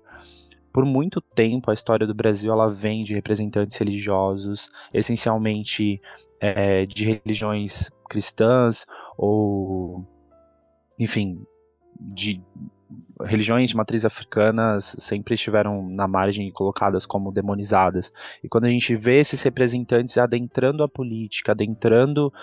por 0.72 0.86
muito 0.86 1.22
tempo 1.22 1.70
a 1.70 1.74
história 1.74 2.08
do 2.08 2.14
Brasil 2.14 2.52
ela 2.52 2.68
vem 2.68 3.04
de 3.04 3.14
representantes 3.14 3.78
religiosos, 3.78 4.70
essencialmente 4.94 6.02
é, 6.40 6.86
de 6.86 7.06
religiões 7.06 7.90
cristãs 8.10 8.86
ou, 9.18 10.06
enfim, 11.00 11.46
de 12.00 12.42
religiões 13.22 13.70
de 13.70 13.76
matriz 13.76 14.06
africanas 14.06 14.96
sempre 15.00 15.36
estiveram 15.36 15.88
na 15.88 16.08
margem 16.08 16.48
e 16.48 16.52
colocadas 16.52 17.06
como 17.06 17.32
demonizadas. 17.32 18.12
E 18.44 18.50
quando 18.50 18.66
a 18.66 18.70
gente 18.70 18.96
vê 18.96 19.20
esses 19.20 19.42
representantes 19.44 20.18
adentrando 20.18 20.84
a 20.84 20.90
política, 20.90 21.52
adentrando 21.52 22.34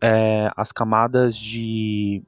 é, 0.00 0.50
as 0.56 0.72
camadas 0.72 1.36
de 1.36 2.22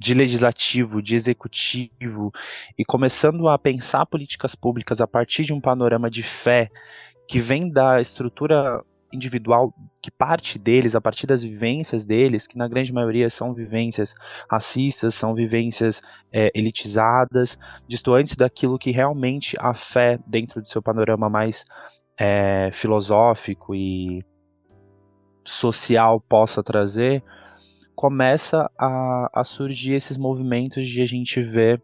de 0.00 0.14
legislativo, 0.14 1.02
de 1.02 1.14
executivo, 1.14 2.32
e 2.76 2.84
começando 2.86 3.46
a 3.48 3.58
pensar 3.58 4.06
políticas 4.06 4.54
públicas 4.54 5.02
a 5.02 5.06
partir 5.06 5.44
de 5.44 5.52
um 5.52 5.60
panorama 5.60 6.10
de 6.10 6.22
fé 6.22 6.70
que 7.28 7.38
vem 7.38 7.70
da 7.70 8.00
estrutura 8.00 8.82
individual 9.12 9.74
que 10.00 10.10
parte 10.10 10.58
deles, 10.58 10.96
a 10.96 11.00
partir 11.02 11.26
das 11.26 11.42
vivências 11.42 12.06
deles, 12.06 12.46
que 12.46 12.56
na 12.56 12.66
grande 12.66 12.94
maioria 12.94 13.28
são 13.28 13.52
vivências 13.52 14.14
racistas, 14.50 15.14
são 15.14 15.34
vivências 15.34 16.00
é, 16.32 16.50
elitizadas, 16.54 17.58
distantes 17.86 18.36
daquilo 18.36 18.78
que 18.78 18.90
realmente 18.90 19.54
a 19.60 19.74
fé, 19.74 20.18
dentro 20.26 20.62
do 20.62 20.68
seu 20.68 20.80
panorama 20.80 21.28
mais 21.28 21.66
é, 22.18 22.70
filosófico 22.72 23.74
e 23.74 24.24
social, 25.44 26.20
possa 26.20 26.62
trazer, 26.62 27.22
começa 28.00 28.70
a, 28.78 29.30
a 29.30 29.44
surgir 29.44 29.92
esses 29.92 30.16
movimentos 30.16 30.88
de 30.88 31.02
a 31.02 31.06
gente 31.06 31.42
ver 31.42 31.82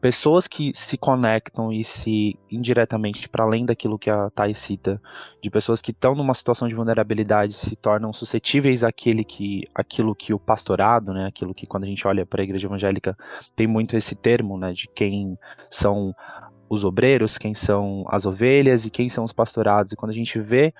pessoas 0.00 0.46
que 0.46 0.70
se 0.72 0.96
conectam 0.96 1.72
e 1.72 1.82
se 1.82 2.38
indiretamente 2.48 3.28
para 3.28 3.42
além 3.42 3.66
daquilo 3.66 3.98
que 3.98 4.08
a 4.08 4.30
Thais 4.30 4.58
cita, 4.58 5.02
de 5.42 5.50
pessoas 5.50 5.82
que 5.82 5.90
estão 5.90 6.14
numa 6.14 6.34
situação 6.34 6.68
de 6.68 6.74
vulnerabilidade 6.76 7.52
se 7.52 7.74
tornam 7.74 8.12
suscetíveis 8.12 8.84
àquele 8.84 9.24
que, 9.24 9.64
àquilo 9.74 10.14
que 10.14 10.32
o 10.32 10.38
pastorado, 10.38 11.12
né, 11.12 11.26
aquilo 11.26 11.52
que 11.52 11.66
quando 11.66 11.82
a 11.82 11.88
gente 11.88 12.06
olha 12.06 12.24
para 12.24 12.42
a 12.42 12.44
igreja 12.44 12.68
evangélica 12.68 13.18
tem 13.56 13.66
muito 13.66 13.96
esse 13.96 14.14
termo, 14.14 14.56
né, 14.56 14.72
de 14.72 14.86
quem 14.94 15.36
são 15.68 16.14
os 16.68 16.84
obreiros, 16.84 17.38
quem 17.38 17.54
são 17.54 18.04
as 18.08 18.26
ovelhas 18.26 18.84
e 18.84 18.90
quem 18.90 19.08
são 19.08 19.24
os 19.24 19.32
pastorados. 19.32 19.92
E 19.92 19.96
quando 19.96 20.10
a 20.10 20.14
gente 20.14 20.38
vê 20.40 20.72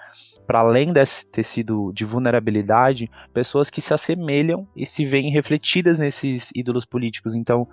para 0.47 0.61
além 0.61 0.93
desse 0.93 1.27
tecido 1.27 1.93
de 1.93 2.05
vulnerabilidade, 2.05 3.11
pessoas 3.33 3.69
que 3.71 3.81
se 3.81 3.93
assemelham 3.93 4.67
e 4.77 4.87
se 4.87 5.05
veem 5.05 5.31
refletidas 5.31 5.99
nesses 5.99 6.51
ídolos 6.55 6.85
políticos. 6.85 7.35
Então, 7.35 7.69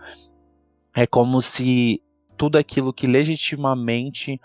é 0.95 1.05
como 1.05 1.41
se 1.41 2.01
tudo 2.35 2.57
aquilo 2.57 2.93
que 2.93 3.07
legitimamente 3.07 4.39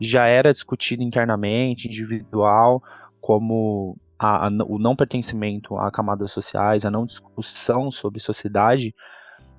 já 0.00 0.26
era 0.26 0.52
discutido 0.52 1.02
internamente, 1.02 1.88
individual, 1.88 2.82
como 3.20 3.96
a, 4.18 4.46
a, 4.46 4.50
o 4.66 4.78
não 4.78 4.94
pertencimento 4.94 5.76
a 5.76 5.90
camadas 5.90 6.30
sociais, 6.30 6.84
a 6.84 6.90
não 6.90 7.04
discussão 7.04 7.90
sobre 7.90 8.20
sociedade, 8.20 8.94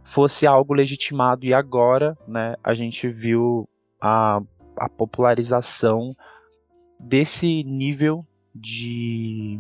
fosse 0.04 0.46
algo 0.46 0.74
legitimado. 0.74 1.46
E 1.46 1.54
agora, 1.54 2.18
né, 2.28 2.56
a 2.64 2.74
gente 2.74 3.08
viu 3.08 3.68
a, 4.00 4.42
a 4.78 4.90
popularização 4.90 6.16
desse 7.00 7.64
nível 7.64 8.26
de, 8.54 9.60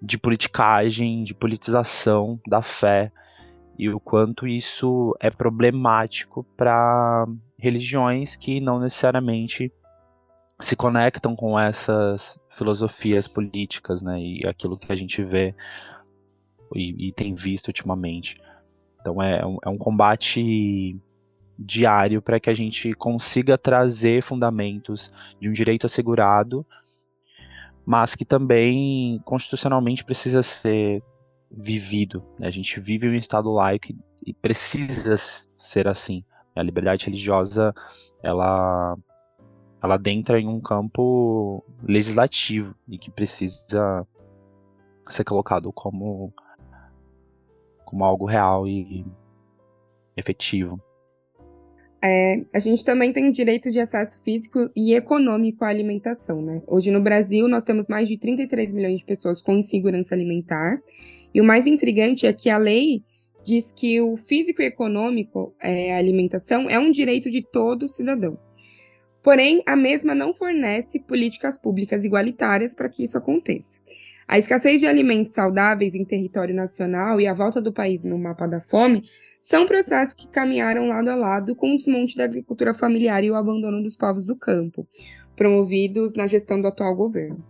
de 0.00 0.18
politicagem, 0.18 1.24
de 1.24 1.34
politização 1.34 2.38
da 2.46 2.60
fé 2.60 3.10
e 3.78 3.88
o 3.88 3.98
quanto 3.98 4.46
isso 4.46 5.16
é 5.18 5.30
problemático 5.30 6.44
para 6.56 7.26
religiões 7.58 8.36
que 8.36 8.60
não 8.60 8.78
necessariamente 8.78 9.72
se 10.60 10.76
conectam 10.76 11.34
com 11.34 11.58
essas 11.58 12.38
filosofias 12.50 13.26
políticas, 13.26 14.02
né, 14.02 14.20
e 14.20 14.46
aquilo 14.46 14.78
que 14.78 14.92
a 14.92 14.94
gente 14.94 15.24
vê 15.24 15.54
e, 16.74 17.08
e 17.08 17.12
tem 17.12 17.34
visto 17.34 17.68
ultimamente. 17.68 18.40
Então 19.02 19.20
é, 19.20 19.40
é 19.40 19.46
um, 19.46 19.58
é 19.66 19.68
um 19.68 19.76
combate 19.76 20.96
diário 21.58 22.22
para 22.22 22.40
que 22.40 22.48
a 22.48 22.54
gente 22.54 22.94
consiga 22.94 23.58
trazer 23.58 24.22
fundamentos 24.22 25.12
de 25.38 25.48
um 25.48 25.52
direito 25.52 25.84
assegurado, 25.84 26.64
mas 27.84 28.14
que 28.14 28.24
também 28.24 29.20
constitucionalmente 29.24 30.04
precisa 30.04 30.42
ser 30.42 31.02
vivido. 31.50 32.24
Né? 32.38 32.46
A 32.46 32.50
gente 32.50 32.80
vive 32.80 33.08
um 33.08 33.14
Estado 33.14 33.52
laico 33.52 33.88
e 34.24 34.32
precisa 34.32 35.16
ser 35.58 35.88
assim. 35.88 36.24
A 36.54 36.62
liberdade 36.62 37.06
religiosa 37.06 37.74
ela 38.22 38.96
ela 39.82 39.94
adentra 39.96 40.40
em 40.40 40.46
um 40.46 40.60
campo 40.60 41.64
legislativo 41.82 42.72
e 42.88 42.96
que 42.96 43.10
precisa 43.10 44.06
ser 45.08 45.24
colocado 45.24 45.72
como 45.72 46.32
como 47.92 48.04
algo 48.04 48.24
real 48.24 48.66
e 48.66 49.04
efetivo. 50.16 50.80
É, 52.02 52.42
a 52.52 52.58
gente 52.58 52.84
também 52.84 53.12
tem 53.12 53.30
direito 53.30 53.70
de 53.70 53.78
acesso 53.78 54.18
físico 54.24 54.68
e 54.74 54.94
econômico 54.94 55.64
à 55.64 55.68
alimentação, 55.68 56.42
né? 56.42 56.62
Hoje 56.66 56.90
no 56.90 57.00
Brasil 57.00 57.46
nós 57.46 57.64
temos 57.64 57.86
mais 57.88 58.08
de 58.08 58.18
33 58.18 58.72
milhões 58.72 59.00
de 59.00 59.04
pessoas 59.04 59.40
com 59.40 59.52
insegurança 59.52 60.14
alimentar. 60.14 60.80
E 61.32 61.40
o 61.40 61.44
mais 61.44 61.66
intrigante 61.66 62.26
é 62.26 62.32
que 62.32 62.50
a 62.50 62.58
lei 62.58 63.04
diz 63.44 63.70
que 63.70 64.00
o 64.00 64.16
físico 64.16 64.62
e 64.62 64.66
econômico, 64.66 65.54
é, 65.60 65.94
a 65.94 65.98
alimentação, 65.98 66.68
é 66.68 66.78
um 66.78 66.90
direito 66.90 67.30
de 67.30 67.42
todo 67.42 67.86
cidadão. 67.86 68.38
Porém, 69.22 69.62
a 69.66 69.76
mesma 69.76 70.14
não 70.14 70.34
fornece 70.34 70.98
políticas 70.98 71.56
públicas 71.56 72.04
igualitárias 72.04 72.74
para 72.74 72.88
que 72.88 73.04
isso 73.04 73.16
aconteça. 73.16 73.78
A 74.26 74.38
escassez 74.38 74.80
de 74.80 74.86
alimentos 74.86 75.32
saudáveis 75.32 75.94
em 75.94 76.04
território 76.04 76.54
nacional 76.54 77.20
e 77.20 77.26
a 77.26 77.34
volta 77.34 77.60
do 77.60 77.72
país 77.72 78.04
no 78.04 78.18
mapa 78.18 78.46
da 78.46 78.60
fome 78.60 79.02
são 79.40 79.66
processos 79.66 80.14
que 80.14 80.28
caminharam 80.28 80.88
lado 80.88 81.08
a 81.08 81.14
lado 81.14 81.54
com 81.54 81.74
o 81.74 81.76
desmonte 81.76 82.16
da 82.16 82.24
agricultura 82.24 82.72
familiar 82.72 83.22
e 83.22 83.30
o 83.30 83.34
abandono 83.34 83.82
dos 83.82 83.96
povos 83.96 84.24
do 84.24 84.36
campo, 84.36 84.86
promovidos 85.36 86.14
na 86.14 86.26
gestão 86.26 86.60
do 86.60 86.68
atual 86.68 86.94
governo. 86.94 87.44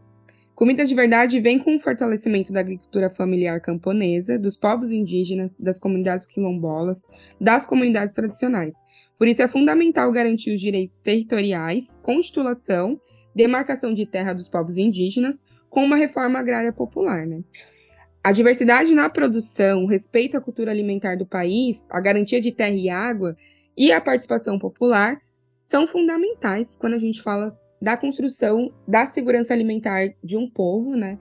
Comida 0.55 0.85
de 0.85 0.95
Verdade 0.95 1.41
vem 1.41 1.59
com 1.59 1.75
o 1.75 1.79
fortalecimento 1.79 2.53
da 2.53 2.61
agricultura 2.61 3.11
familiar 3.11 3.61
camponesa, 3.61 4.39
dos 4.39 4.57
povos 4.57 4.93
indígenas, 4.93 5.59
das 5.59 5.79
comunidades 5.79 6.27
quilombolas, 6.27 7.07
das 7.41 7.65
comunidades 7.65 8.13
tradicionais. 8.13 8.75
Por 9.23 9.29
isso 9.29 9.41
é 9.41 9.47
fundamental 9.47 10.11
garantir 10.11 10.53
os 10.53 10.61
direitos 10.61 10.97
territoriais, 10.97 11.97
constitulação, 12.03 13.01
demarcação 13.33 13.95
de 13.95 14.05
terra 14.05 14.33
dos 14.33 14.49
povos 14.49 14.79
indígenas, 14.79 15.45
com 15.71 15.85
uma 15.85 15.95
reforma 15.95 16.41
agrária 16.41 16.73
popular. 16.73 17.25
Né? 17.25 17.45
A 18.25 18.33
diversidade 18.33 18.93
na 18.93 19.09
produção, 19.09 19.85
o 19.85 19.87
respeito 19.87 20.37
à 20.37 20.41
cultura 20.41 20.73
alimentar 20.73 21.17
do 21.17 21.25
país, 21.25 21.87
a 21.89 22.01
garantia 22.01 22.41
de 22.41 22.51
terra 22.51 22.75
e 22.75 22.91
água 22.91 23.37
e 23.77 23.93
a 23.93 24.01
participação 24.01 24.59
popular 24.59 25.23
são 25.61 25.87
fundamentais 25.87 26.75
quando 26.75 26.95
a 26.95 26.99
gente 26.99 27.23
fala 27.23 27.57
da 27.81 27.97
construção 27.97 28.75
da 28.89 29.07
segurança 29.07 29.55
alimentar 29.55 30.15
de 30.21 30.37
um 30.37 30.51
povo, 30.51 30.97
né? 30.97 31.17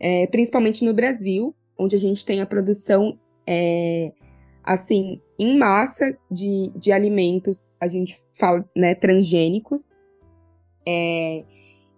É, 0.00 0.26
principalmente 0.26 0.84
no 0.84 0.92
Brasil, 0.92 1.54
onde 1.78 1.94
a 1.94 2.00
gente 2.00 2.26
tem 2.26 2.40
a 2.40 2.46
produção, 2.46 3.16
é, 3.46 4.10
assim, 4.64 5.20
em 5.38 5.58
massa 5.58 6.16
de, 6.30 6.72
de 6.74 6.90
alimentos, 6.90 7.68
a 7.80 7.86
gente 7.86 8.20
fala, 8.32 8.68
né, 8.74 8.94
transgênicos. 8.94 9.94
É, 10.86 11.44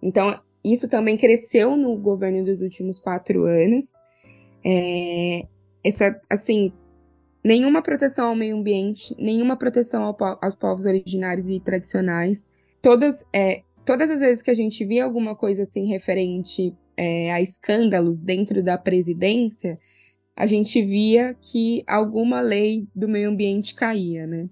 então, 0.01 0.39
isso 0.63 0.89
também 0.89 1.17
cresceu 1.17 1.77
no 1.77 1.95
governo 1.97 2.43
dos 2.43 2.61
últimos 2.61 2.99
quatro 2.99 3.45
anos. 3.45 3.93
É, 4.65 5.43
essa, 5.83 6.19
assim, 6.29 6.73
nenhuma 7.43 7.81
proteção 7.81 8.27
ao 8.27 8.35
meio 8.35 8.57
ambiente, 8.57 9.15
nenhuma 9.17 9.55
proteção 9.55 10.03
ao, 10.03 10.17
aos 10.41 10.55
povos 10.55 10.85
originários 10.85 11.47
e 11.47 11.59
tradicionais. 11.59 12.49
Todas, 12.81 13.25
é, 13.33 13.63
todas 13.85 14.11
as 14.11 14.19
vezes 14.19 14.41
que 14.41 14.51
a 14.51 14.55
gente 14.55 14.83
via 14.83 15.05
alguma 15.05 15.35
coisa 15.35 15.61
assim 15.61 15.85
referente 15.87 16.75
é, 16.97 17.31
a 17.31 17.41
escândalos 17.41 18.19
dentro 18.19 18.61
da 18.61 18.77
presidência, 18.77 19.79
a 20.37 20.45
gente 20.45 20.79
via 20.83 21.33
que 21.33 21.83
alguma 21.87 22.41
lei 22.41 22.87
do 22.95 23.07
meio 23.07 23.31
ambiente 23.31 23.73
caía, 23.73 24.27
né? 24.27 24.47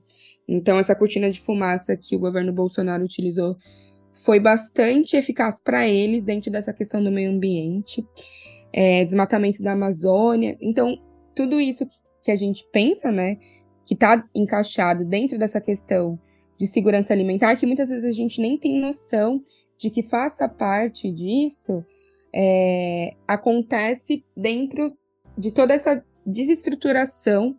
Então, 0.47 0.79
essa 0.79 0.95
cortina 0.95 1.29
de 1.29 1.39
fumaça 1.39 1.95
que 1.95 2.15
o 2.15 2.19
governo 2.19 2.51
Bolsonaro 2.51 3.03
utilizou 3.03 3.55
foi 4.07 4.39
bastante 4.39 5.15
eficaz 5.15 5.61
para 5.61 5.87
eles 5.87 6.23
dentro 6.23 6.49
dessa 6.49 6.73
questão 6.73 7.03
do 7.03 7.11
meio 7.11 7.29
ambiente, 7.29 8.03
é, 8.73 9.05
desmatamento 9.05 9.61
da 9.61 9.73
Amazônia. 9.73 10.57
Então, 10.59 10.97
tudo 11.35 11.59
isso 11.59 11.85
que 12.23 12.31
a 12.31 12.35
gente 12.35 12.67
pensa, 12.71 13.11
né, 13.11 13.37
que 13.85 13.93
está 13.93 14.27
encaixado 14.33 15.05
dentro 15.05 15.37
dessa 15.37 15.61
questão 15.61 16.19
de 16.57 16.65
segurança 16.65 17.13
alimentar 17.13 17.57
que 17.57 17.67
muitas 17.67 17.89
vezes 17.89 18.05
a 18.05 18.11
gente 18.11 18.41
nem 18.41 18.57
tem 18.57 18.81
noção 18.81 19.39
de 19.77 19.91
que 19.91 20.01
faça 20.01 20.49
parte 20.49 21.11
disso, 21.11 21.85
é, 22.33 23.13
acontece 23.27 24.25
dentro 24.35 24.97
de 25.37 25.51
toda 25.51 25.73
essa 25.73 26.03
desestruturação 26.25 27.55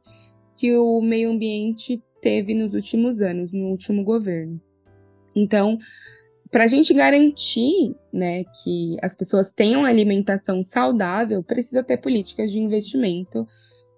que 0.57 0.75
o 0.77 1.01
meio 1.01 1.31
ambiente 1.31 2.03
teve 2.21 2.55
nos 2.55 2.75
últimos 2.75 3.21
anos, 3.21 3.53
no 3.53 3.69
último 3.69 4.03
governo. 4.03 4.61
Então, 5.35 5.79
para 6.51 6.65
a 6.65 6.67
gente 6.67 6.95
garantir 6.95 7.95
né, 8.13 8.45
que 8.45 8.97
as 9.03 9.15
pessoas 9.15 9.53
tenham 9.53 9.85
alimentação 9.85 10.63
saudável, 10.63 11.43
precisa 11.43 11.83
ter 11.83 11.99
políticas 11.99 12.51
de 12.51 12.59
investimento 12.59 13.47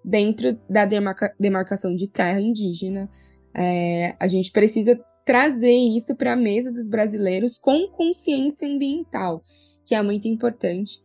dentro 0.03 0.59
da 0.69 0.85
demarca 0.85 1.33
demarcação 1.39 1.95
de 1.95 2.07
terra 2.07 2.39
indígena, 2.41 3.09
é, 3.55 4.15
a 4.19 4.27
gente 4.27 4.51
precisa 4.51 4.99
trazer 5.25 5.71
isso 5.71 6.15
para 6.15 6.33
a 6.33 6.35
mesa 6.35 6.71
dos 6.71 6.87
brasileiros 6.87 7.57
com 7.57 7.87
consciência 7.89 8.67
ambiental, 8.67 9.43
que 9.85 9.93
é 9.93 10.01
muito 10.01 10.27
importante. 10.27 10.99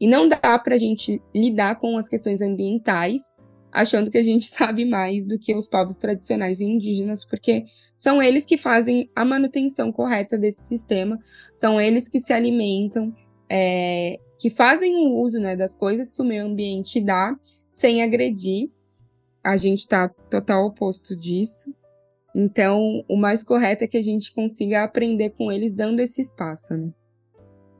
E 0.00 0.06
não 0.06 0.28
dá 0.28 0.58
para 0.58 0.74
a 0.74 0.78
gente 0.78 1.22
lidar 1.34 1.76
com 1.76 1.96
as 1.96 2.08
questões 2.08 2.40
ambientais 2.40 3.22
achando 3.70 4.10
que 4.10 4.18
a 4.18 4.22
gente 4.22 4.46
sabe 4.48 4.84
mais 4.84 5.24
do 5.24 5.38
que 5.38 5.54
os 5.54 5.68
povos 5.68 5.98
tradicionais 5.98 6.60
e 6.60 6.64
indígenas, 6.64 7.24
porque 7.24 7.64
são 7.94 8.22
eles 8.22 8.44
que 8.44 8.56
fazem 8.56 9.10
a 9.14 9.24
manutenção 9.24 9.92
correta 9.92 10.38
desse 10.38 10.62
sistema, 10.62 11.18
são 11.52 11.80
eles 11.80 12.08
que 12.08 12.20
se 12.20 12.32
alimentam, 12.32 13.14
é, 13.48 14.18
que 14.38 14.50
fazem 14.50 14.96
o 14.96 15.20
uso 15.20 15.38
né, 15.38 15.56
das 15.56 15.74
coisas 15.74 16.12
que 16.12 16.22
o 16.22 16.24
meio 16.24 16.44
ambiente 16.44 17.00
dá 17.00 17.36
sem 17.68 18.02
agredir. 18.02 18.70
A 19.42 19.56
gente 19.56 19.80
está 19.80 20.08
total 20.08 20.66
oposto 20.66 21.16
disso. 21.16 21.74
Então, 22.34 23.04
o 23.08 23.16
mais 23.16 23.42
correto 23.42 23.84
é 23.84 23.86
que 23.86 23.96
a 23.96 24.02
gente 24.02 24.32
consiga 24.32 24.84
aprender 24.84 25.30
com 25.30 25.50
eles 25.50 25.72
dando 25.72 26.00
esse 26.00 26.20
espaço, 26.20 26.76
né? 26.76 26.90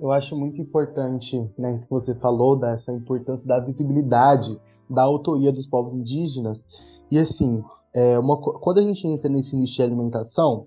Eu 0.00 0.12
acho 0.12 0.36
muito 0.36 0.60
importante, 0.60 1.48
né, 1.58 1.74
isso 1.74 1.84
que 1.84 1.90
você 1.90 2.14
falou, 2.14 2.56
dessa 2.56 2.92
importância 2.92 3.46
da 3.46 3.58
visibilidade 3.58 4.58
da 4.88 5.02
autoria 5.02 5.52
dos 5.52 5.66
povos 5.66 5.92
indígenas. 5.92 6.66
E 7.10 7.18
assim, 7.18 7.62
é 7.92 8.18
uma, 8.18 8.40
quando 8.40 8.78
a 8.78 8.82
gente 8.82 9.06
entra 9.06 9.28
nesse 9.28 9.56
nicho 9.56 9.76
de 9.76 9.82
alimentação, 9.82 10.66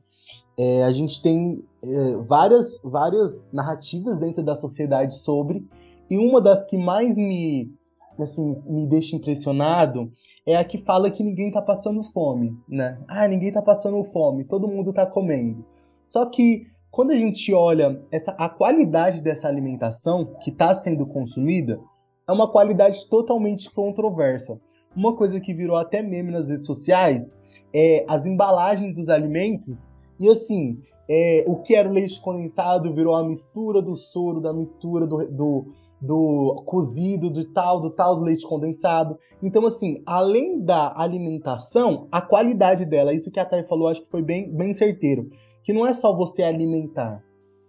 é, 0.57 0.83
a 0.83 0.91
gente 0.91 1.21
tem 1.21 1.63
é, 1.83 2.15
várias, 2.17 2.79
várias 2.83 3.51
narrativas 3.51 4.19
dentro 4.19 4.43
da 4.43 4.55
sociedade 4.55 5.15
sobre, 5.15 5.65
e 6.09 6.17
uma 6.17 6.41
das 6.41 6.65
que 6.65 6.77
mais 6.77 7.15
me, 7.15 7.73
assim, 8.19 8.61
me 8.65 8.85
deixa 8.85 9.15
impressionado 9.15 10.11
é 10.45 10.57
a 10.57 10.65
que 10.65 10.77
fala 10.77 11.09
que 11.09 11.23
ninguém 11.23 11.51
tá 11.51 11.61
passando 11.61 12.03
fome, 12.03 12.57
né? 12.67 12.99
Ah, 13.07 13.27
ninguém 13.27 13.51
tá 13.51 13.61
passando 13.61 14.03
fome, 14.03 14.43
todo 14.43 14.67
mundo 14.67 14.91
tá 14.91 15.05
comendo. 15.05 15.63
Só 16.05 16.25
que 16.25 16.67
quando 16.91 17.11
a 17.11 17.17
gente 17.17 17.53
olha 17.53 18.01
essa, 18.11 18.31
a 18.31 18.49
qualidade 18.49 19.21
dessa 19.21 19.47
alimentação 19.47 20.35
que 20.43 20.49
está 20.49 20.75
sendo 20.75 21.07
consumida, 21.07 21.79
é 22.27 22.31
uma 22.31 22.51
qualidade 22.51 23.09
totalmente 23.09 23.71
controversa. 23.71 24.59
Uma 24.95 25.15
coisa 25.15 25.39
que 25.39 25.53
virou 25.53 25.77
até 25.77 26.01
meme 26.01 26.31
nas 26.31 26.49
redes 26.49 26.65
sociais 26.65 27.35
é 27.73 28.05
as 28.09 28.25
embalagens 28.25 28.93
dos 28.93 29.07
alimentos. 29.07 29.93
E 30.19 30.27
assim, 30.27 30.79
é, 31.09 31.45
o 31.47 31.55
que 31.57 31.75
era 31.75 31.89
o 31.89 31.93
leite 31.93 32.19
condensado 32.19 32.93
virou 32.93 33.15
a 33.15 33.23
mistura 33.23 33.81
do 33.81 33.95
soro, 33.95 34.41
da 34.41 34.51
mistura 34.51 35.07
do, 35.07 35.25
do, 35.27 35.73
do 36.01 36.63
cozido, 36.65 37.29
do 37.29 37.45
tal, 37.53 37.79
do 37.79 37.89
tal 37.89 38.17
do 38.17 38.23
leite 38.23 38.45
condensado. 38.45 39.17
Então, 39.41 39.65
assim, 39.65 40.03
além 40.05 40.59
da 40.59 40.93
alimentação, 40.95 42.07
a 42.11 42.21
qualidade 42.21 42.85
dela, 42.85 43.13
isso 43.13 43.31
que 43.31 43.39
a 43.39 43.45
Thay 43.45 43.63
falou, 43.63 43.87
acho 43.87 44.01
que 44.01 44.09
foi 44.09 44.21
bem, 44.21 44.53
bem 44.53 44.73
certeiro. 44.73 45.29
Que 45.63 45.73
não 45.73 45.85
é 45.85 45.93
só 45.93 46.15
você 46.15 46.43
alimentar, 46.43 47.23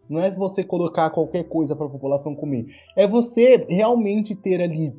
não 0.08 0.20
é 0.20 0.30
você 0.30 0.62
colocar 0.64 1.10
qualquer 1.10 1.44
coisa 1.44 1.74
para 1.76 1.86
a 1.86 1.90
população 1.90 2.34
comer, 2.34 2.66
é 2.96 3.06
você 3.06 3.64
realmente 3.68 4.34
ter 4.34 4.60
ali 4.60 4.94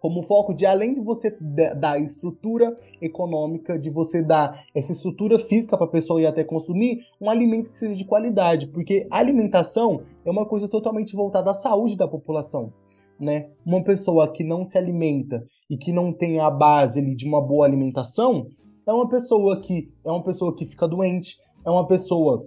como 0.00 0.22
foco 0.22 0.54
de 0.54 0.64
além 0.64 0.94
de 0.94 1.00
você 1.00 1.36
dar 1.76 2.00
estrutura 2.00 2.76
econômica, 3.00 3.78
de 3.78 3.90
você 3.90 4.22
dar 4.22 4.64
essa 4.74 4.92
estrutura 4.92 5.38
física 5.38 5.76
para 5.76 5.86
a 5.86 5.90
pessoa 5.90 6.20
ir 6.20 6.26
até 6.26 6.44
consumir, 6.44 7.00
um 7.20 7.28
alimento 7.28 7.70
que 7.70 7.78
seja 7.78 7.94
de 7.94 8.04
qualidade, 8.04 8.68
porque 8.68 9.06
alimentação 9.10 10.02
é 10.24 10.30
uma 10.30 10.46
coisa 10.46 10.68
totalmente 10.68 11.16
voltada 11.16 11.50
à 11.50 11.54
saúde 11.54 11.96
da 11.96 12.06
população. 12.06 12.72
Né? 13.18 13.50
Uma 13.66 13.82
pessoa 13.82 14.32
que 14.32 14.44
não 14.44 14.64
se 14.64 14.78
alimenta 14.78 15.44
e 15.68 15.76
que 15.76 15.92
não 15.92 16.12
tem 16.12 16.38
a 16.38 16.48
base 16.48 17.00
ali 17.00 17.16
de 17.16 17.26
uma 17.26 17.40
boa 17.40 17.66
alimentação, 17.66 18.46
é 18.86 18.92
uma 18.92 19.08
pessoa 19.08 19.60
que 19.60 19.92
é 20.04 20.10
uma 20.10 20.22
pessoa 20.22 20.54
que 20.54 20.64
fica 20.64 20.86
doente, 20.86 21.36
é 21.68 21.70
uma 21.70 21.86
pessoa 21.86 22.46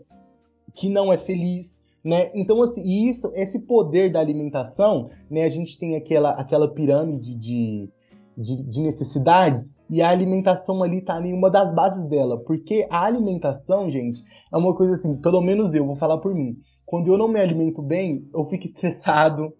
que 0.73 0.89
não 0.89 1.13
é 1.13 1.17
feliz, 1.17 1.83
né? 2.03 2.31
Então 2.33 2.61
assim, 2.61 2.81
isso, 2.83 3.31
esse 3.35 3.65
poder 3.65 4.11
da 4.11 4.19
alimentação, 4.19 5.09
né? 5.29 5.43
A 5.43 5.49
gente 5.49 5.77
tem 5.77 5.95
aquela 5.95 6.31
aquela 6.31 6.67
pirâmide 6.67 7.35
de, 7.35 7.89
de, 8.35 8.63
de 8.63 8.81
necessidades 8.81 9.79
e 9.89 10.01
a 10.01 10.09
alimentação 10.09 10.81
ali 10.81 11.01
tá 11.01 11.21
em 11.21 11.33
uma 11.33 11.49
das 11.51 11.71
bases 11.73 12.05
dela, 12.07 12.39
porque 12.39 12.87
a 12.89 13.03
alimentação, 13.03 13.89
gente, 13.89 14.23
é 14.51 14.57
uma 14.57 14.73
coisa 14.75 14.95
assim, 14.95 15.15
pelo 15.17 15.41
menos 15.41 15.75
eu 15.75 15.85
vou 15.85 15.95
falar 15.95 16.17
por 16.17 16.33
mim. 16.33 16.57
Quando 16.85 17.07
eu 17.07 17.17
não 17.17 17.27
me 17.27 17.39
alimento 17.39 17.81
bem, 17.81 18.27
eu 18.33 18.43
fico 18.45 18.65
estressado, 18.65 19.53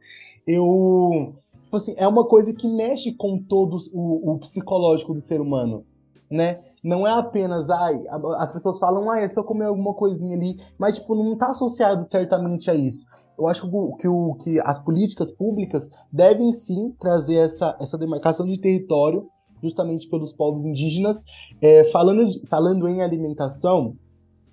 eu 0.47 1.35
tipo 1.63 1.77
assim, 1.77 1.93
é 1.97 2.07
uma 2.07 2.27
coisa 2.27 2.53
que 2.53 2.67
mexe 2.67 3.13
com 3.13 3.37
todos 3.37 3.89
o, 3.93 4.31
o 4.33 4.39
psicológico 4.39 5.13
do 5.13 5.19
ser 5.19 5.39
humano, 5.39 5.85
né? 6.29 6.59
Não 6.83 7.07
é 7.07 7.11
apenas, 7.11 7.69
ai, 7.69 8.03
as 8.37 8.51
pessoas 8.51 8.79
falam, 8.79 9.09
ah, 9.11 9.19
é 9.19 9.27
só 9.27 9.43
comer 9.43 9.65
alguma 9.65 9.93
coisinha 9.93 10.35
ali, 10.35 10.59
mas, 10.79 10.95
tipo, 10.97 11.13
não 11.13 11.33
está 11.33 11.51
associado 11.51 12.03
certamente 12.03 12.71
a 12.71 12.75
isso. 12.75 13.05
Eu 13.37 13.47
acho 13.47 13.69
que, 13.97 14.07
o, 14.07 14.35
que 14.35 14.59
as 14.61 14.79
políticas 14.79 15.31
públicas 15.31 15.89
devem 16.11 16.51
sim 16.53 16.91
trazer 16.99 17.35
essa, 17.35 17.75
essa 17.79 17.97
demarcação 17.97 18.45
de 18.45 18.59
território, 18.59 19.27
justamente 19.61 20.07
pelos 20.09 20.33
povos 20.33 20.65
indígenas. 20.65 21.23
É, 21.61 21.83
falando, 21.85 22.29
falando 22.47 22.87
em 22.87 23.01
alimentação, 23.01 23.95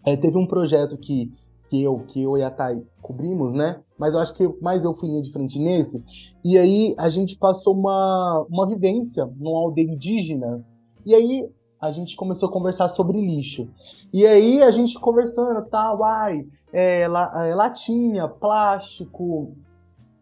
é, 0.07 0.17
teve 0.17 0.37
um 0.37 0.47
projeto 0.47 0.97
que, 0.99 1.31
que, 1.69 1.83
eu, 1.83 2.01
que 2.01 2.23
eu 2.23 2.37
e 2.37 2.43
a 2.43 2.51
Thay 2.51 2.83
cobrimos, 3.01 3.53
né? 3.53 3.81
Mas 3.99 4.15
eu 4.15 4.21
acho 4.21 4.35
que 4.35 4.49
mais 4.63 4.85
eu 4.85 4.95
fui 4.95 5.09
de 5.21 5.33
frente 5.33 5.59
nesse. 5.59 6.05
E 6.45 6.57
aí 6.57 6.95
a 6.99 7.09
gente 7.09 7.37
passou 7.37 7.75
uma, 7.75 8.47
uma 8.49 8.67
vivência 8.67 9.27
numa 9.37 9.59
aldeia 9.59 9.91
indígena. 9.91 10.65
E 11.05 11.15
aí 11.15 11.49
a 11.81 11.91
gente 11.91 12.17
começou 12.17 12.49
a 12.49 12.53
conversar 12.53 12.89
sobre 12.89 13.21
lixo. 13.21 13.69
E 14.13 14.27
aí 14.27 14.63
a 14.63 14.71
gente 14.71 14.99
conversando, 14.99 15.65
tal, 15.69 16.03
ai, 16.03 16.45
é, 16.73 17.03
é, 17.03 17.09
latinha, 17.55 18.29
plástico, 18.29 19.55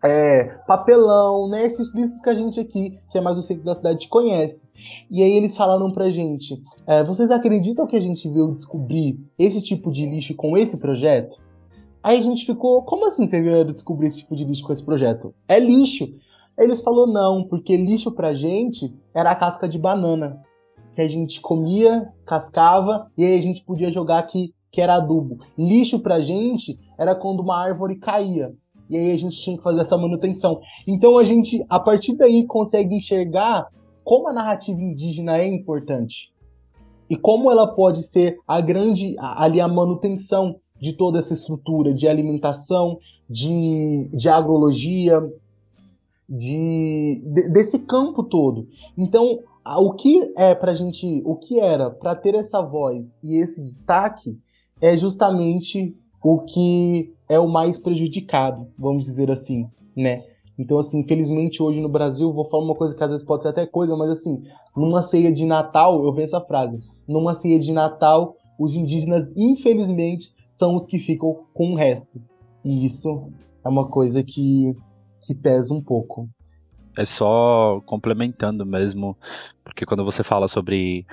é, 0.05 0.45
papelão, 0.67 1.49
né? 1.49 1.65
Esses 1.65 1.93
lixos 1.95 2.21
que 2.21 2.31
a 2.31 2.35
gente 2.35 2.61
aqui, 2.61 2.99
que 3.11 3.19
é 3.19 3.21
mais 3.21 3.39
o 3.39 3.43
centro 3.43 3.65
da 3.65 3.75
cidade, 3.75 4.09
conhece. 4.09 4.69
E 5.11 5.23
aí 5.23 5.33
eles 5.33 5.57
falaram 5.57 5.91
pra 5.91 6.11
gente: 6.11 6.63
é, 6.87 7.03
vocês 7.03 7.31
acreditam 7.31 7.87
que 7.87 7.97
a 7.97 8.01
gente 8.01 8.29
veio 8.29 8.55
descobrir 8.55 9.19
esse 9.39 9.63
tipo 9.63 9.91
de 9.91 10.07
lixo 10.07 10.35
com 10.35 10.57
esse 10.57 10.77
projeto? 10.77 11.45
Aí 12.03 12.19
a 12.19 12.23
gente 12.23 12.47
ficou, 12.47 12.83
como 12.83 13.07
assim 13.07 13.27
você 13.27 13.43
veio 13.43 13.65
descobrir 13.65 14.07
esse 14.07 14.19
tipo 14.19 14.37
de 14.37 14.45
lixo 14.45 14.63
com 14.63 14.73
esse 14.73 14.85
projeto? 14.85 15.35
É 15.49 15.59
lixo. 15.59 16.05
Aí 16.57 16.65
eles 16.65 16.81
falaram, 16.81 17.13
não, 17.13 17.45
porque 17.45 17.77
lixo 17.77 18.13
pra 18.13 18.33
gente 18.33 18.95
era 19.13 19.33
a 19.33 19.35
casca 19.35 19.69
de 19.69 19.79
banana 19.79 20.41
que 20.97 21.03
a 21.03 21.09
gente 21.09 21.43
comia, 21.43 22.07
descascava 22.11 23.07
e 23.19 23.25
aí 23.25 23.39
a 23.39 23.43
gente 23.43 23.63
podia 23.63 23.93
jogar 23.93 24.23
que, 24.23 24.55
que 24.73 24.81
era 24.81 24.95
adubo. 24.95 25.39
Lixo 25.57 26.01
pra 26.01 26.23
gente 26.23 26.81
era 26.99 27.15
quando 27.15 27.41
uma 27.41 27.63
árvore 27.63 27.97
caía. 27.97 28.55
E 28.89 28.97
aí 28.97 29.13
a 29.13 29.19
gente 29.19 29.37
tinha 29.37 29.59
que 29.59 29.63
fazer 29.63 29.83
essa 29.83 29.99
manutenção. 29.99 30.59
Então 30.87 31.19
a 31.19 31.25
gente, 31.25 31.63
a 31.69 31.79
partir 31.79 32.17
daí, 32.17 32.47
consegue 32.47 32.95
enxergar 32.95 33.67
como 34.03 34.27
a 34.29 34.33
narrativa 34.33 34.81
indígena 34.81 35.37
é 35.37 35.47
importante. 35.47 36.33
E 37.11 37.15
como 37.15 37.51
ela 37.51 37.75
pode 37.75 38.03
ser 38.03 38.39
a 38.49 38.59
grande, 38.63 39.15
ali 39.19 39.61
a 39.61 39.69
manutenção 39.69 40.57
de 40.81 40.95
toda 40.95 41.19
essa 41.19 41.35
estrutura 41.35 41.93
de 41.93 42.09
alimentação, 42.09 42.99
de, 43.29 44.09
de 44.15 44.31
agrologia, 44.31 45.21
de, 46.27 47.23
de, 47.23 47.51
desse 47.51 47.81
campo 47.81 48.23
todo. 48.23 48.67
Então, 48.97 49.41
o 49.79 49.93
que 49.93 50.33
é 50.37 50.55
pra 50.55 50.75
gente, 50.75 51.23
o 51.25 51.35
que 51.37 51.59
era 51.59 51.91
para 51.91 52.15
ter 52.15 52.35
essa 52.35 52.63
voz 52.63 53.19
e 53.23 53.37
esse 53.37 53.63
destaque 53.63 54.39
é 54.81 54.97
justamente 54.97 55.97
o 56.23 56.41
que 56.41 57.13
é 57.29 57.39
o 57.39 57.49
mais 57.49 57.77
prejudicado, 57.77 58.69
vamos 58.79 59.05
dizer 59.05 59.31
assim, 59.31 59.69
né? 59.97 60.25
Então, 60.59 60.79
assim, 60.79 61.01
infelizmente 61.01 61.63
hoje 61.63 61.81
no 61.81 61.89
Brasil, 61.89 62.33
vou 62.33 62.45
falar 62.45 62.65
uma 62.65 62.75
coisa 62.75 62.97
que 62.97 63.03
às 63.03 63.11
vezes 63.11 63.25
pode 63.25 63.43
ser 63.43 63.49
até 63.49 63.67
coisa, 63.67 63.97
mas 63.97 64.11
assim, 64.11 64.43
numa 64.77 65.03
ceia 65.03 65.33
de 65.33 65.45
Natal, 65.45 66.03
eu 66.05 66.13
vejo 66.13 66.29
essa 66.29 66.41
frase, 66.41 66.79
numa 67.07 67.35
ceia 67.35 67.59
de 67.59 67.73
Natal, 67.73 68.37
os 68.59 68.75
indígenas, 68.75 69.33
infelizmente, 69.37 70.33
são 70.51 70.75
os 70.75 70.87
que 70.87 70.99
ficam 70.99 71.45
com 71.53 71.73
o 71.73 71.77
resto. 71.77 72.21
E 72.65 72.87
isso 72.87 73.31
é 73.63 73.69
uma 73.69 73.87
coisa 73.89 74.23
que, 74.23 74.75
que 75.21 75.35
pesa 75.35 75.75
um 75.75 75.83
pouco 75.83 76.29
é 76.97 77.05
só 77.05 77.81
complementando 77.85 78.65
mesmo, 78.65 79.17
porque 79.63 79.85
quando 79.85 80.05
você 80.05 80.25
fala 80.25 80.49
sobre 80.49 81.07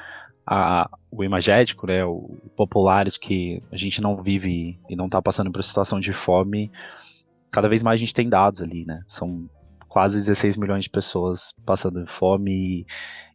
a, 0.45 0.89
o 1.11 1.23
imagético, 1.23 1.87
né, 1.87 2.03
o 2.05 2.37
popular 2.55 3.05
de 3.05 3.19
que 3.19 3.61
a 3.71 3.77
gente 3.77 4.01
não 4.01 4.21
vive 4.21 4.79
e 4.89 4.95
não 4.95 5.05
está 5.05 5.21
passando 5.21 5.51
por 5.51 5.63
situação 5.63 5.99
de 5.99 6.13
fome, 6.13 6.71
cada 7.51 7.69
vez 7.69 7.83
mais 7.83 7.97
a 7.97 8.01
gente 8.01 8.13
tem 8.13 8.29
dados 8.29 8.61
ali, 8.61 8.85
né? 8.85 9.01
São 9.07 9.49
quase 9.87 10.19
16 10.19 10.57
milhões 10.57 10.85
de 10.85 10.89
pessoas 10.89 11.53
passando 11.65 12.05
fome 12.07 12.85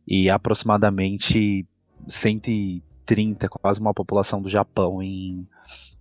e, 0.06 0.24
e 0.24 0.30
aproximadamente 0.30 1.66
130, 2.08 3.48
quase 3.48 3.80
uma 3.80 3.94
população 3.94 4.42
do 4.42 4.48
Japão 4.48 5.02
em, 5.02 5.46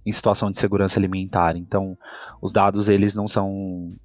em 0.06 0.12
situação 0.12 0.50
de 0.50 0.60
segurança 0.60 1.00
alimentar. 1.00 1.56
Então, 1.56 1.98
os 2.42 2.52
dados 2.52 2.90
eles 2.90 3.14
não 3.14 3.28
são 3.28 3.96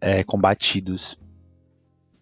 é, 0.00 0.22
combatidos 0.22 1.18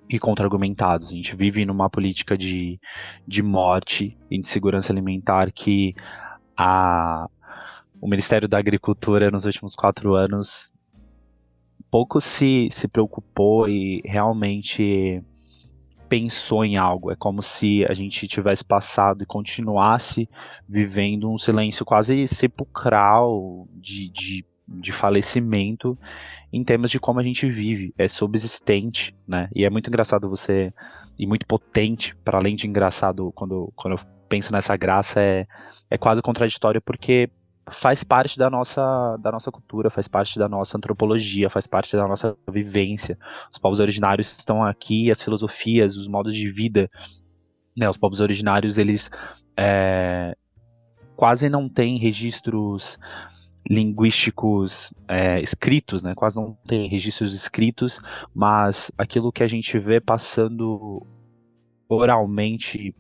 e 0.09 0.19
contra-argumentados. 0.19 1.09
A 1.09 1.13
gente 1.13 1.35
vive 1.35 1.65
numa 1.65 1.91
política 1.91 2.37
de, 2.37 2.81
de 3.27 3.43
morte 3.43 4.17
e 4.31 4.41
de 4.41 4.49
segurança 4.49 4.93
alimentar 4.93 5.51
que 5.53 5.95
a, 6.57 7.29
o 8.01 8.09
Ministério 8.09 8.49
da 8.49 8.59
Agricultura 8.59 9.31
nos 9.31 9.45
últimos 9.45 9.75
quatro 9.75 10.15
anos 10.15 10.73
pouco 11.91 12.21
se, 12.21 12.69
se 12.71 12.89
preocupou 12.89 13.69
e 13.69 14.03
realmente 14.05 15.23
pensou 16.09 16.65
em 16.65 16.77
algo. 16.77 17.11
É 17.11 17.17
como 17.17 17.43
se 17.43 17.85
a 17.87 17.95
gente 17.95 18.27
tivesse 18.27 18.65
passado 18.65 19.23
e 19.23 19.27
continuasse 19.27 20.29
vivendo 20.69 21.31
um 21.31 21.39
silêncio 21.39 21.85
quase 21.85 22.27
sepulcral 22.29 23.69
de, 23.73 24.09
de, 24.11 24.47
de 24.69 24.93
falecimento 24.93 25.99
em 26.57 26.65
termos 26.65 26.91
de 26.91 26.99
como 26.99 27.21
a 27.21 27.23
gente 27.23 27.49
vive, 27.51 27.93
é 27.99 28.09
subsistente, 28.09 29.15
né? 29.29 29.49
E 29.55 29.65
é 29.65 29.71
muito 29.71 29.89
engraçado 29.89 30.29
você 30.29 30.73
e 31.19 31.27
muito 31.27 31.47
potente, 31.47 32.17
para 32.25 32.39
além 32.39 32.57
de 32.57 32.67
engraçado 32.67 33.31
quando, 33.35 33.73
quando 33.77 33.99
eu 33.99 34.01
penso 34.29 34.53
nessa 34.53 34.75
graça 34.77 35.21
é, 35.21 35.47
é 35.91 35.99
quase 35.99 36.23
contraditório 36.23 36.81
porque 36.81 37.31
faz 37.69 38.03
parte 38.03 38.39
da 38.39 38.49
nossa, 38.49 39.17
da 39.19 39.31
nossa 39.31 39.51
cultura, 39.51 39.91
faz 39.91 40.09
parte 40.09 40.39
da 40.39 40.49
nossa 40.49 40.79
antropologia, 40.79 41.51
faz 41.51 41.67
parte 41.67 41.95
da 41.95 42.09
nossa 42.09 42.37
vivência. 42.49 43.19
Os 43.53 43.59
povos 43.59 43.81
originários 43.81 44.31
estão 44.39 44.65
aqui, 44.65 45.11
as 45.11 45.21
filosofias, 45.21 45.97
os 45.97 46.09
modos 46.09 46.35
de 46.35 46.51
vida, 46.51 46.89
né? 47.77 47.89
Os 47.91 47.99
povos 47.99 48.21
originários 48.21 48.79
eles 48.79 49.11
é, 49.59 50.35
quase 51.17 51.49
não 51.49 51.69
têm 51.69 51.99
registros 51.99 52.99
linguísticos 53.69 54.95
é, 55.09 55.41
escritos, 55.41 56.03
né? 56.03 56.15
Quase 56.15 56.37
não 56.37 56.57
tem 56.67 56.89
registros 56.89 57.35
escritos, 57.35 58.01
mas 58.35 58.93
aquilo 58.97 59.33
que 59.33 59.43
a 59.43 59.47
gente 59.47 59.79
vê 59.79 60.01
passando 60.01 61.05
oralmente 61.89 62.95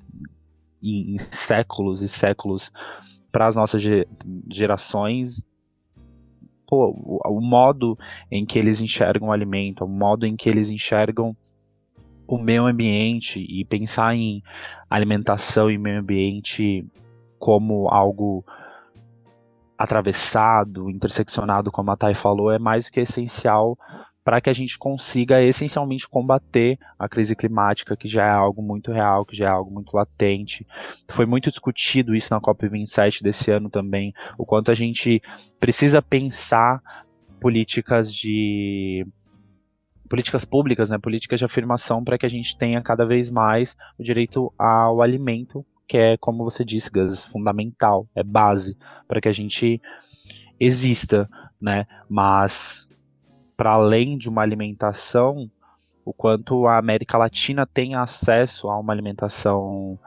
em, 0.83 1.15
em 1.15 1.19
séculos 1.19 2.03
e 2.03 2.09
séculos 2.09 2.73
para 3.31 3.47
as 3.47 3.57
nossas 3.57 3.83
gerações, 4.51 5.45
pô, 6.67 6.91
o, 6.91 7.41
modo 7.41 7.99
em 8.31 8.45
que 8.45 8.59
eles 8.59 8.81
enxergam 8.81 9.29
o 9.29 9.33
alimento, 9.33 9.85
o 9.85 9.89
modo 9.89 10.27
em 10.27 10.35
que 10.35 10.49
eles 10.49 10.71
enxergam 10.71 11.37
o 12.27 12.39
meio 12.39 12.67
ambiente 12.67 13.45
e 13.49 13.65
pensar 13.65 14.15
em 14.17 14.43
alimentação 14.91 15.71
e 15.71 15.79
meio 15.79 16.01
ambiente 16.01 16.85
como 17.39 17.89
algo 17.89 18.45
atravessado, 19.79 20.89
interseccionado, 20.91 21.71
como 21.71 21.91
a 21.91 21.97
Thay 21.97 22.15
falou, 22.15 22.51
é 22.51 22.59
mais 22.59 22.87
do 22.87 22.93
que 22.93 23.01
essencial 23.01 23.79
para 24.27 24.41
que 24.41 24.51
a 24.51 24.53
gente 24.53 24.77
consiga 24.77 25.41
essencialmente 25.41 26.09
combater 26.09 26.77
a 26.99 27.09
crise 27.09 27.37
climática, 27.37 27.97
que 27.97 28.09
já 28.09 28.25
é 28.27 28.31
algo 28.31 28.61
muito 28.61 28.91
real, 28.91 29.25
que 29.25 29.37
já 29.37 29.47
é 29.47 29.49
algo 29.49 29.71
muito 29.71 29.95
latente. 29.95 30.67
Foi 31.09 31.25
muito 31.25 31.49
discutido 31.49 32.13
isso 32.13 32.35
na 32.35 32.41
COP27 32.41 33.23
desse 33.23 33.53
ano 33.53 33.71
também, 33.71 34.13
o 34.37 34.45
quanto 34.45 34.73
a 34.73 34.75
gente 34.75 35.23
precisa 35.61 36.03
pensar 36.03 36.83
políticas 37.41 38.13
de 38.13 39.07
políticas 40.09 40.45
públicas, 40.45 40.91
né, 40.91 40.99
políticas 40.99 41.39
de 41.39 41.45
afirmação 41.45 42.03
para 42.03 42.19
que 42.19 42.27
a 42.27 42.29
gente 42.29 42.59
tenha 42.59 42.83
cada 42.83 43.07
vez 43.07 43.31
mais 43.31 43.77
o 43.97 44.03
direito 44.03 44.53
ao 44.59 45.03
alimento 45.03 45.65
que 45.87 45.97
é, 45.97 46.17
como 46.17 46.45
você 46.45 46.65
disse, 46.65 46.91
Gus, 46.91 47.25
fundamental, 47.25 48.07
é 48.15 48.23
base 48.23 48.77
para 49.07 49.21
que 49.21 49.29
a 49.29 49.33
gente 49.33 49.81
exista, 50.59 51.29
né? 51.61 51.87
Mas 52.09 52.89
para 53.57 53.73
além 53.73 54.19
de 54.19 54.29
uma 54.29 54.43
alimentação, 54.43 55.51
o 56.05 56.13
quanto 56.13 56.67
a 56.67 56.79
América 56.79 57.19
Latina 57.19 57.67
tem 57.67 57.95
acesso 57.95 58.69
a 58.69 58.79
uma 58.79 58.93
alimentação 58.93 59.99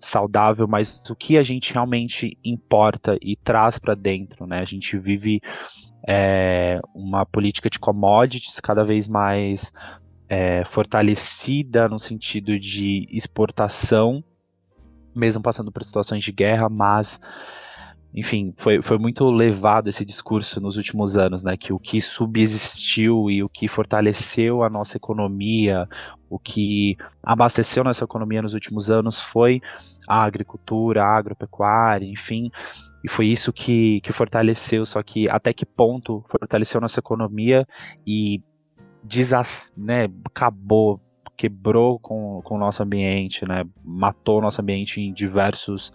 saudável, 0.00 0.68
mas 0.68 1.02
o 1.10 1.16
que 1.16 1.36
a 1.36 1.42
gente 1.42 1.72
realmente 1.72 2.38
importa 2.44 3.18
e 3.20 3.34
traz 3.36 3.78
para 3.78 3.94
dentro, 3.94 4.46
né? 4.46 4.60
A 4.60 4.64
gente 4.64 4.96
vive 4.96 5.40
é, 6.06 6.80
uma 6.94 7.26
política 7.26 7.68
de 7.68 7.78
commodities 7.78 8.60
cada 8.60 8.84
vez 8.84 9.08
mais 9.08 9.72
é, 10.28 10.64
fortalecida 10.64 11.88
no 11.88 11.98
sentido 11.98 12.58
de 12.58 13.08
exportação, 13.10 14.22
mesmo 15.18 15.42
passando 15.42 15.72
por 15.72 15.82
situações 15.84 16.22
de 16.22 16.32
guerra, 16.32 16.68
mas 16.68 17.20
enfim, 18.14 18.54
foi, 18.56 18.80
foi 18.80 18.98
muito 18.98 19.30
levado 19.30 19.88
esse 19.88 20.04
discurso 20.04 20.60
nos 20.60 20.76
últimos 20.78 21.16
anos, 21.16 21.42
né? 21.42 21.56
Que 21.56 21.72
o 21.72 21.78
que 21.78 22.00
subsistiu 22.00 23.30
e 23.30 23.42
o 23.42 23.48
que 23.48 23.68
fortaleceu 23.68 24.62
a 24.62 24.70
nossa 24.70 24.96
economia, 24.96 25.86
o 26.28 26.38
que 26.38 26.96
abasteceu 27.22 27.84
nossa 27.84 28.04
economia 28.04 28.40
nos 28.40 28.54
últimos 28.54 28.90
anos 28.90 29.20
foi 29.20 29.60
a 30.08 30.24
agricultura, 30.24 31.04
a 31.04 31.16
agropecuária, 31.16 32.06
enfim. 32.06 32.50
E 33.04 33.08
foi 33.08 33.26
isso 33.26 33.52
que, 33.52 34.00
que 34.00 34.12
fortaleceu, 34.12 34.86
só 34.86 35.02
que 35.02 35.28
até 35.28 35.52
que 35.52 35.66
ponto 35.66 36.24
fortaleceu 36.26 36.80
nossa 36.80 37.00
economia 37.00 37.66
e 38.06 38.42
desas, 39.02 39.72
né, 39.76 40.08
acabou, 40.24 41.00
quebrou 41.38 42.00
com, 42.00 42.42
com 42.42 42.56
o 42.56 42.58
nosso 42.58 42.82
ambiente, 42.82 43.46
né, 43.46 43.64
matou 43.84 44.38
o 44.38 44.42
nosso 44.42 44.60
ambiente 44.60 45.00
em 45.00 45.12
diversos 45.12 45.92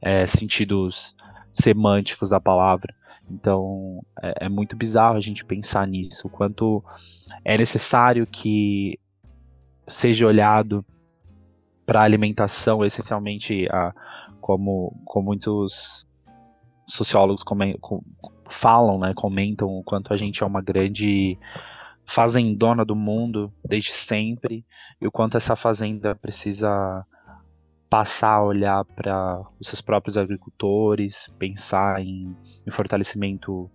é, 0.00 0.24
sentidos 0.26 1.16
semânticos 1.52 2.30
da 2.30 2.40
palavra. 2.40 2.94
Então 3.28 4.00
é, 4.22 4.46
é, 4.46 4.48
muito 4.48 4.76
bizarro 4.76 5.16
a 5.16 5.20
gente 5.20 5.44
pensar 5.44 5.88
nisso, 5.88 6.28
o 6.28 6.30
quanto 6.30 6.84
é 7.44 7.58
necessário 7.58 8.24
que 8.28 8.96
seja 9.88 10.24
olhado 10.24 10.86
para 11.84 12.00
a 12.00 12.04
alimentação, 12.04 12.84
essencialmente, 12.84 13.66
a, 13.70 13.92
como, 14.40 14.96
como 15.04 15.26
muitos 15.26 16.06
sociólogos 16.86 17.42
com, 17.42 17.56
falam, 18.48 19.00
né, 19.00 19.12
comentam 19.14 19.68
o 19.68 19.82
quanto 19.82 20.14
a 20.14 20.16
gente 20.16 20.44
é 20.44 20.46
uma 20.46 20.62
grande 20.62 21.36
fazendona 22.06 22.84
do 22.84 22.94
mundo 22.94 23.52
desde 23.64 23.92
sempre 23.92 24.64
e 25.00 25.06
o 25.06 25.12
quanto 25.12 25.36
essa 25.36 25.56
fazenda 25.56 26.14
precisa 26.14 27.04
passar 27.90 28.34
a 28.34 28.42
olhar 28.42 28.84
para 28.84 29.42
os 29.60 29.68
seus 29.68 29.80
próprios 29.80 30.16
agricultores, 30.16 31.28
pensar 31.38 32.00
em, 32.00 32.34
em 32.66 32.70
fortalecimento 32.70 33.70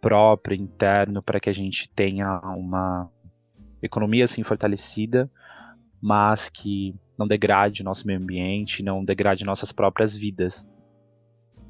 próprio, 0.00 0.56
interno, 0.56 1.22
para 1.22 1.40
que 1.40 1.50
a 1.50 1.52
gente 1.52 1.88
tenha 1.90 2.40
uma 2.40 3.10
economia 3.82 4.24
assim 4.24 4.42
fortalecida, 4.42 5.30
mas 6.00 6.48
que 6.48 6.94
não 7.18 7.26
degrade 7.26 7.82
nosso 7.82 8.06
meio 8.06 8.18
ambiente, 8.18 8.82
não 8.82 9.04
degrade 9.04 9.44
nossas 9.44 9.72
próprias 9.72 10.14
vidas. 10.14 10.68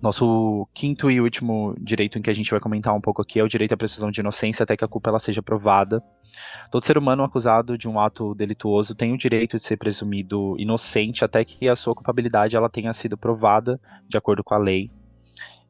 Nosso 0.00 0.68
quinto 0.74 1.10
e 1.10 1.20
último 1.20 1.74
direito 1.80 2.18
em 2.18 2.22
que 2.22 2.28
a 2.28 2.34
gente 2.34 2.50
vai 2.50 2.60
comentar 2.60 2.94
um 2.94 3.00
pouco 3.00 3.22
aqui 3.22 3.40
é 3.40 3.42
o 3.42 3.48
direito 3.48 3.72
à 3.72 3.76
presunção 3.76 4.10
de 4.10 4.20
inocência 4.20 4.62
até 4.62 4.76
que 4.76 4.84
a 4.84 4.88
culpa 4.88 5.08
ela 5.08 5.18
seja 5.18 5.42
provada. 5.42 6.02
Todo 6.70 6.84
ser 6.84 6.98
humano 6.98 7.24
acusado 7.24 7.78
de 7.78 7.88
um 7.88 7.98
ato 7.98 8.34
delituoso 8.34 8.94
tem 8.94 9.14
o 9.14 9.18
direito 9.18 9.56
de 9.56 9.64
ser 9.64 9.78
presumido 9.78 10.54
inocente 10.58 11.24
até 11.24 11.44
que 11.44 11.66
a 11.68 11.74
sua 11.74 11.94
culpabilidade 11.94 12.54
ela 12.54 12.68
tenha 12.68 12.92
sido 12.92 13.16
provada 13.16 13.80
de 14.06 14.18
acordo 14.18 14.44
com 14.44 14.54
a 14.54 14.58
lei. 14.58 14.90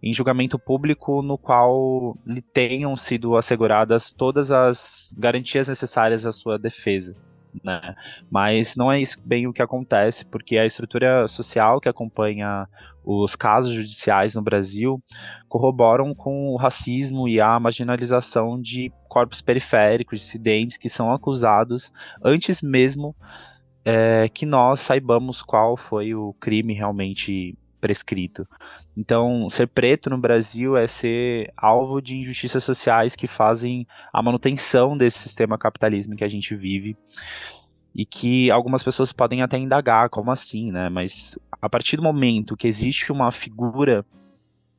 Em 0.03 0.13
julgamento 0.13 0.59
público 0.59 1.23
no 1.23 1.39
qual 1.39 2.17
lhe 2.27 2.43
tenham 2.43 2.97
sido 2.97 3.37
asseguradas 3.37 4.13
todas 4.13 4.51
as 4.51 5.15
garantias 5.17 5.69
necessárias 5.69 6.27
à 6.27 6.33
sua 6.33 6.59
defesa 6.59 7.17
né? 7.63 7.95
Mas 8.31 8.77
não 8.77 8.91
é 8.91 9.01
isso 9.01 9.21
bem 9.25 9.47
o 9.47 9.53
que 9.53 9.63
acontece, 9.63 10.25
porque 10.25 10.59
a 10.59 10.67
estrutura 10.67 11.27
social 11.29 11.81
que 11.81 11.89
acompanha 11.89 12.69
os 13.05 13.37
casos 13.37 13.73
judiciais 13.73 14.35
no 14.35 14.43
Brasil 14.43 15.01
corroboram 15.49 16.15
com 16.15 16.49
o 16.49 16.57
racismo 16.57 17.29
e 17.29 17.41
a 17.41 17.59
marginalização 17.61 18.61
de 18.61 18.93
corpos 19.09 19.41
periféricos, 19.41 20.21
dissidentes 20.21 20.77
que 20.77 20.89
são 20.89 21.13
acusados 21.13 21.93
antes 22.25 22.61
mesmo 22.61 23.15
é, 23.85 24.29
que 24.29 24.45
nós 24.45 24.81
saibamos 24.81 25.43
qual 25.43 25.77
foi 25.77 26.13
o 26.13 26.35
crime 26.35 26.75
realmente 26.75 27.57
prescrito. 27.87 28.45
Então, 28.97 29.49
ser 29.49 29.69
preto 29.69 30.11
no 30.11 30.19
Brasil 30.19 30.77
é 30.77 30.89
ser 30.89 31.53
alvo 31.57 32.01
de 32.03 32.17
injustiças 32.17 32.65
sociais 32.65 33.15
que 33.15 33.29
fazem 33.29 33.87
a 34.13 34.21
manutenção 34.21 34.97
desse 34.97 35.21
sistema 35.21 35.57
capitalismo 35.57 36.17
que 36.17 36.25
a 36.25 36.29
gente 36.29 36.57
vive 36.57 36.97
e 37.95 38.05
que 38.05 38.51
algumas 38.51 38.83
pessoas 38.83 39.13
podem 39.13 39.41
até 39.41 39.57
indagar 39.57 40.11
como 40.11 40.33
assim, 40.33 40.73
né? 40.73 40.89
Mas 40.89 41.39
a 41.63 41.69
partir 41.69 41.97
do 41.97 42.03
momento 42.03 42.57
que 42.57 42.67
existe 42.67 43.13
uma 43.13 43.31
figura 43.31 44.05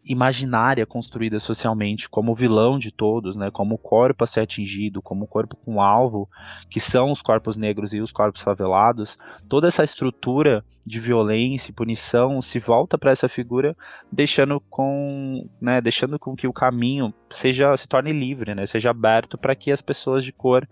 imaginária 0.07 0.85
construída 0.85 1.37
socialmente 1.39 2.09
como 2.09 2.33
vilão 2.33 2.79
de 2.79 2.91
todos, 2.91 3.35
né, 3.35 3.51
como 3.51 3.75
o 3.75 3.77
corpo 3.77 4.23
a 4.23 4.27
ser 4.27 4.41
atingido, 4.41 5.01
como 5.01 5.25
o 5.25 5.27
corpo 5.27 5.55
com 5.57 5.81
alvo, 5.81 6.29
que 6.69 6.79
são 6.79 7.11
os 7.11 7.21
corpos 7.21 7.57
negros 7.57 7.93
e 7.93 7.99
os 7.99 8.11
corpos 8.11 8.41
favelados, 8.41 9.17
toda 9.49 9.67
essa 9.67 9.83
estrutura 9.83 10.63
de 10.85 10.99
violência 10.99 11.71
e 11.71 11.73
punição 11.73 12.41
se 12.41 12.59
volta 12.59 12.97
para 12.97 13.11
essa 13.11 13.27
figura, 13.27 13.75
deixando 14.11 14.61
com, 14.69 15.47
né, 15.61 15.81
deixando 15.81 16.17
com 16.17 16.35
que 16.35 16.47
o 16.47 16.53
caminho 16.53 17.13
seja 17.29 17.75
se 17.75 17.87
torne 17.87 18.11
livre, 18.11 18.55
né, 18.55 18.65
seja 18.65 18.91
aberto 18.91 19.37
para 19.37 19.55
que 19.55 19.71
as 19.71 19.81
pessoas 19.81 20.23
de 20.23 20.31
cor 20.31 20.67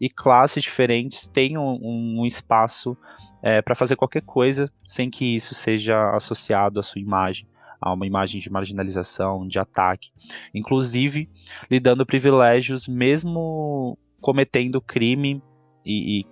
e 0.00 0.08
classes 0.08 0.62
diferentes 0.62 1.28
tenham 1.28 1.78
um, 1.80 2.20
um 2.20 2.26
espaço 2.26 2.96
é, 3.42 3.62
para 3.62 3.74
fazer 3.74 3.96
qualquer 3.96 4.22
coisa 4.22 4.70
sem 4.84 5.08
que 5.08 5.36
isso 5.36 5.54
seja 5.54 6.10
associado 6.14 6.80
à 6.80 6.82
sua 6.82 7.00
imagem 7.00 7.46
a 7.80 7.92
uma 7.92 8.06
imagem 8.06 8.40
de 8.40 8.50
marginalização, 8.50 9.46
de 9.46 9.58
ataque, 9.58 10.10
inclusive 10.54 11.28
lhe 11.70 11.80
dando 11.80 12.04
privilégios 12.04 12.86
mesmo 12.86 13.98
cometendo 14.20 14.80
crime 14.80 15.42
e, 15.84 16.20
e 16.20 16.26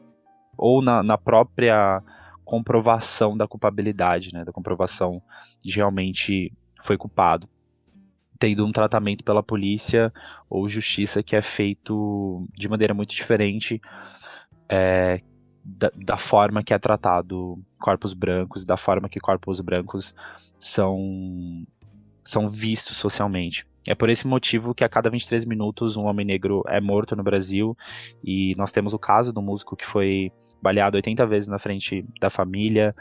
ou 0.56 0.82
na, 0.82 1.02
na, 1.02 1.16
própria 1.16 2.02
comprovação 2.44 3.36
da 3.36 3.46
culpabilidade, 3.46 4.34
né, 4.34 4.44
da 4.44 4.52
comprovação 4.52 5.22
de 5.64 5.76
realmente 5.76 6.52
foi 6.82 6.96
culpado, 6.96 7.48
tendo 8.38 8.66
um 8.66 8.72
tratamento 8.72 9.24
pela 9.24 9.42
polícia 9.42 10.12
ou 10.50 10.68
justiça 10.68 11.22
que 11.22 11.36
é 11.36 11.42
feito 11.42 12.46
de 12.56 12.68
maneira 12.68 12.92
muito 12.92 13.14
diferente 13.14 13.80
é, 14.68 15.22
da, 15.76 15.90
da, 15.94 16.16
forma 16.16 16.62
que 16.62 16.72
é 16.72 16.78
tratado 16.78 17.58
corpos 17.78 18.14
brancos, 18.14 18.64
da 18.64 18.76
forma 18.76 19.08
que 19.08 19.20
corpos 19.20 19.60
brancos 19.60 20.14
são, 20.58 21.66
são 22.24 22.48
vistos 22.48 22.96
socialmente. 22.96 23.66
É 23.86 23.94
por 23.94 24.08
esse 24.08 24.26
motivo 24.26 24.74
que 24.74 24.84
a 24.84 24.88
cada 24.88 25.10
23 25.10 25.44
minutos 25.44 25.96
um 25.96 26.04
homem 26.04 26.24
negro 26.24 26.62
é 26.68 26.80
morto 26.80 27.14
no 27.14 27.22
Brasil 27.22 27.76
e 28.24 28.54
nós 28.56 28.72
temos 28.72 28.94
o 28.94 28.98
caso 28.98 29.32
do 29.32 29.42
músico 29.42 29.76
que 29.76 29.84
foi 29.84 30.32
baleado 30.60 30.96
80 30.96 31.26
vezes 31.26 31.48
na 31.48 31.58
frente 31.58 32.04
da 32.20 32.28
família, 32.30 32.94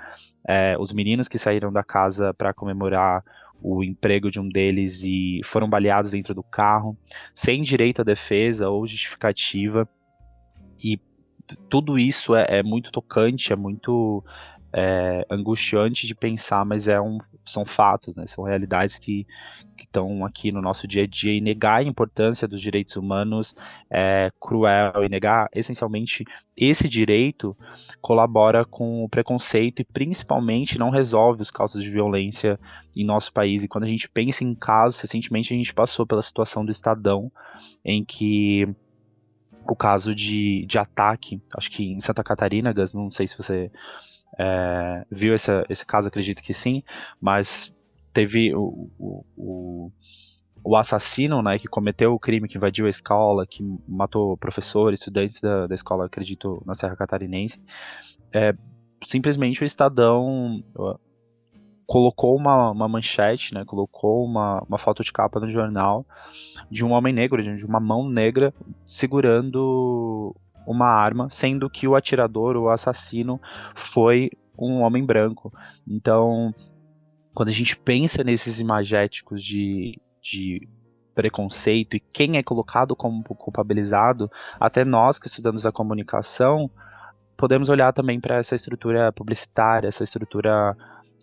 é, 0.48 0.76
os 0.80 0.92
meninos 0.92 1.28
que 1.28 1.38
saíram 1.38 1.72
da 1.72 1.84
casa 1.84 2.34
para 2.34 2.54
comemorar 2.54 3.24
o 3.62 3.84
emprego 3.84 4.30
de 4.30 4.40
um 4.40 4.48
deles 4.48 5.04
e 5.04 5.42
foram 5.44 5.70
baleados 5.70 6.12
dentro 6.12 6.36
do 6.36 6.44
carro, 6.44 6.98
sem 7.34 7.64
direito 7.64 8.02
à 8.02 8.06
defesa 8.06 8.70
ou 8.70 8.86
justificativa. 8.86 9.90
E 10.84 11.00
tudo 11.70 11.98
isso 11.98 12.36
é, 12.36 12.46
é 12.50 12.64
muito 12.64 12.92
tocante, 12.92 13.54
é 13.54 13.56
muito 13.56 14.24
é, 14.74 15.26
angustiante 15.30 16.06
de 16.06 16.14
pensar, 16.14 16.66
mas 16.66 16.88
é 16.88 17.00
um, 17.00 17.18
são 17.46 17.66
fatos, 17.66 18.16
né? 18.16 18.28
são 18.28 18.44
realidades 18.44 19.00
que 19.00 19.26
estão 19.78 20.26
aqui 20.26 20.52
no 20.52 20.62
nosso 20.62 20.88
dia 20.88 21.04
a 21.04 21.08
dia 21.08 21.34
e 21.34 21.42
negar 21.42 21.80
a 21.80 21.84
importância 21.84 22.48
dos 22.48 22.62
direitos 22.62 22.96
humanos 22.96 23.56
é 23.90 24.30
cruel 24.40 25.04
e 25.04 25.10
negar 25.10 25.48
essencialmente 25.56 26.26
esse 26.56 26.90
direito 26.90 27.56
colabora 28.02 28.66
com 28.66 29.04
o 29.04 29.10
preconceito 29.10 29.82
e 29.82 29.86
principalmente 29.86 30.78
não 30.78 30.90
resolve 30.90 31.42
os 31.42 31.52
casos 31.52 31.82
de 31.82 31.90
violência 31.90 32.60
em 32.96 33.06
nosso 33.06 33.32
país. 33.32 33.64
E 33.64 33.68
quando 33.68 33.86
a 33.86 33.88
gente 33.88 34.10
pensa 34.10 34.44
em 34.44 34.54
casos, 34.54 35.00
recentemente 35.00 35.54
a 35.54 35.58
gente 35.58 35.74
passou 35.74 36.06
pela 36.06 36.22
situação 36.22 36.66
do 36.66 36.72
Estadão, 36.72 37.32
em 37.86 38.04
que 38.04 38.68
o 39.70 39.76
caso 39.76 40.14
de, 40.16 40.66
de 40.66 40.78
ataque, 40.78 41.42
acho 41.56 41.70
que 41.70 41.92
em 41.92 42.00
Santa 42.00 42.24
Catarina, 42.24 42.74
Gus, 42.74 42.94
não 42.94 43.12
sei 43.12 43.28
se 43.28 43.38
você 43.38 43.72
é, 44.38 45.06
viu 45.12 45.34
essa, 45.34 45.66
esse 45.70 45.86
caso, 45.86 46.08
acredito 46.08 46.42
que 46.42 46.54
sim, 46.54 46.84
mas 47.20 47.74
teve 48.14 48.54
o, 48.56 48.90
o, 48.98 49.26
o, 49.36 49.92
o, 50.64 50.76
assassino 50.76 51.42
né, 51.42 51.60
que 51.60 51.68
cometeu 51.68 52.14
o 52.14 52.20
crime, 52.20 52.48
que 52.48 52.58
invadiu 52.58 52.88
a 52.88 52.90
escola, 52.90 53.46
que 53.46 53.64
matou 53.88 54.38
professores, 54.38 55.00
estudantes 55.00 55.42
da, 55.42 55.68
da 55.68 55.76
escola, 55.76 56.06
acredito, 56.06 56.62
na 56.66 56.74
Serra 56.74 56.96
Catarinense. 56.96 57.62
É, 58.34 58.56
simplesmente 59.04 59.62
o 59.62 59.66
Estadão 59.66 60.64
colocou 61.88 62.36
uma, 62.36 62.72
uma 62.72 62.88
manchete, 62.88 63.54
né, 63.54 63.64
colocou 63.64 64.26
uma, 64.26 64.62
uma 64.68 64.78
foto 64.78 65.02
de 65.02 65.12
capa 65.12 65.40
no 65.40 65.50
jornal 65.50 66.06
de 66.70 66.84
um 66.84 66.92
homem 66.92 67.14
negro, 67.14 67.42
de 67.42 67.66
uma 67.66 67.80
mão 67.80 68.10
negra 68.10 68.54
segurando 68.86 70.36
uma 70.68 70.88
arma, 70.88 71.30
sendo 71.30 71.70
que 71.70 71.88
o 71.88 71.96
atirador, 71.96 72.58
o 72.58 72.70
assassino, 72.70 73.40
foi 73.74 74.30
um 74.60 74.82
homem 74.82 75.06
branco. 75.06 75.54
Então, 75.88 76.54
quando 77.34 77.50
a 77.50 77.54
gente 77.54 77.78
pensa 77.78 78.22
nesses 78.22 78.60
imagéticos 78.60 79.42
de, 79.42 79.98
de 80.22 80.68
preconceito 81.16 81.96
e 81.96 82.02
quem 82.02 82.38
é 82.38 82.44
colocado 82.44 82.98
como 82.98 83.24
culpabilizado, 83.24 84.30
até 84.60 84.84
nós 84.84 85.18
que 85.18 85.28
estudamos 85.28 85.66
a 85.66 85.72
comunicação, 85.72 86.70
podemos 87.38 87.70
olhar 87.70 87.94
também 87.94 88.20
para 88.20 88.36
essa 88.36 88.56
estrutura 88.56 89.14
publicitária, 89.14 89.88
essa 89.88 90.04
estrutura 90.04 90.76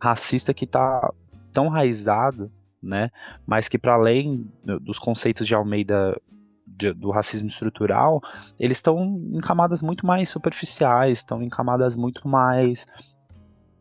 racista 0.04 0.52
que 0.52 0.66
está 0.66 1.10
tão 1.52 1.68
raizado, 1.68 2.52
né? 2.82 3.10
Mas 3.46 3.68
que 3.68 3.78
para 3.78 3.94
além 3.94 4.46
dos 4.82 4.98
conceitos 4.98 5.46
de 5.46 5.54
Almeida 5.54 6.20
de, 6.66 6.92
do 6.92 7.10
racismo 7.10 7.48
estrutural, 7.48 8.20
eles 8.60 8.78
estão 8.78 9.18
em 9.32 9.40
camadas 9.40 9.80
muito 9.82 10.06
mais 10.06 10.28
superficiais, 10.28 11.18
estão 11.18 11.42
em 11.42 11.48
camadas 11.48 11.96
muito 11.96 12.28
mais 12.28 12.86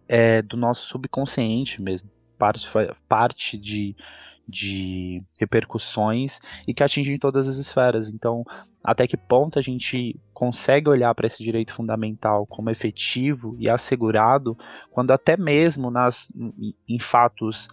é, 0.07 0.41
do 0.41 0.55
nosso 0.55 0.86
subconsciente 0.88 1.82
mesmo, 1.82 2.09
parte, 2.38 2.69
parte 3.09 3.57
de, 3.57 3.95
de 4.47 5.21
repercussões 5.38 6.39
e 6.65 6.74
que 6.74 6.84
atingem 6.84 7.17
todas 7.17 7.49
as 7.49 7.57
esferas. 7.57 8.09
Então, 8.09 8.45
até 8.84 9.08
que 9.08 9.16
ponto 9.16 9.58
a 9.58 9.62
gente 9.62 10.20
consegue 10.34 10.90
olhar 10.90 11.14
para 11.16 11.28
esse 11.28 11.42
direito 11.42 11.74
fundamental 11.74 12.46
como 12.46 12.70
efetivo 12.70 13.56
e 13.58 13.70
assegurado, 13.70 14.58
quando 14.92 15.12
até 15.12 15.38
mesmo 15.38 15.90
nas, 15.90 16.32
em 16.88 17.00
fatos 17.00 17.70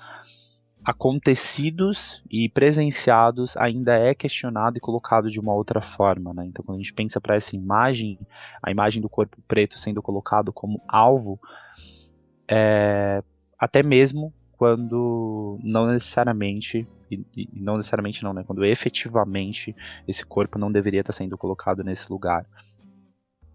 acontecidos 0.84 2.22
e 2.30 2.48
presenciados 2.48 3.56
ainda 3.56 3.94
é 3.94 4.14
questionado 4.14 4.78
e 4.78 4.80
colocado 4.80 5.28
de 5.28 5.38
uma 5.38 5.52
outra 5.52 5.82
forma, 5.82 6.32
né? 6.32 6.46
Então, 6.46 6.64
quando 6.64 6.76
a 6.76 6.80
gente 6.80 6.94
pensa 6.94 7.20
para 7.20 7.36
essa 7.36 7.54
imagem, 7.54 8.18
a 8.62 8.70
imagem 8.70 9.02
do 9.02 9.08
corpo 9.08 9.36
preto 9.46 9.78
sendo 9.78 10.00
colocado 10.00 10.52
como 10.52 10.80
alvo, 10.88 11.38
é, 12.48 13.22
até 13.58 13.82
mesmo 13.82 14.32
quando 14.60 15.58
não 15.62 15.86
necessariamente 15.86 16.86
e, 17.10 17.24
e, 17.34 17.48
não 17.50 17.78
necessariamente 17.78 18.22
não, 18.22 18.34
né? 18.34 18.44
Quando 18.46 18.62
efetivamente 18.62 19.74
esse 20.06 20.24
corpo 20.26 20.58
não 20.58 20.70
deveria 20.70 21.00
estar 21.00 21.14
sendo 21.14 21.38
colocado 21.38 21.82
nesse 21.82 22.12
lugar. 22.12 22.44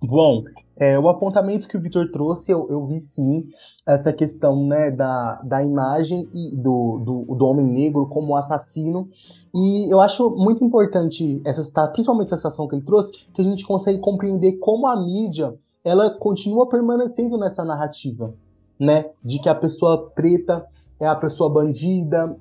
Bom, 0.02 0.44
é, 0.76 0.98
o 0.98 1.08
apontamento 1.08 1.68
que 1.68 1.78
o 1.78 1.80
Vitor 1.80 2.10
trouxe, 2.12 2.52
eu, 2.52 2.68
eu, 2.72 2.88
vi 2.88 3.00
sim 3.00 3.44
essa 3.86 4.12
questão 4.12 4.66
né, 4.66 4.90
da, 4.90 5.40
da 5.44 5.64
imagem 5.64 6.28
e 6.34 6.56
do, 6.56 6.98
do, 6.98 7.36
do, 7.36 7.46
homem 7.46 7.68
negro 7.72 8.08
como 8.08 8.36
assassino. 8.36 9.08
E 9.54 9.94
eu 9.94 10.02
acho 10.02 10.32
muito 10.32 10.66
importante, 10.66 11.40
essa, 11.46 11.88
principalmente 11.90 12.28
essa 12.28 12.38
situação 12.38 12.68
que 12.68 12.76
ele 12.76 12.84
trouxe, 12.84 13.12
que 13.32 13.42
a 13.44 13.46
gente 13.46 13.64
consegue 13.64 14.00
compreender 14.00 14.54
como 14.54 14.88
a 14.88 14.96
mídia 14.96 15.54
ela 15.84 16.10
continua 16.10 16.68
permanecendo 16.68 17.38
nessa 17.38 17.64
narrativa, 17.64 18.34
né? 18.80 19.12
De 19.24 19.38
que 19.38 19.48
a 19.48 19.54
pessoa 19.54 20.10
preta 20.10 20.66
é 21.00 21.08
a 21.08 21.16
pessoa 21.16 21.50
bandida, 21.50 22.38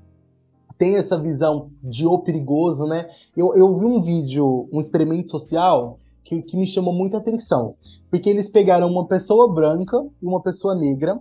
tem 0.77 0.97
essa 0.97 1.19
visão 1.19 1.71
de 1.83 2.07
o 2.07 2.19
perigoso, 2.19 2.87
né? 2.87 3.09
Eu, 3.37 3.55
eu 3.55 3.75
vi 3.75 3.85
um 3.85 4.01
vídeo, 4.01 4.69
um 4.73 4.81
experimento 4.81 5.31
social 5.31 5.99
que, 6.25 6.43
que 6.43 6.57
me 6.57 6.67
chamou 6.67 6.93
muita 6.93 7.19
atenção. 7.19 7.77
Porque 8.11 8.29
eles 8.29 8.49
pegaram 8.49 8.89
uma 8.89 9.07
pessoa 9.07 9.53
branca 9.53 9.97
e 10.21 10.27
uma 10.27 10.43
pessoa 10.43 10.75
negra, 10.75 11.19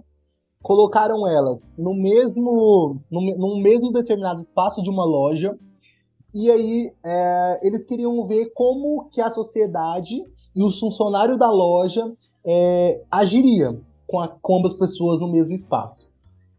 colocaram 0.62 1.28
elas 1.28 1.72
no 1.78 1.94
mesmo, 1.94 3.00
no, 3.12 3.22
no 3.38 3.62
mesmo 3.62 3.92
determinado 3.92 4.42
espaço 4.42 4.82
de 4.82 4.90
uma 4.90 5.04
loja, 5.06 5.58
e 6.34 6.50
aí 6.50 6.92
é, 7.06 7.60
eles 7.68 7.86
queriam 7.86 8.26
ver 8.26 8.52
como 8.56 9.10
que 9.10 9.22
a 9.22 9.30
sociedade 9.30 10.16
e 10.56 10.64
os 10.64 10.80
funcionários 10.80 11.38
da 11.38 11.52
loja 11.52 12.12
é, 12.46 13.04
agiria 13.12 13.80
com, 14.08 14.20
a, 14.20 14.28
com 14.28 14.58
ambas 14.58 14.74
pessoas 14.74 15.20
no 15.20 15.32
mesmo 15.32 15.54
espaço. 15.54 16.10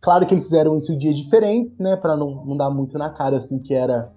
Claro 0.05 0.26
que 0.26 0.34
eles 0.34 0.44
fizeram 0.44 0.76
isso 0.76 0.92
em 0.92 0.98
dias 0.98 1.16
diferentes, 1.16 1.78
né, 1.78 1.96
para 1.96 2.14
não, 2.14 2.44
não 2.44 2.55
dar 2.59 2.68
muito 2.68 2.98
na 2.98 3.09
cara 3.09 3.38
assim 3.38 3.59
que 3.59 3.72
era 3.72 4.12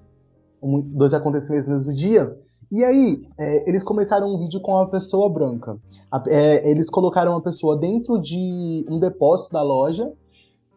um, 0.62 0.82
dois 0.82 1.14
acontecimentos 1.14 1.70
no 1.70 1.76
mesmo 1.76 1.94
dia. 1.94 2.38
E 2.70 2.84
aí, 2.84 3.26
é, 3.40 3.70
eles 3.70 3.84
começaram 3.84 4.28
um 4.28 4.38
vídeo 4.38 4.60
com 4.60 4.74
uma 4.74 4.90
pessoa 4.90 5.30
branca. 5.30 5.78
A, 6.12 6.22
é, 6.28 6.70
eles 6.70 6.90
colocaram 6.90 7.32
uma 7.32 7.42
pessoa 7.42 7.78
dentro 7.78 8.22
de 8.22 8.86
um 8.90 9.00
depósito 9.00 9.54
da 9.54 9.62
loja. 9.62 10.12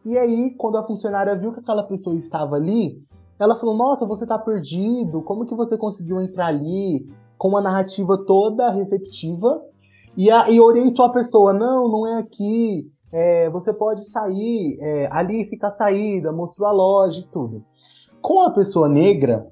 E 0.05 0.17
aí, 0.17 0.55
quando 0.57 0.79
a 0.79 0.85
funcionária 0.85 1.35
viu 1.35 1.53
que 1.53 1.59
aquela 1.59 1.83
pessoa 1.83 2.15
estava 2.15 2.55
ali, 2.55 3.03
ela 3.37 3.57
falou: 3.57 3.77
Nossa, 3.77 4.07
você 4.07 4.25
tá 4.25 4.39
perdido, 4.39 5.23
como 5.23 5.45
que 5.45 5.57
você 5.57 5.77
conseguiu 5.77 6.21
entrar 6.21 6.47
ali? 6.47 7.11
Com 7.37 7.49
uma 7.49 7.61
narrativa 7.61 8.17
toda 8.17 8.71
receptiva. 8.71 9.61
E, 10.17 10.31
a, 10.31 10.49
e 10.49 10.61
orientou 10.61 11.05
a 11.05 11.11
pessoa: 11.11 11.53
Não, 11.53 11.89
não 11.89 12.07
é 12.07 12.21
aqui. 12.21 12.89
É, 13.13 13.51
você 13.51 13.73
pode 13.73 14.05
sair, 14.05 14.79
é, 14.81 15.09
ali 15.11 15.45
fica 15.47 15.69
a 15.69 15.73
saída, 15.73 16.33
mostrou 16.33 16.69
a 16.69 16.73
loja 16.73 17.21
e 17.21 17.25
tudo. 17.25 17.65
Com 18.23 18.43
a 18.43 18.51
pessoa 18.51 18.89
negra, 18.89 19.51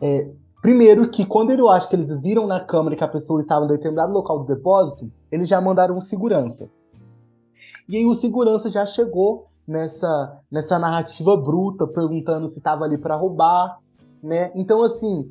é, 0.00 0.30
Primeiro 0.66 1.08
que 1.08 1.24
quando 1.24 1.50
eu 1.50 1.68
acho 1.68 1.88
que 1.88 1.94
eles 1.94 2.20
viram 2.20 2.44
na 2.44 2.58
câmera 2.58 2.96
que 2.96 3.04
a 3.04 3.08
pessoa 3.08 3.40
estava 3.40 3.64
em 3.64 3.68
determinado 3.68 4.12
local 4.12 4.40
do 4.40 4.46
depósito, 4.46 5.08
eles 5.30 5.48
já 5.48 5.60
mandaram 5.60 5.96
um 5.96 6.00
segurança. 6.00 6.68
E 7.88 7.96
aí 7.96 8.04
o 8.04 8.16
segurança 8.16 8.68
já 8.68 8.84
chegou 8.84 9.46
nessa, 9.64 10.40
nessa 10.50 10.76
narrativa 10.76 11.36
bruta, 11.36 11.86
perguntando 11.86 12.48
se 12.48 12.58
estava 12.58 12.84
ali 12.84 12.98
para 12.98 13.14
roubar, 13.14 13.78
né? 14.20 14.50
Então 14.56 14.82
assim, 14.82 15.30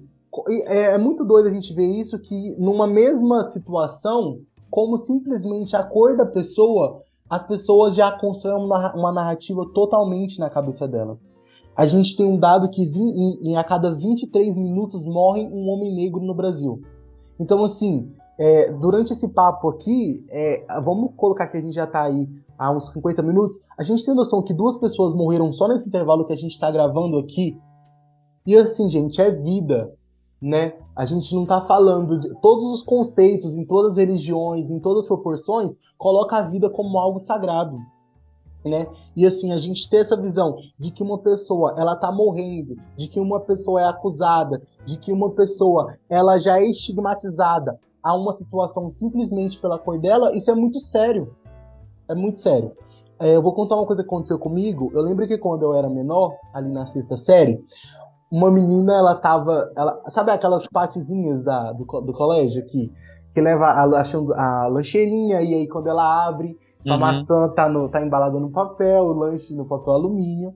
é, 0.68 0.94
é 0.94 0.98
muito 0.98 1.26
doido 1.26 1.50
a 1.50 1.52
gente 1.52 1.74
ver 1.74 2.00
isso 2.00 2.18
que 2.18 2.56
numa 2.58 2.88
mesma 2.88 3.44
situação, 3.44 4.40
como 4.70 4.96
simplesmente 4.96 5.76
a 5.76 5.84
cor 5.84 6.16
da 6.16 6.26
pessoa, 6.26 7.02
as 7.30 7.44
pessoas 7.44 7.96
já 7.96 8.12
constroem 8.12 8.64
uma 8.96 9.12
narrativa 9.12 9.66
totalmente 9.74 10.40
na 10.40 10.50
cabeça 10.50 10.88
delas 10.88 11.22
a 11.76 11.86
gente 11.86 12.16
tem 12.16 12.26
um 12.26 12.38
dado 12.38 12.70
que 12.70 12.90
a 13.58 13.64
cada 13.64 13.94
23 13.94 14.58
minutos 14.58 15.06
morre 15.06 15.46
um 15.46 15.68
homem 15.68 15.94
negro 15.94 16.22
no 16.22 16.34
Brasil. 16.34 16.82
Então, 17.38 17.64
assim, 17.64 18.10
é, 18.40 18.72
durante 18.72 19.12
esse 19.12 19.28
papo 19.28 19.70
aqui, 19.70 20.26
é, 20.30 20.66
vamos 20.82 21.12
colocar 21.18 21.48
que 21.48 21.58
a 21.58 21.62
gente 21.62 21.74
já 21.74 21.84
está 21.84 22.04
aí 22.04 22.30
há 22.58 22.72
uns 22.72 22.88
50 22.88 23.22
minutos, 23.22 23.60
a 23.78 23.84
gente 23.84 24.06
tem 24.06 24.16
noção 24.16 24.42
que 24.42 24.54
duas 24.54 24.78
pessoas 24.78 25.14
morreram 25.14 25.52
só 25.52 25.68
nesse 25.68 25.90
intervalo 25.90 26.26
que 26.26 26.32
a 26.32 26.38
gente 26.38 26.52
está 26.52 26.72
gravando 26.72 27.18
aqui. 27.18 27.60
E 28.48 28.56
assim, 28.56 28.90
gente, 28.90 29.22
é 29.22 29.30
vida, 29.30 29.94
né? 30.48 30.74
A 30.96 31.06
gente 31.06 31.34
não 31.34 31.44
está 31.44 31.62
falando 31.62 32.20
de 32.20 32.34
todos 32.40 32.66
os 32.66 32.82
conceitos 32.82 33.56
em 33.56 33.66
todas 33.66 33.92
as 33.92 33.98
religiões, 33.98 34.70
em 34.70 34.80
todas 34.80 35.04
as 35.04 35.08
proporções, 35.08 35.80
coloca 35.98 36.38
a 36.38 36.42
vida 36.42 36.70
como 36.70 36.98
algo 36.98 37.20
sagrado 37.20 37.78
né? 38.66 38.88
E 39.16 39.26
assim, 39.26 39.54
a 39.54 39.58
gente 39.58 39.88
ter 39.90 39.98
essa 39.98 40.18
visão 40.18 40.58
de 40.78 40.92
que 40.92 41.04
uma 41.04 41.20
pessoa, 41.20 41.76
ela 41.78 41.96
tá 41.96 42.12
morrendo, 42.12 42.76
de 42.98 43.08
que 43.08 43.20
uma 43.20 43.40
pessoa 43.40 43.82
é 43.82 43.86
acusada, 43.86 44.62
de 44.84 44.98
que 44.98 45.14
uma 45.14 45.30
pessoa, 45.30 45.96
ela 46.10 46.38
já 46.40 46.60
é 46.60 46.66
estigmatizada 46.66 47.80
a 48.02 48.14
uma 48.16 48.34
situação 48.34 48.90
simplesmente 48.90 49.60
pela 49.60 49.78
cor 49.78 50.00
dela, 50.00 50.36
isso 50.36 50.50
é 50.50 50.56
muito 50.56 50.80
sério. 50.80 51.36
É 52.08 52.16
muito 52.16 52.40
sério. 52.40 52.72
É, 53.20 53.36
eu 53.36 53.42
vou 53.42 53.54
contar 53.54 53.76
uma 53.76 53.86
coisa 53.86 54.04
que 54.04 54.10
aconteceu 54.10 54.38
comigo. 54.38 54.92
Eu 54.94 55.02
lembro 55.02 55.28
que 55.28 55.38
quando 55.38 55.64
eu 55.64 55.74
era 55.74 55.90
menor, 55.90 56.36
ali 56.54 56.72
na 56.72 56.86
sexta 56.86 57.16
série, 57.16 57.64
uma 58.32 58.52
menina, 58.52 58.94
ela 58.94 59.16
tava. 59.16 59.72
Ela, 59.76 60.02
sabe 60.08 60.32
aquelas 60.32 60.68
patezinhas 60.68 61.44
da, 61.44 61.72
do, 61.72 61.86
do 61.86 62.14
colégio 62.14 62.64
aqui? 62.64 62.92
Que 63.34 63.42
leva 63.42 63.66
a, 63.66 63.84
a, 63.84 64.64
a 64.64 64.68
lancheirinha 64.68 65.42
e 65.42 65.54
aí 65.54 65.68
quando 65.68 65.88
ela 65.88 66.28
abre, 66.28 66.58
Uhum. 66.86 66.94
A 66.94 66.98
maçã 66.98 67.50
tá, 67.50 67.68
no, 67.68 67.90
tá 67.90 68.00
embalada 68.06 68.40
no 68.40 68.52
papel, 68.52 69.06
o 69.06 69.14
lanche 69.14 69.56
no 69.56 69.66
papel 69.66 69.94
alumínio. 69.94 70.54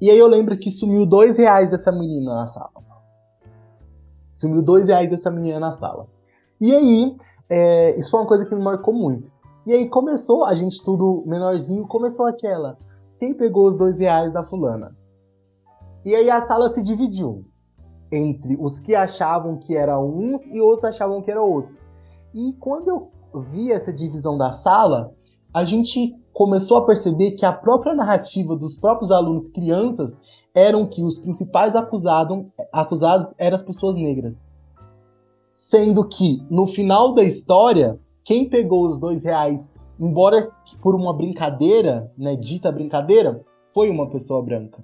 E 0.00 0.08
aí 0.10 0.16
eu 0.16 0.28
lembro 0.28 0.56
que 0.56 0.70
sumiu 0.70 1.04
dois 1.04 1.36
reais 1.36 1.72
dessa 1.72 1.90
menina 1.90 2.34
na 2.36 2.46
sala. 2.46 2.70
Sumiu 4.30 4.62
dois 4.62 4.88
reais 4.88 5.10
dessa 5.10 5.30
menina 5.30 5.58
na 5.58 5.72
sala. 5.72 6.06
E 6.60 6.72
aí, 6.74 7.16
é, 7.50 7.98
isso 7.98 8.12
foi 8.12 8.20
uma 8.20 8.26
coisa 8.26 8.46
que 8.46 8.54
me 8.54 8.62
marcou 8.62 8.94
muito. 8.94 9.30
E 9.66 9.72
aí 9.72 9.88
começou, 9.88 10.44
a 10.44 10.54
gente 10.54 10.82
tudo 10.84 11.24
menorzinho, 11.26 11.86
começou 11.86 12.26
aquela. 12.26 12.78
Quem 13.18 13.34
pegou 13.34 13.68
os 13.68 13.76
dois 13.76 13.98
reais 13.98 14.32
da 14.32 14.42
fulana? 14.44 14.96
E 16.04 16.14
aí 16.14 16.28
a 16.28 16.40
sala 16.40 16.68
se 16.68 16.82
dividiu 16.82 17.44
entre 18.10 18.56
os 18.60 18.80
que 18.80 18.94
achavam 18.94 19.56
que 19.56 19.76
eram 19.76 20.06
uns 20.06 20.46
e 20.46 20.60
outros 20.60 20.84
achavam 20.84 21.22
que 21.22 21.30
eram 21.30 21.48
outros. 21.48 21.88
E 22.34 22.52
quando 22.54 22.88
eu 22.88 23.10
vi 23.40 23.72
essa 23.72 23.92
divisão 23.92 24.36
da 24.36 24.52
sala, 24.52 25.14
a 25.54 25.64
gente 25.64 26.14
começou 26.32 26.78
a 26.78 26.84
perceber 26.84 27.32
que 27.32 27.44
a 27.44 27.52
própria 27.52 27.94
narrativa 27.94 28.56
dos 28.56 28.76
próprios 28.76 29.10
alunos 29.10 29.48
crianças 29.48 30.20
eram 30.54 30.86
que 30.86 31.02
os 31.02 31.18
principais 31.18 31.76
acusado, 31.76 32.50
acusados 32.72 33.34
eram 33.38 33.56
as 33.56 33.62
pessoas 33.62 33.96
negras. 33.96 34.50
Sendo 35.52 36.06
que, 36.06 36.44
no 36.50 36.66
final 36.66 37.14
da 37.14 37.22
história, 37.22 37.98
quem 38.24 38.48
pegou 38.48 38.86
os 38.86 38.98
dois 38.98 39.24
reais, 39.24 39.72
embora 39.98 40.50
por 40.82 40.94
uma 40.94 41.14
brincadeira, 41.14 42.10
né, 42.16 42.34
dita 42.36 42.72
brincadeira, 42.72 43.44
foi 43.72 43.90
uma 43.90 44.08
pessoa 44.08 44.42
branca. 44.42 44.82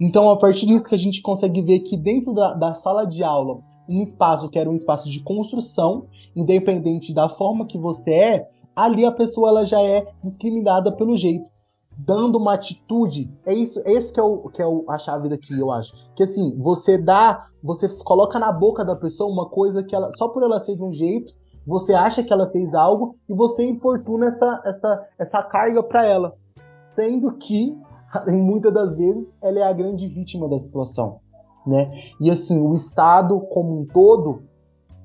Então, 0.00 0.28
a 0.28 0.36
partir 0.36 0.66
disso 0.66 0.88
que 0.88 0.94
a 0.94 0.98
gente 0.98 1.22
consegue 1.22 1.62
ver 1.62 1.80
que 1.80 1.96
dentro 1.96 2.34
da, 2.34 2.54
da 2.54 2.74
sala 2.74 3.04
de 3.04 3.22
aula, 3.22 3.60
um 3.88 4.02
espaço 4.02 4.48
que 4.48 4.58
era 4.58 4.68
um 4.68 4.74
espaço 4.74 5.10
de 5.10 5.20
construção, 5.20 6.06
independente 6.34 7.14
da 7.14 7.28
forma 7.28 7.66
que 7.66 7.78
você 7.78 8.12
é, 8.12 8.48
ali 8.74 9.04
a 9.04 9.12
pessoa 9.12 9.50
ela 9.50 9.64
já 9.64 9.80
é 9.80 10.06
discriminada 10.22 10.90
pelo 10.90 11.16
jeito 11.16 11.48
dando 11.96 12.36
uma 12.36 12.54
atitude. 12.54 13.30
É 13.46 13.54
isso, 13.54 13.80
esse 13.84 14.12
que 14.12 14.20
é 14.20 14.22
o 14.22 14.48
que 14.48 14.60
é 14.60 14.66
o, 14.66 14.84
a 14.88 14.98
chave 14.98 15.28
daqui, 15.28 15.58
eu 15.58 15.70
acho. 15.70 15.94
Que 16.14 16.22
assim, 16.22 16.56
você 16.58 16.98
dá, 16.98 17.46
você 17.62 17.88
coloca 17.88 18.38
na 18.38 18.50
boca 18.52 18.84
da 18.84 18.96
pessoa 18.96 19.30
uma 19.30 19.48
coisa 19.48 19.82
que 19.82 19.94
ela 19.94 20.10
só 20.12 20.28
por 20.28 20.42
ela 20.42 20.60
ser 20.60 20.76
de 20.76 20.82
um 20.82 20.92
jeito, 20.92 21.32
você 21.66 21.94
acha 21.94 22.22
que 22.22 22.32
ela 22.32 22.50
fez 22.50 22.74
algo 22.74 23.16
e 23.28 23.34
você 23.34 23.64
importuna 23.64 24.26
essa 24.26 24.62
essa 24.64 25.08
essa 25.18 25.42
carga 25.42 25.82
para 25.82 26.04
ela, 26.04 26.36
sendo 26.76 27.32
que 27.32 27.76
muitas 28.28 28.72
das 28.72 28.96
vezes 28.96 29.36
ela 29.42 29.58
é 29.58 29.62
a 29.62 29.72
grande 29.72 30.06
vítima 30.06 30.48
da 30.48 30.58
situação, 30.58 31.20
né? 31.66 31.90
E 32.20 32.30
assim, 32.30 32.60
o 32.60 32.74
Estado 32.74 33.40
como 33.50 33.80
um 33.80 33.86
todo, 33.86 34.42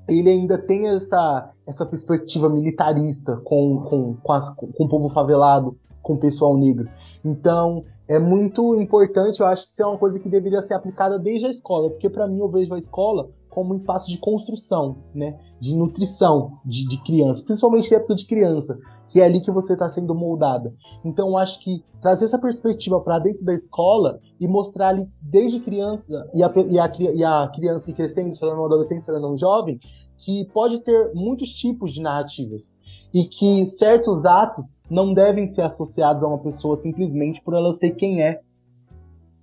ele 0.08 0.30
ainda 0.30 0.58
tem 0.58 0.88
essa 0.88 1.52
essa 1.66 1.86
perspectiva 1.86 2.48
militarista 2.48 3.36
com, 3.36 3.80
com, 3.82 4.16
com, 4.16 4.32
as, 4.32 4.50
com 4.50 4.84
o 4.84 4.88
povo 4.88 5.08
favelado, 5.08 5.78
com 6.02 6.14
o 6.14 6.18
pessoal 6.18 6.56
negro. 6.56 6.88
Então, 7.24 7.84
é 8.08 8.18
muito 8.18 8.74
importante, 8.74 9.40
eu 9.40 9.46
acho 9.46 9.66
que 9.66 9.72
isso 9.72 9.82
é 9.82 9.86
uma 9.86 9.98
coisa 9.98 10.18
que 10.18 10.28
deveria 10.28 10.60
ser 10.60 10.74
aplicada 10.74 11.16
desde 11.16 11.46
a 11.46 11.50
escola, 11.50 11.88
porque 11.90 12.10
para 12.10 12.26
mim 12.26 12.40
eu 12.40 12.48
vejo 12.48 12.74
a 12.74 12.78
escola 12.78 13.30
como 13.50 13.72
um 13.72 13.76
espaço 13.76 14.08
de 14.08 14.16
construção, 14.16 14.96
né? 15.14 15.38
De 15.60 15.74
nutrição 15.74 16.58
de, 16.64 16.88
de 16.88 16.96
criança, 17.02 17.42
principalmente 17.44 17.90
na 17.90 17.98
época 17.98 18.14
de 18.14 18.26
criança, 18.26 18.78
que 19.08 19.20
é 19.20 19.24
ali 19.24 19.40
que 19.40 19.50
você 19.50 19.74
está 19.74 19.88
sendo 19.88 20.14
moldada. 20.14 20.72
Então, 21.04 21.36
acho 21.36 21.60
que 21.60 21.84
trazer 22.00 22.24
essa 22.24 22.38
perspectiva 22.38 23.00
para 23.00 23.18
dentro 23.18 23.44
da 23.44 23.52
escola 23.52 24.20
e 24.40 24.48
mostrar 24.48 24.88
ali 24.88 25.06
desde 25.20 25.60
criança 25.60 26.30
e 26.32 26.42
a, 26.42 26.50
e 26.70 26.78
a, 26.78 26.92
e 27.12 27.24
a 27.24 27.48
criança 27.54 27.92
crescendo, 27.92 28.32
se 28.32 28.40
tornando 28.40 28.62
um 28.62 28.66
adolescente, 28.66 29.00
se 29.00 29.06
tornando 29.06 29.34
um 29.34 29.36
jovem, 29.36 29.78
que 30.16 30.44
pode 30.46 30.80
ter 30.80 31.12
muitos 31.14 31.50
tipos 31.52 31.92
de 31.92 32.00
narrativas 32.00 32.74
e 33.12 33.24
que 33.24 33.66
certos 33.66 34.24
atos 34.24 34.76
não 34.88 35.12
devem 35.12 35.46
ser 35.46 35.62
associados 35.62 36.22
a 36.22 36.28
uma 36.28 36.38
pessoa 36.38 36.76
simplesmente 36.76 37.42
por 37.42 37.54
ela 37.54 37.72
ser 37.72 37.90
quem 37.90 38.22
é, 38.22 38.40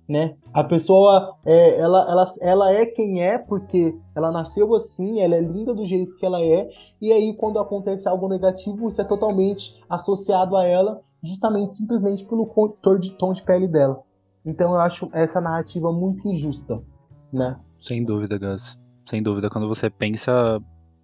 né? 0.08 0.34
A 0.54 0.64
pessoa 0.64 1.36
é, 1.44 1.78
ela, 1.78 2.10
ela, 2.10 2.24
ela 2.40 2.72
é 2.72 2.86
quem 2.86 3.22
é 3.22 3.36
porque 3.36 3.94
ela 4.14 4.32
nasceu 4.32 4.74
assim, 4.74 5.20
ela 5.20 5.36
é 5.36 5.40
linda 5.40 5.74
do 5.74 5.84
jeito 5.84 6.16
que 6.16 6.24
ela 6.24 6.40
é 6.40 6.70
e 7.00 7.12
aí 7.12 7.34
quando 7.36 7.58
acontece 7.58 8.08
algo 8.08 8.26
negativo 8.28 8.88
isso 8.88 9.00
é 9.00 9.04
totalmente 9.04 9.78
associado 9.88 10.56
a 10.56 10.64
ela 10.64 11.02
justamente 11.22 11.72
simplesmente 11.72 12.24
pelo 12.24 12.46
tom 12.80 12.98
de, 12.98 13.12
tom 13.14 13.32
de 13.32 13.42
pele 13.42 13.68
dela. 13.68 14.02
Então 14.46 14.72
eu 14.72 14.80
acho 14.80 15.10
essa 15.12 15.40
narrativa 15.40 15.92
muito 15.92 16.26
injusta, 16.26 16.82
né? 17.32 17.58
Sem 17.80 18.04
dúvida, 18.04 18.38
Gus. 18.38 18.78
Sem 19.04 19.22
dúvida, 19.22 19.50
quando 19.50 19.68
você 19.68 19.90
pensa 19.90 20.60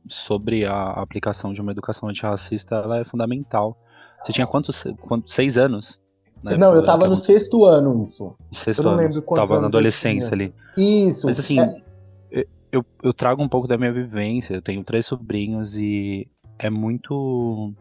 sobre 0.09 0.65
a 0.65 0.93
aplicação 0.93 1.53
de 1.53 1.61
uma 1.61 1.73
educação 1.73 2.09
antirracista, 2.09 2.77
ela 2.77 2.99
é 3.01 3.05
fundamental. 3.05 3.77
Você 4.23 4.33
tinha 4.33 4.47
quantos, 4.47 4.85
quantos 5.01 5.35
seis 5.35 5.59
anos? 5.59 6.03
Né, 6.45 6.59
não, 6.59 6.75
eu 6.75 6.85
tava 6.85 7.09
no 7.09 7.17
sexto 7.17 7.65
ano 7.65 8.03
isso. 8.03 8.37
Sexto 8.53 8.81
eu 8.81 8.91
não 8.91 8.97
lembro 8.97 9.23
quantos 9.23 9.49
Tava 9.49 9.63
na 9.63 9.69
adolescência 9.69 10.35
ali. 10.35 10.53
Isso. 10.77 11.27
Mas 11.27 11.41
assim, 11.41 11.59
é... 11.59 12.47
eu, 12.71 12.85
eu 13.03 13.15
trago 13.15 13.43
um 13.43 13.49
pouco 13.49 13.67
da 13.67 13.79
minha 13.79 13.91
vivência. 13.93 14.55
Eu 14.55 14.61
tenho 14.61 14.85
três 14.85 15.07
sobrinhos 15.07 15.79
e 15.79 16.29
é 16.59 16.69
muito 16.69 17.73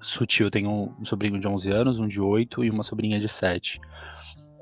sutil. 0.00 0.46
Eu 0.46 0.50
tenho 0.50 0.90
um 0.98 1.04
sobrinho 1.04 1.38
de 1.38 1.46
11 1.46 1.70
anos, 1.70 1.98
um 1.98 2.08
de 2.08 2.18
8 2.18 2.64
e 2.64 2.70
uma 2.70 2.82
sobrinha 2.82 3.20
de 3.20 3.28
7. 3.28 3.78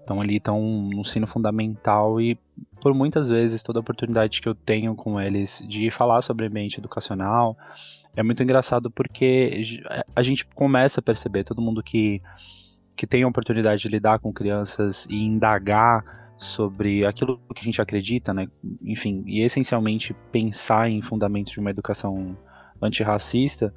Então 0.03 0.21
ali 0.21 0.39
estão 0.39 0.61
no 0.61 1.01
ensino 1.01 1.29
fundamental 1.29 2.21
e 2.21 2.37
por 2.81 2.93
muitas 2.93 3.31
vezes 3.31 3.63
toda 3.63 3.79
oportunidade 3.79 4.43
que 4.43 4.49
eu 4.49 4.57
tenho 4.57 4.95
com 4.97 5.21
eles 5.21 5.65
de 5.69 5.89
falar 5.91 6.21
sobre 6.21 6.47
ambiente 6.47 6.79
educacional 6.79 7.57
é 8.17 8.23
muito 8.23 8.43
engraçado 8.43 8.91
porque 8.91 9.83
a 10.15 10.23
gente 10.23 10.45
começa 10.45 11.01
a 11.01 11.03
perceber 11.03 11.45
todo 11.45 11.63
mundo 11.63 11.83
que 11.83 12.21
que 12.97 13.07
tem 13.07 13.23
a 13.23 13.29
oportunidade 13.29 13.83
de 13.83 13.89
lidar 13.89 14.19
com 14.19 14.33
crianças 14.33 15.07
e 15.11 15.25
indagar 15.25 16.05
sobre 16.37 17.05
aquilo 17.07 17.41
que 17.55 17.61
a 17.61 17.65
gente 17.65 17.81
acredita, 17.81 18.35
né? 18.35 18.47
Enfim, 18.83 19.23
e 19.27 19.43
essencialmente 19.43 20.15
pensar 20.33 20.89
em 20.89 21.01
fundamentos 21.01 21.53
de 21.53 21.61
uma 21.61 21.71
educação 21.71 22.37
antirracista, 22.83 23.73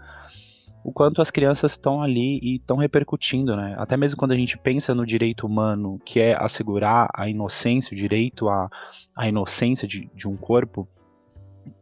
o 0.84 0.91
quanto 0.91 1.22
as 1.22 1.30
crianças 1.30 1.74
estão 1.74 2.01
ali 2.01 2.39
e 2.41 2.55
estão 2.55 2.78
repercutindo, 2.78 3.55
né? 3.55 3.76
Até 3.78 3.97
mesmo 3.97 4.18
quando 4.18 4.32
a 4.32 4.36
gente 4.36 4.57
pensa 4.57 4.95
no 4.95 5.05
direito 5.05 5.45
humano, 5.45 5.99
que 6.05 6.20
é 6.20 6.36
assegurar 6.41 7.09
a 7.13 7.28
inocência, 7.28 7.93
o 7.93 7.97
direito 7.97 8.47
à, 8.49 8.70
à 9.15 9.28
inocência 9.28 9.88
de, 9.88 10.09
de 10.15 10.28
um 10.28 10.36
corpo, 10.36 10.88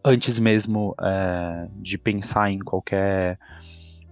antes 0.03 0.39
mesmo 0.39 0.95
é, 1.01 1.67
de 1.75 1.97
pensar 1.97 2.51
em 2.51 2.59
qualquer 2.59 3.38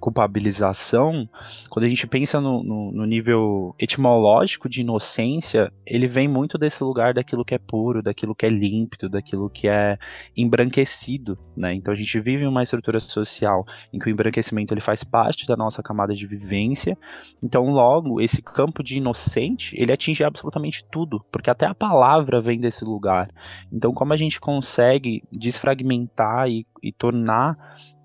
culpabilização, 0.03 1.29
quando 1.69 1.85
a 1.85 1.89
gente 1.89 2.05
pensa 2.05 2.41
no, 2.41 2.61
no, 2.61 2.91
no, 2.91 3.05
nível 3.05 3.73
etimológico 3.79 4.67
de 4.67 4.81
inocência, 4.81 5.71
ele 5.85 6.07
vem 6.07 6.27
muito 6.27 6.57
desse 6.57 6.83
lugar 6.83 7.13
daquilo 7.13 7.45
que 7.45 7.55
é 7.55 7.57
puro, 7.57 8.03
daquilo 8.03 8.35
que 8.35 8.45
é 8.45 8.49
límpido, 8.49 9.07
daquilo 9.07 9.49
que 9.49 9.65
é 9.65 9.97
embranquecido, 10.35 11.39
né? 11.55 11.73
Então 11.73 11.93
a 11.93 11.95
gente 11.95 12.19
vive 12.19 12.43
em 12.43 12.47
uma 12.47 12.61
estrutura 12.61 12.99
social 12.99 13.63
em 13.93 13.99
que 13.99 14.07
o 14.07 14.09
embranquecimento 14.09 14.73
ele 14.73 14.81
faz 14.81 15.05
parte 15.05 15.47
da 15.47 15.55
nossa 15.55 15.81
camada 15.81 16.13
de 16.13 16.27
vivência. 16.27 16.97
Então 17.41 17.71
logo 17.71 18.19
esse 18.19 18.41
campo 18.41 18.83
de 18.83 18.97
inocente 18.97 19.73
ele 19.79 19.93
atinge 19.93 20.21
absolutamente 20.21 20.83
tudo, 20.91 21.23
porque 21.31 21.49
até 21.49 21.65
a 21.65 21.73
palavra 21.73 22.41
vem 22.41 22.59
desse 22.59 22.83
lugar. 22.83 23.29
Então 23.71 23.93
como 23.93 24.11
a 24.11 24.17
gente 24.17 24.37
consegue 24.37 25.23
desfragmentar 25.31 26.49
e, 26.49 26.67
e 26.83 26.91
tornar 26.91 27.55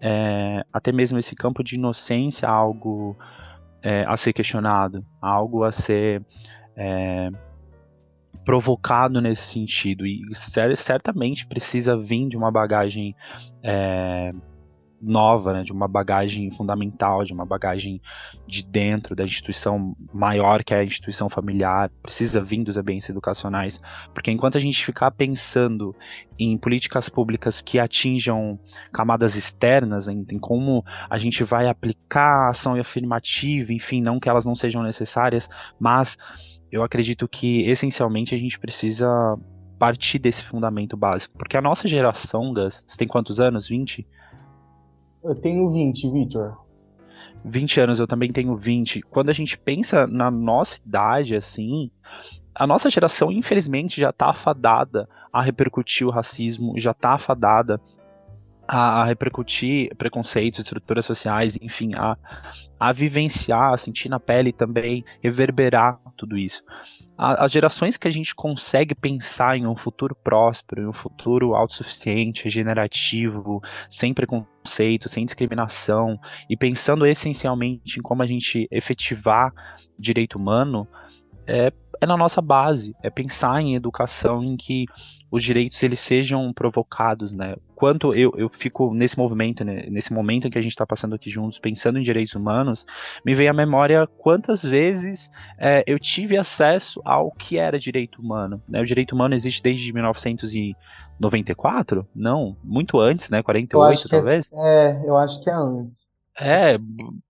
é, 0.01 0.65
até 0.73 0.93
mesmo 0.93 1.19
esse 1.19 1.35
campo 1.35 1.63
de 1.63 1.75
inocência 1.75 2.49
algo 2.49 3.17
é, 3.83 4.05
a 4.07 4.17
ser 4.17 4.33
questionado, 4.33 5.05
algo 5.21 5.65
a 5.65 5.73
ser 5.73 6.25
é, 6.77 7.31
provocado 8.45 9.21
nesse 9.21 9.43
sentido. 9.43 10.07
E 10.07 10.23
certamente 10.77 11.47
precisa 11.47 11.97
vir 11.97 12.29
de 12.29 12.37
uma 12.37 12.51
bagagem 12.51 13.15
é, 13.63 14.33
nova, 15.01 15.53
né, 15.53 15.63
de 15.63 15.73
uma 15.73 15.87
bagagem 15.87 16.51
fundamental, 16.51 17.25
de 17.25 17.33
uma 17.33 17.45
bagagem 17.45 18.01
de 18.47 18.65
dentro 18.65 19.15
da 19.15 19.25
instituição 19.25 19.97
maior 20.13 20.65
que 20.65 20.75
é 20.75 20.79
a 20.79 20.85
instituição 20.85 21.29
familiar, 21.29 21.91
precisa 22.03 22.41
vir 22.41 22.65
dos 22.65 22.77
ambientes 22.77 23.09
educacionais, 23.09 23.81
porque 24.13 24.31
enquanto 24.31 24.59
a 24.59 24.61
gente 24.61 24.85
ficar 24.85 25.11
pensando 25.11 25.95
em 26.39 26.57
políticas 26.57 27.09
públicas 27.09 27.61
que 27.61 27.79
atinjam 27.79 28.59
camadas 28.93 29.35
externas, 29.35 30.09
em, 30.09 30.27
em 30.31 30.39
como 30.39 30.85
a 31.09 31.19
gente 31.19 31.45
vai 31.45 31.69
aplicar 31.69 32.47
a 32.47 32.51
ação 32.51 32.75
afirmativa, 32.75 33.73
enfim, 33.73 34.01
não 34.01 34.19
que 34.19 34.29
elas 34.29 34.45
não 34.45 34.55
sejam 34.55 34.83
necessárias, 34.83 35.49
mas 35.79 36.17
eu 36.71 36.83
acredito 36.83 37.27
que 37.29 37.63
essencialmente 37.63 38.35
a 38.35 38.39
gente 38.39 38.59
precisa 38.59 39.09
partir 39.79 40.19
desse 40.19 40.43
fundamento 40.43 40.97
básico, 40.97 41.39
porque 41.39 41.57
a 41.57 41.63
nossa 41.63 41.87
geração, 41.87 42.53
Gus, 42.53 42.85
você 42.87 42.99
tem 42.99 43.07
quantos 43.07 43.39
anos? 43.39 43.69
20? 43.69 44.07
Eu 45.23 45.35
tenho 45.35 45.69
20, 45.71 46.11
Victor. 46.11 46.57
20 47.45 47.81
anos, 47.81 48.01
eu 48.01 48.07
também 48.07 48.33
tenho 48.33 48.57
20. 48.57 49.03
Quando 49.03 49.31
a 49.31 49.33
gente 49.33 49.59
pensa 49.59 50.07
na 50.07 50.31
nossa 50.31 50.81
idade, 50.85 51.35
assim, 51.35 51.91
a 52.55 52.67
nossa 52.67 52.91
geração, 52.91 53.31
infelizmente, 53.31 54.01
já 54.01 54.13
tá 54.13 54.31
afadada 54.31 55.09
a 55.33 55.41
repercutir 55.41 56.07
o 56.07 56.11
racismo, 56.11 56.79
já 56.79 56.93
tá 56.93 57.13
afadada 57.13 57.81
a, 58.69 59.01
a 59.01 59.05
repercutir 59.07 59.97
preconceitos, 59.97 60.61
estruturas 60.61 61.07
sociais, 61.07 61.59
enfim, 61.63 61.93
a, 61.97 62.17
a 62.79 62.93
vivenciar, 62.93 63.73
a 63.73 63.77
sentir 63.79 64.11
na 64.11 64.21
pele 64.21 64.53
também, 64.53 65.03
reverberar 65.23 65.99
tudo 66.17 66.37
isso. 66.37 66.63
As 67.17 67.51
gerações 67.51 67.97
que 67.97 68.07
a 68.07 68.11
gente 68.13 68.33
consegue 68.33 68.95
pensar 68.95 69.57
em 69.57 69.67
um 69.67 69.75
futuro 69.75 70.15
próspero, 70.15 70.83
em 70.83 70.87
um 70.87 70.93
futuro 70.93 71.55
autossuficiente, 71.55 72.45
regenerativo, 72.45 73.61
sem 73.91 74.15
preconceito, 74.15 75.09
sem 75.09 75.25
discriminação, 75.25 76.17
e 76.49 76.57
pensando 76.57 77.05
essencialmente 77.07 77.99
em 77.99 78.03
como 78.03 78.23
a 78.23 78.27
gente 78.27 78.69
efetivar 78.71 79.53
direito 79.99 80.39
humano, 80.39 80.87
é, 81.45 81.73
é 82.01 82.07
na 82.07 82.17
nossa 82.17 82.41
base, 82.41 82.95
é 83.03 83.11
pensar 83.11 83.61
em 83.61 83.75
educação 83.75 84.45
em 84.45 84.57
que 84.57 84.85
os 85.31 85.43
direitos 85.43 85.83
eles 85.83 86.01
sejam 86.01 86.53
provocados, 86.53 87.35
né? 87.35 87.57
Quanto 87.75 88.15
eu, 88.15 88.33
eu 88.37 88.49
fico 88.49 88.93
nesse 88.93 89.17
movimento, 89.17 89.65
né, 89.65 89.87
nesse 89.89 90.13
momento 90.13 90.49
em 90.49 90.51
que 90.51 90.59
a 90.59 90.63
gente 90.63 90.73
está 90.73 90.87
passando 90.87 91.15
aqui 91.15 91.31
juntos, 91.31 91.61
pensando 91.61 91.99
em 91.99 92.03
direitos 92.03 92.35
humanos, 92.35 92.85
me 93.25 93.35
vem 93.35 93.49
à 93.49 93.53
memória 93.53 94.07
quantas 94.19 94.63
vezes 94.63 95.31
é, 95.59 95.85
eu 95.87 95.99
tive 95.99 96.37
acesso 96.37 97.01
ao 97.05 97.31
que 97.31 97.59
era 97.59 97.79
direito 97.79 98.21
humano. 98.21 98.61
Né? 98.69 98.81
O 98.81 98.85
direito 98.85 99.15
humano 99.15 99.35
existe 99.35 99.63
desde 99.63 99.93
1994? 99.93 102.07
Não, 102.15 102.57
muito 102.65 102.99
antes, 102.99 103.31
né? 103.31 103.43
48 103.43 104.07
é 104.07 104.11
talvez? 104.11 104.51
É, 104.53 105.05
é, 105.05 105.09
eu 105.09 105.17
acho 105.17 105.41
que 105.41 105.49
é 105.49 105.55
antes. 105.55 106.09
É, 106.41 106.79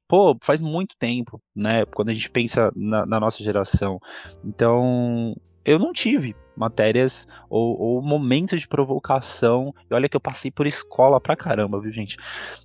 pô, 0.07 0.37
faz 0.43 0.61
muito 0.61 0.95
tempo, 0.99 1.41
né? 1.55 1.85
Quando 1.87 2.11
a 2.11 2.15
gente 2.15 2.31
pensa 2.31 2.71
na, 2.75 3.07
na 3.07 3.21
nossa 3.21 3.43
geração. 3.43 3.99
Então, 4.45 5.35
eu 5.65 5.79
não 5.79 5.93
tive 5.93 6.35
matérias 6.57 7.27
ou, 7.49 7.81
ou, 7.81 8.03
momentos 8.03 8.61
de 8.61 8.69
provocação. 8.69 9.73
E 9.89 9.95
olha 9.95 10.09
que 10.09 10.17
eu 10.17 10.21
passei 10.21 10.51
por 10.51 10.67
escola 10.67 11.21
pra 11.21 11.37
caramba, 11.37 11.81
viu, 11.81 11.93
gente? 11.93 12.17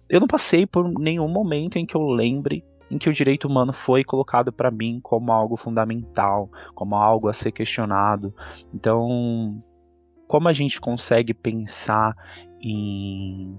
Eu 0.10 0.20
não 0.20 0.28
passei 0.28 0.66
por 0.66 0.88
nenhum 1.00 1.28
momento 1.28 1.78
em 1.78 1.86
que 1.86 1.96
eu 1.96 2.08
lembre 2.08 2.66
em 2.90 2.98
que 2.98 3.10
o 3.10 3.14
direito 3.14 3.48
humano 3.48 3.74
foi 3.74 4.04
colocado 4.04 4.52
para 4.52 4.70
mim 4.70 5.00
como 5.02 5.32
algo 5.32 5.56
fundamental, 5.56 6.50
como 6.76 6.96
algo 6.96 7.28
a 7.28 7.34
ser 7.34 7.52
questionado. 7.52 8.34
Então, 8.74 9.64
como 10.28 10.48
a 10.48 10.54
gente 10.54 10.80
consegue 10.80 11.34
pensar 11.34 12.16
em, 12.62 13.58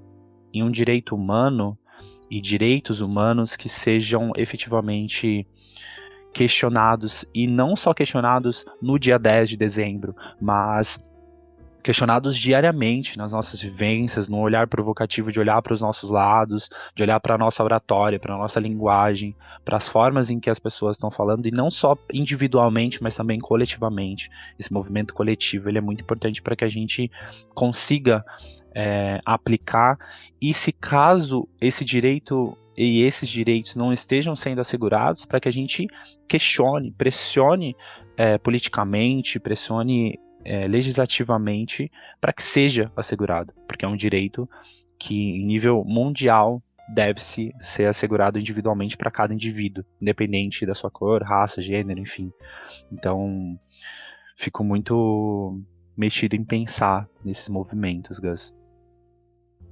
em 0.53 0.63
um 0.63 0.71
direito 0.71 1.15
humano 1.15 1.77
e 2.31 2.41
direitos 2.41 3.01
humanos 3.01 3.57
que 3.57 3.69
sejam 3.69 4.33
efetivamente 4.37 5.47
questionados 6.35 7.25
e 7.33 7.47
não 7.47 7.77
só 7.77 7.95
questionados 7.95 8.67
no 8.83 8.99
dia 8.99 9.19
10 9.19 9.51
de 9.51 9.57
dezembro, 9.57 10.15
mas 10.41 11.01
questionados 11.85 12.37
diariamente 12.37 13.19
nas 13.19 13.31
nossas 13.31 13.61
vivências, 13.61 14.27
no 14.27 14.41
olhar 14.41 14.67
provocativo 14.67 15.31
de 15.31 15.39
olhar 15.39 15.61
para 15.61 15.75
os 15.75 15.83
nossos 15.83 16.11
lados, 16.11 16.71
de 16.97 17.03
olhar 17.03 17.21
para 17.21 17.35
a 17.35 17.39
nossa 17.39 17.63
oratória, 17.63 18.19
para 18.19 18.35
a 18.35 18.39
nossa 18.39 18.59
linguagem, 18.59 19.37
para 19.65 19.77
as 19.77 19.87
formas 19.87 20.31
em 20.31 20.41
que 20.41 20.49
as 20.49 20.59
pessoas 20.59 20.97
estão 20.97 21.11
falando, 21.11 21.47
e 21.47 21.51
não 21.51 21.71
só 21.71 21.95
individualmente, 22.13 23.03
mas 23.03 23.15
também 23.15 23.39
coletivamente. 23.39 24.31
Esse 24.59 24.73
movimento 24.73 25.13
coletivo 25.13 25.69
ele 25.69 25.77
é 25.77 25.83
muito 25.83 26.01
importante 26.01 26.41
para 26.41 26.57
que 26.57 26.65
a 26.65 26.71
gente 26.71 27.11
consiga 27.55 28.25
é, 28.75 29.21
aplicar, 29.25 29.99
e 30.41 30.55
se 30.55 30.73
caso 30.73 31.47
esse 31.61 31.85
direito 31.85 32.57
e 32.77 33.03
esses 33.03 33.29
direitos 33.29 33.77
não 33.77 33.93
estejam 33.93 34.35
sendo 34.35 34.61
assegurados, 34.61 35.25
para 35.25 35.41
que 35.41 35.49
a 35.49 35.53
gente 35.53 35.87
questione, 36.29 36.91
pressione 36.93 37.77
é, 38.17 38.39
politicamente, 38.39 39.39
pressione 39.39 40.19
é, 40.45 40.67
legislativamente 40.67 41.91
para 42.21 42.33
que 42.33 42.43
seja 42.43 42.93
assegurado, 42.97 43.53
porque 43.67 43.85
é 43.85 43.89
um 43.89 43.97
direito 43.97 44.49
que, 44.99 45.31
em 45.31 45.47
nível 45.47 45.85
mundial, 45.85 46.63
deve-se 46.89 47.53
ser 47.59 47.87
assegurado 47.87 48.39
individualmente 48.39 48.97
para 48.97 49.11
cada 49.11 49.33
indivíduo, 49.33 49.85
independente 50.01 50.67
da 50.67 50.75
sua 50.75 50.91
cor, 50.91 51.23
raça, 51.23 51.63
gênero, 51.63 51.99
enfim. 51.99 52.31
Então, 52.93 53.59
fico 54.37 54.63
muito 54.63 55.61
mexido 55.97 56.37
em 56.37 56.45
pensar 56.45 57.09
nesses 57.25 57.49
movimentos, 57.49 58.19
Gus. 58.19 58.55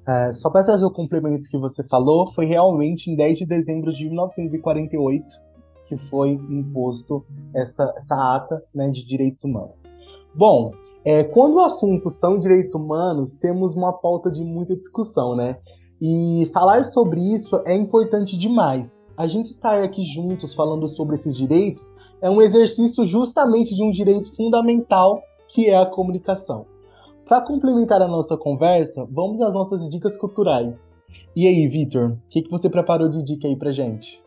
É, 0.07 0.33
só 0.33 0.51
para 0.51 0.65
trazer 0.65 0.85
o 0.85 0.91
complemento 0.91 1.49
que 1.49 1.59
você 1.59 1.83
falou, 1.85 2.27
foi 2.27 2.47
realmente 2.47 3.11
em 3.11 3.17
10 3.17 3.39
de 3.39 3.47
dezembro 3.47 3.93
de 3.93 4.07
1948 4.09 5.53
que 5.93 5.97
foi 5.97 6.31
imposto 6.31 7.25
essa, 7.55 7.93
essa 7.97 8.15
ata 8.35 8.65
né, 8.75 8.89
de 8.91 9.05
direitos 9.05 9.45
humanos. 9.45 9.93
Bom, 10.35 10.73
é, 11.05 11.23
quando 11.25 11.57
o 11.57 11.61
assunto 11.61 12.09
são 12.09 12.39
direitos 12.39 12.75
humanos, 12.75 13.35
temos 13.35 13.75
uma 13.75 13.93
pauta 13.93 14.31
de 14.31 14.43
muita 14.43 14.75
discussão, 14.75 15.37
né? 15.37 15.59
E 16.01 16.49
falar 16.53 16.85
sobre 16.85 17.21
isso 17.21 17.61
é 17.67 17.77
importante 17.77 18.39
demais. 18.39 18.99
A 19.17 19.27
gente 19.27 19.51
estar 19.51 19.83
aqui 19.83 20.03
juntos 20.03 20.55
falando 20.55 20.89
sobre 20.89 21.17
esses 21.17 21.37
direitos 21.37 21.95
é 22.23 22.31
um 22.31 22.41
exercício 22.41 23.07
justamente 23.07 23.75
de 23.75 23.83
um 23.83 23.91
direito 23.91 24.35
fundamental 24.35 25.21
que 25.49 25.69
é 25.69 25.77
a 25.77 25.85
comunicação. 25.85 26.65
Para 27.33 27.41
complementar 27.41 28.03
a 28.03 28.07
nossa 28.07 28.37
conversa, 28.37 29.09
vamos 29.11 29.41
às 29.41 29.55
nossas 29.55 29.89
dicas 29.89 30.19
culturais. 30.19 30.87
E 31.35 31.47
aí, 31.47 31.67
Vitor, 31.67 32.11
o 32.11 32.19
que, 32.29 32.43
que 32.43 32.51
você 32.51 32.69
preparou 32.69 33.09
de 33.09 33.25
dica 33.25 33.49
aí 33.49 33.57
pra 33.57 33.73
gente? 33.73 34.23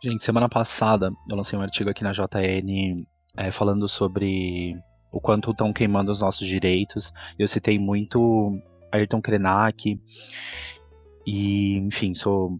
Gente, 0.00 0.24
semana 0.24 0.48
passada 0.48 1.10
eu 1.28 1.36
lancei 1.36 1.58
um 1.58 1.62
artigo 1.62 1.90
aqui 1.90 2.04
na 2.04 2.12
JN 2.12 3.04
é, 3.36 3.50
falando 3.50 3.88
sobre 3.88 4.80
o 5.12 5.20
quanto 5.20 5.50
estão 5.50 5.72
queimando 5.72 6.12
os 6.12 6.20
nossos 6.20 6.46
direitos. 6.46 7.12
Eu 7.36 7.48
citei 7.48 7.76
muito 7.76 8.56
Ayrton 8.92 9.20
Krenak 9.20 10.00
e, 11.26 11.76
enfim, 11.78 12.14
sou 12.14 12.56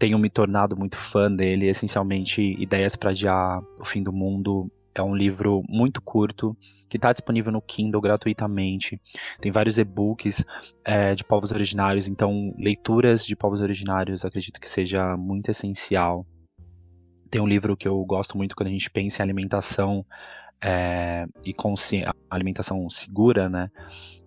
tenho 0.00 0.18
me 0.18 0.30
tornado 0.30 0.76
muito 0.76 0.96
fã 0.96 1.30
dele, 1.30 1.68
essencialmente 1.68 2.42
Ideias 2.60 2.96
para 2.96 3.10
Adiar 3.10 3.62
o 3.80 3.84
Fim 3.84 4.02
do 4.02 4.12
Mundo. 4.12 4.68
É 4.94 5.02
um 5.02 5.14
livro 5.14 5.62
muito 5.68 6.02
curto 6.02 6.56
que 6.88 6.96
está 6.96 7.12
disponível 7.12 7.50
no 7.50 7.62
Kindle 7.62 8.00
gratuitamente. 8.00 9.00
Tem 9.40 9.50
vários 9.50 9.78
e-books 9.78 10.44
é, 10.84 11.14
de 11.14 11.24
povos 11.24 11.52
originários, 11.52 12.08
então 12.08 12.54
leituras 12.58 13.24
de 13.24 13.34
povos 13.34 13.60
originários 13.60 14.24
acredito 14.24 14.60
que 14.60 14.68
seja 14.68 15.16
muito 15.16 15.50
essencial. 15.50 16.26
Tem 17.30 17.40
um 17.40 17.46
livro 17.46 17.76
que 17.76 17.88
eu 17.88 18.04
gosto 18.04 18.36
muito 18.36 18.54
quando 18.54 18.66
a 18.66 18.72
gente 18.72 18.90
pensa 18.90 19.22
em 19.22 19.24
alimentação 19.24 20.04
é, 20.62 21.26
e 21.44 21.54
alimentação 22.30 22.88
segura, 22.88 23.48
né? 23.48 23.70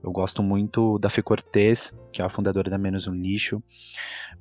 Eu 0.04 0.12
gosto 0.12 0.44
muito 0.44 1.00
da 1.00 1.10
Fê 1.10 1.24
Cortez, 1.24 1.94
que 2.12 2.22
é 2.22 2.26
a 2.26 2.30
fundadora 2.30 2.70
da 2.70 2.78
Menos 2.78 3.08
um 3.08 3.14
Lixo, 3.14 3.64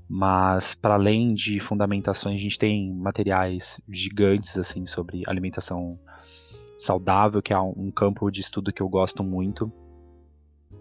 mas 0.08 0.74
para 0.74 0.94
além 0.94 1.32
de 1.32 1.60
fundamentações, 1.60 2.36
a 2.36 2.42
gente 2.42 2.58
tem 2.58 2.92
materiais 2.92 3.80
gigantes 3.88 4.58
assim 4.58 4.84
sobre 4.84 5.22
alimentação 5.26 5.98
saudável, 6.76 7.42
que 7.42 7.52
é 7.52 7.58
um 7.58 7.90
campo 7.90 8.30
de 8.30 8.40
estudo 8.40 8.72
que 8.72 8.82
eu 8.82 8.88
gosto 8.88 9.22
muito. 9.22 9.72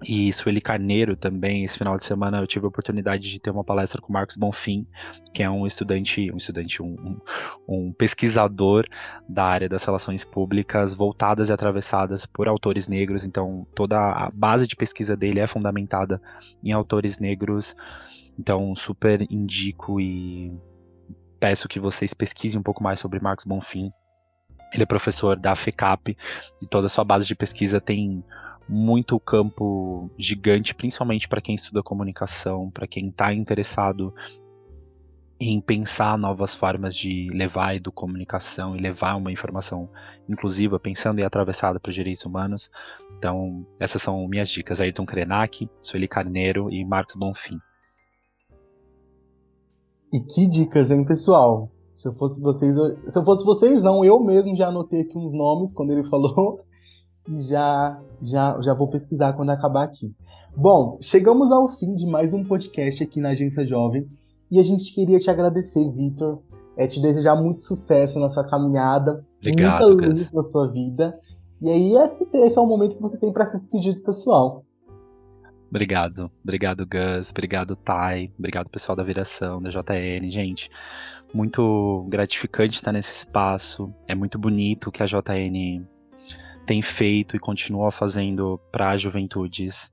E 0.05 0.33
Sueli 0.33 0.59
Carneiro 0.59 1.15
também, 1.15 1.63
esse 1.63 1.77
final 1.77 1.97
de 1.97 2.03
semana 2.03 2.39
eu 2.39 2.47
tive 2.47 2.65
a 2.65 2.67
oportunidade 2.67 3.29
de 3.29 3.39
ter 3.39 3.51
uma 3.51 3.63
palestra 3.63 4.01
com 4.01 4.09
o 4.09 4.13
Marcos 4.13 4.35
Bonfim, 4.35 4.85
que 5.33 5.41
é 5.41 5.49
um 5.49 5.65
estudante, 5.65 6.31
um 6.31 6.37
estudante, 6.37 6.81
um, 6.81 6.95
um, 6.95 7.19
um, 7.67 7.93
pesquisador 7.93 8.85
da 9.29 9.45
área 9.45 9.69
das 9.69 9.83
relações 9.85 10.25
públicas 10.25 10.93
voltadas 10.93 11.49
e 11.49 11.53
atravessadas 11.53 12.25
por 12.25 12.47
autores 12.47 12.87
negros. 12.87 13.23
Então, 13.23 13.65
toda 13.75 13.97
a 13.97 14.29
base 14.31 14.67
de 14.67 14.75
pesquisa 14.75 15.15
dele 15.15 15.39
é 15.39 15.47
fundamentada 15.47 16.21
em 16.61 16.71
autores 16.73 17.19
negros. 17.19 17.75
Então, 18.37 18.75
super 18.75 19.21
indico 19.31 20.01
e 20.01 20.51
peço 21.39 21.67
que 21.67 21.79
vocês 21.79 22.13
pesquisem 22.13 22.59
um 22.59 22.63
pouco 22.63 22.83
mais 22.83 22.99
sobre 22.99 23.21
Marcos 23.21 23.45
Bonfim. 23.45 23.89
Ele 24.73 24.83
é 24.83 24.85
professor 24.85 25.37
da 25.37 25.55
FECAP 25.55 26.17
e 26.61 26.67
toda 26.67 26.87
a 26.87 26.89
sua 26.89 27.03
base 27.03 27.25
de 27.25 27.35
pesquisa 27.35 27.79
tem 27.79 28.23
muito 28.67 29.19
campo 29.19 30.09
gigante, 30.17 30.73
principalmente 30.73 31.27
para 31.27 31.41
quem 31.41 31.55
estuda 31.55 31.83
comunicação, 31.83 32.71
para 32.71 32.87
quem 32.87 33.09
está 33.09 33.33
interessado 33.33 34.13
em 35.39 35.59
pensar 35.59 36.17
novas 36.17 36.55
formas 36.55 36.95
de 36.95 37.29
levar 37.31 37.75
a 37.75 37.91
comunicação 37.91 38.75
e 38.75 38.79
levar 38.79 39.15
uma 39.15 39.31
informação 39.31 39.89
inclusiva, 40.29 40.79
pensando 40.79 41.19
e 41.19 41.23
atravessada 41.23 41.79
para 41.79 41.89
os 41.89 41.95
direitos 41.95 42.25
humanos. 42.25 42.71
Então, 43.17 43.65
essas 43.79 44.01
são 44.01 44.25
minhas 44.27 44.49
dicas. 44.49 44.79
Ayrton 44.79 45.05
Krenak, 45.05 45.69
Sueli 45.81 46.07
Carneiro 46.07 46.71
e 46.71 46.85
Marcos 46.85 47.15
Bonfim. 47.15 47.59
E 50.13 50.21
que 50.21 50.47
dicas, 50.47 50.91
hein, 50.91 51.03
pessoal? 51.03 51.67
Se 51.93 52.07
eu 52.07 52.13
fosse 52.13 52.41
vocês, 52.41 52.75
se 52.75 53.17
eu 53.17 53.23
fosse 53.23 53.45
vocês 53.45 53.83
não, 53.83 54.03
eu 54.03 54.19
mesmo 54.19 54.55
já 54.55 54.67
anotei 54.67 55.01
aqui 55.01 55.17
uns 55.17 55.31
nomes 55.31 55.73
quando 55.73 55.91
ele 55.91 56.03
falou 56.09 56.61
e 57.29 57.39
já, 57.39 58.01
já, 58.21 58.59
já 58.61 58.73
vou 58.73 58.87
pesquisar 58.87 59.33
quando 59.33 59.51
acabar 59.51 59.83
aqui. 59.83 60.13
Bom, 60.55 60.97
chegamos 61.01 61.51
ao 61.51 61.67
fim 61.67 61.95
de 61.95 62.05
mais 62.05 62.33
um 62.33 62.43
podcast 62.43 63.03
aqui 63.03 63.21
na 63.21 63.29
Agência 63.29 63.65
Jovem 63.65 64.07
e 64.51 64.59
a 64.59 64.63
gente 64.63 64.93
queria 64.93 65.19
te 65.19 65.29
agradecer, 65.29 65.89
Vitor, 65.91 66.39
é, 66.75 66.87
te 66.87 67.01
desejar 67.01 67.35
muito 67.35 67.61
sucesso 67.61 68.19
na 68.19 68.29
sua 68.29 68.43
caminhada, 68.43 69.25
Obrigado, 69.39 69.87
muita 69.87 70.07
luz 70.07 70.31
na 70.31 70.43
sua 70.43 70.67
vida. 70.67 71.17
E 71.61 71.69
aí 71.69 71.95
esse, 71.95 72.27
esse 72.33 72.57
é 72.57 72.61
o 72.61 72.65
momento 72.65 72.95
que 72.95 73.01
você 73.01 73.17
tem 73.17 73.31
para 73.31 73.45
se 73.45 73.57
despedir 73.57 73.93
do 73.93 74.01
pessoal. 74.01 74.65
Obrigado, 75.69 76.29
obrigado 76.43 76.85
Gus, 76.85 77.31
obrigado 77.31 77.75
Thay, 77.75 78.31
obrigado 78.37 78.69
pessoal 78.69 78.95
da 78.95 79.03
Viração, 79.03 79.59
da 79.59 79.71
JN, 79.71 80.29
gente. 80.29 80.69
Muito 81.33 82.05
gratificante 82.09 82.75
estar 82.75 82.91
nesse 82.91 83.15
espaço. 83.17 83.93
É 84.07 84.13
muito 84.13 84.37
bonito 84.37 84.91
que 84.91 85.01
a 85.01 85.05
JN 85.05 85.85
tem 86.65 86.81
feito 86.81 87.35
e 87.35 87.39
continua 87.39 87.91
fazendo 87.91 88.59
para 88.71 88.91
as 88.91 89.01
juventudes 89.01 89.91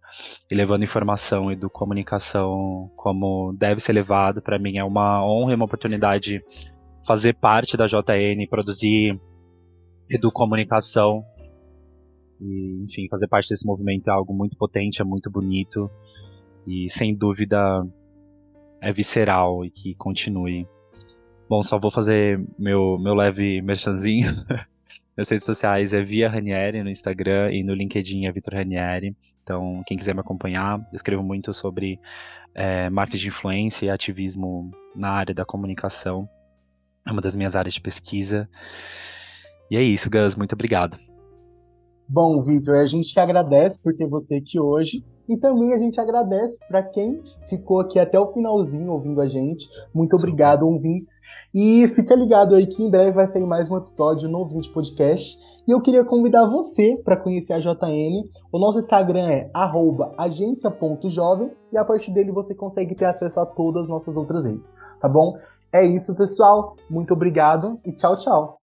e 0.50 0.54
levando 0.54 0.84
informação 0.84 1.50
e 1.50 1.56
do 1.56 1.68
comunicação 1.68 2.90
como 2.96 3.52
deve 3.58 3.80
ser 3.80 3.92
levado. 3.92 4.40
Para 4.40 4.58
mim 4.58 4.78
é 4.78 4.84
uma 4.84 5.24
honra 5.24 5.52
e 5.52 5.54
uma 5.56 5.64
oportunidade 5.64 6.42
fazer 7.06 7.34
parte 7.34 7.76
da 7.76 7.86
JN, 7.86 8.46
produzir 8.48 9.18
educomunicação 10.08 11.24
e, 12.40 12.84
enfim, 12.84 13.06
fazer 13.10 13.28
parte 13.28 13.48
desse 13.48 13.66
movimento 13.66 14.08
é 14.08 14.12
algo 14.12 14.32
muito 14.32 14.56
potente, 14.56 15.02
é 15.02 15.04
muito 15.04 15.30
bonito 15.30 15.90
e 16.66 16.88
sem 16.88 17.14
dúvida 17.14 17.86
é 18.80 18.92
visceral 18.92 19.64
e 19.64 19.70
que 19.70 19.94
continue. 19.94 20.66
Bom, 21.50 21.64
só 21.64 21.80
vou 21.80 21.90
fazer 21.90 22.40
meu, 22.56 22.96
meu 22.96 23.12
leve 23.12 23.60
merchanzinho. 23.60 24.32
Nas 25.16 25.28
redes 25.28 25.44
sociais 25.44 25.92
é 25.92 26.00
Via 26.00 26.28
Ranieri 26.28 26.80
no 26.80 26.88
Instagram 26.88 27.50
e 27.50 27.64
no 27.64 27.74
LinkedIn 27.74 28.26
é 28.26 28.30
Vitor 28.30 28.54
Ranieri. 28.54 29.16
Então, 29.42 29.82
quem 29.84 29.98
quiser 29.98 30.14
me 30.14 30.20
acompanhar, 30.20 30.78
eu 30.78 30.94
escrevo 30.94 31.24
muito 31.24 31.52
sobre 31.52 31.98
é, 32.54 32.88
marketing 32.88 33.22
de 33.22 33.28
influência 33.30 33.86
e 33.86 33.90
ativismo 33.90 34.70
na 34.94 35.10
área 35.10 35.34
da 35.34 35.44
comunicação. 35.44 36.28
É 37.04 37.10
uma 37.10 37.20
das 37.20 37.34
minhas 37.34 37.56
áreas 37.56 37.74
de 37.74 37.80
pesquisa. 37.80 38.48
E 39.68 39.76
é 39.76 39.82
isso, 39.82 40.08
Gus. 40.08 40.36
Muito 40.36 40.52
obrigado. 40.52 40.96
Bom, 42.12 42.42
Vitor, 42.42 42.74
a 42.78 42.86
gente 42.86 43.12
te 43.12 43.20
agradece 43.20 43.78
por 43.78 43.94
ter 43.94 44.04
você 44.04 44.34
aqui 44.34 44.58
hoje 44.58 45.04
e 45.28 45.36
também 45.36 45.72
a 45.72 45.78
gente 45.78 46.00
agradece 46.00 46.58
para 46.66 46.82
quem 46.82 47.22
ficou 47.48 47.78
aqui 47.78 48.00
até 48.00 48.18
o 48.18 48.32
finalzinho 48.32 48.90
ouvindo 48.90 49.20
a 49.20 49.28
gente. 49.28 49.68
Muito 49.94 50.16
obrigado, 50.16 50.66
ouvintes. 50.66 51.20
E 51.54 51.86
fica 51.94 52.16
ligado 52.16 52.56
aí 52.56 52.66
que 52.66 52.82
em 52.82 52.90
breve 52.90 53.12
vai 53.12 53.28
sair 53.28 53.46
mais 53.46 53.70
um 53.70 53.76
episódio 53.76 54.28
no 54.28 54.40
Ouvinte 54.40 54.68
Podcast. 54.70 55.38
E 55.68 55.70
eu 55.70 55.80
queria 55.80 56.04
convidar 56.04 56.46
você 56.46 56.96
para 56.96 57.16
conhecer 57.16 57.52
a 57.52 57.60
JN. 57.60 58.24
O 58.50 58.58
nosso 58.58 58.80
Instagram 58.80 59.28
é 59.28 59.48
agência.jovem 60.18 61.52
e 61.72 61.78
a 61.78 61.84
partir 61.84 62.10
dele 62.10 62.32
você 62.32 62.56
consegue 62.56 62.96
ter 62.96 63.04
acesso 63.04 63.38
a 63.38 63.46
todas 63.46 63.82
as 63.82 63.88
nossas 63.88 64.16
outras 64.16 64.44
redes, 64.44 64.74
tá 65.00 65.08
bom? 65.08 65.38
É 65.72 65.86
isso, 65.86 66.16
pessoal. 66.16 66.74
Muito 66.90 67.14
obrigado 67.14 67.78
e 67.86 67.92
tchau, 67.92 68.18
tchau. 68.18 68.59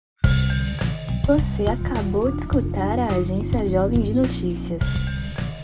Você 1.32 1.64
acabou 1.64 2.30
de 2.30 2.42
escutar 2.42 3.00
a 3.00 3.08
Agência 3.08 3.66
Jovem 3.66 4.02
de 4.02 4.14
Notícias. 4.14 4.82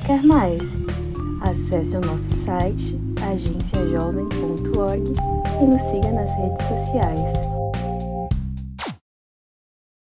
Quer 0.05 0.23
mais? 0.23 0.61
Acesse 1.41 1.97
o 1.97 1.99
nosso 1.99 2.33
site 2.37 2.97
agenciajovem.org 3.21 5.11
e 5.61 5.65
nos 5.65 5.81
siga 5.81 6.09
nas 6.13 6.33
redes 6.37 6.65
sociais. 6.67 7.56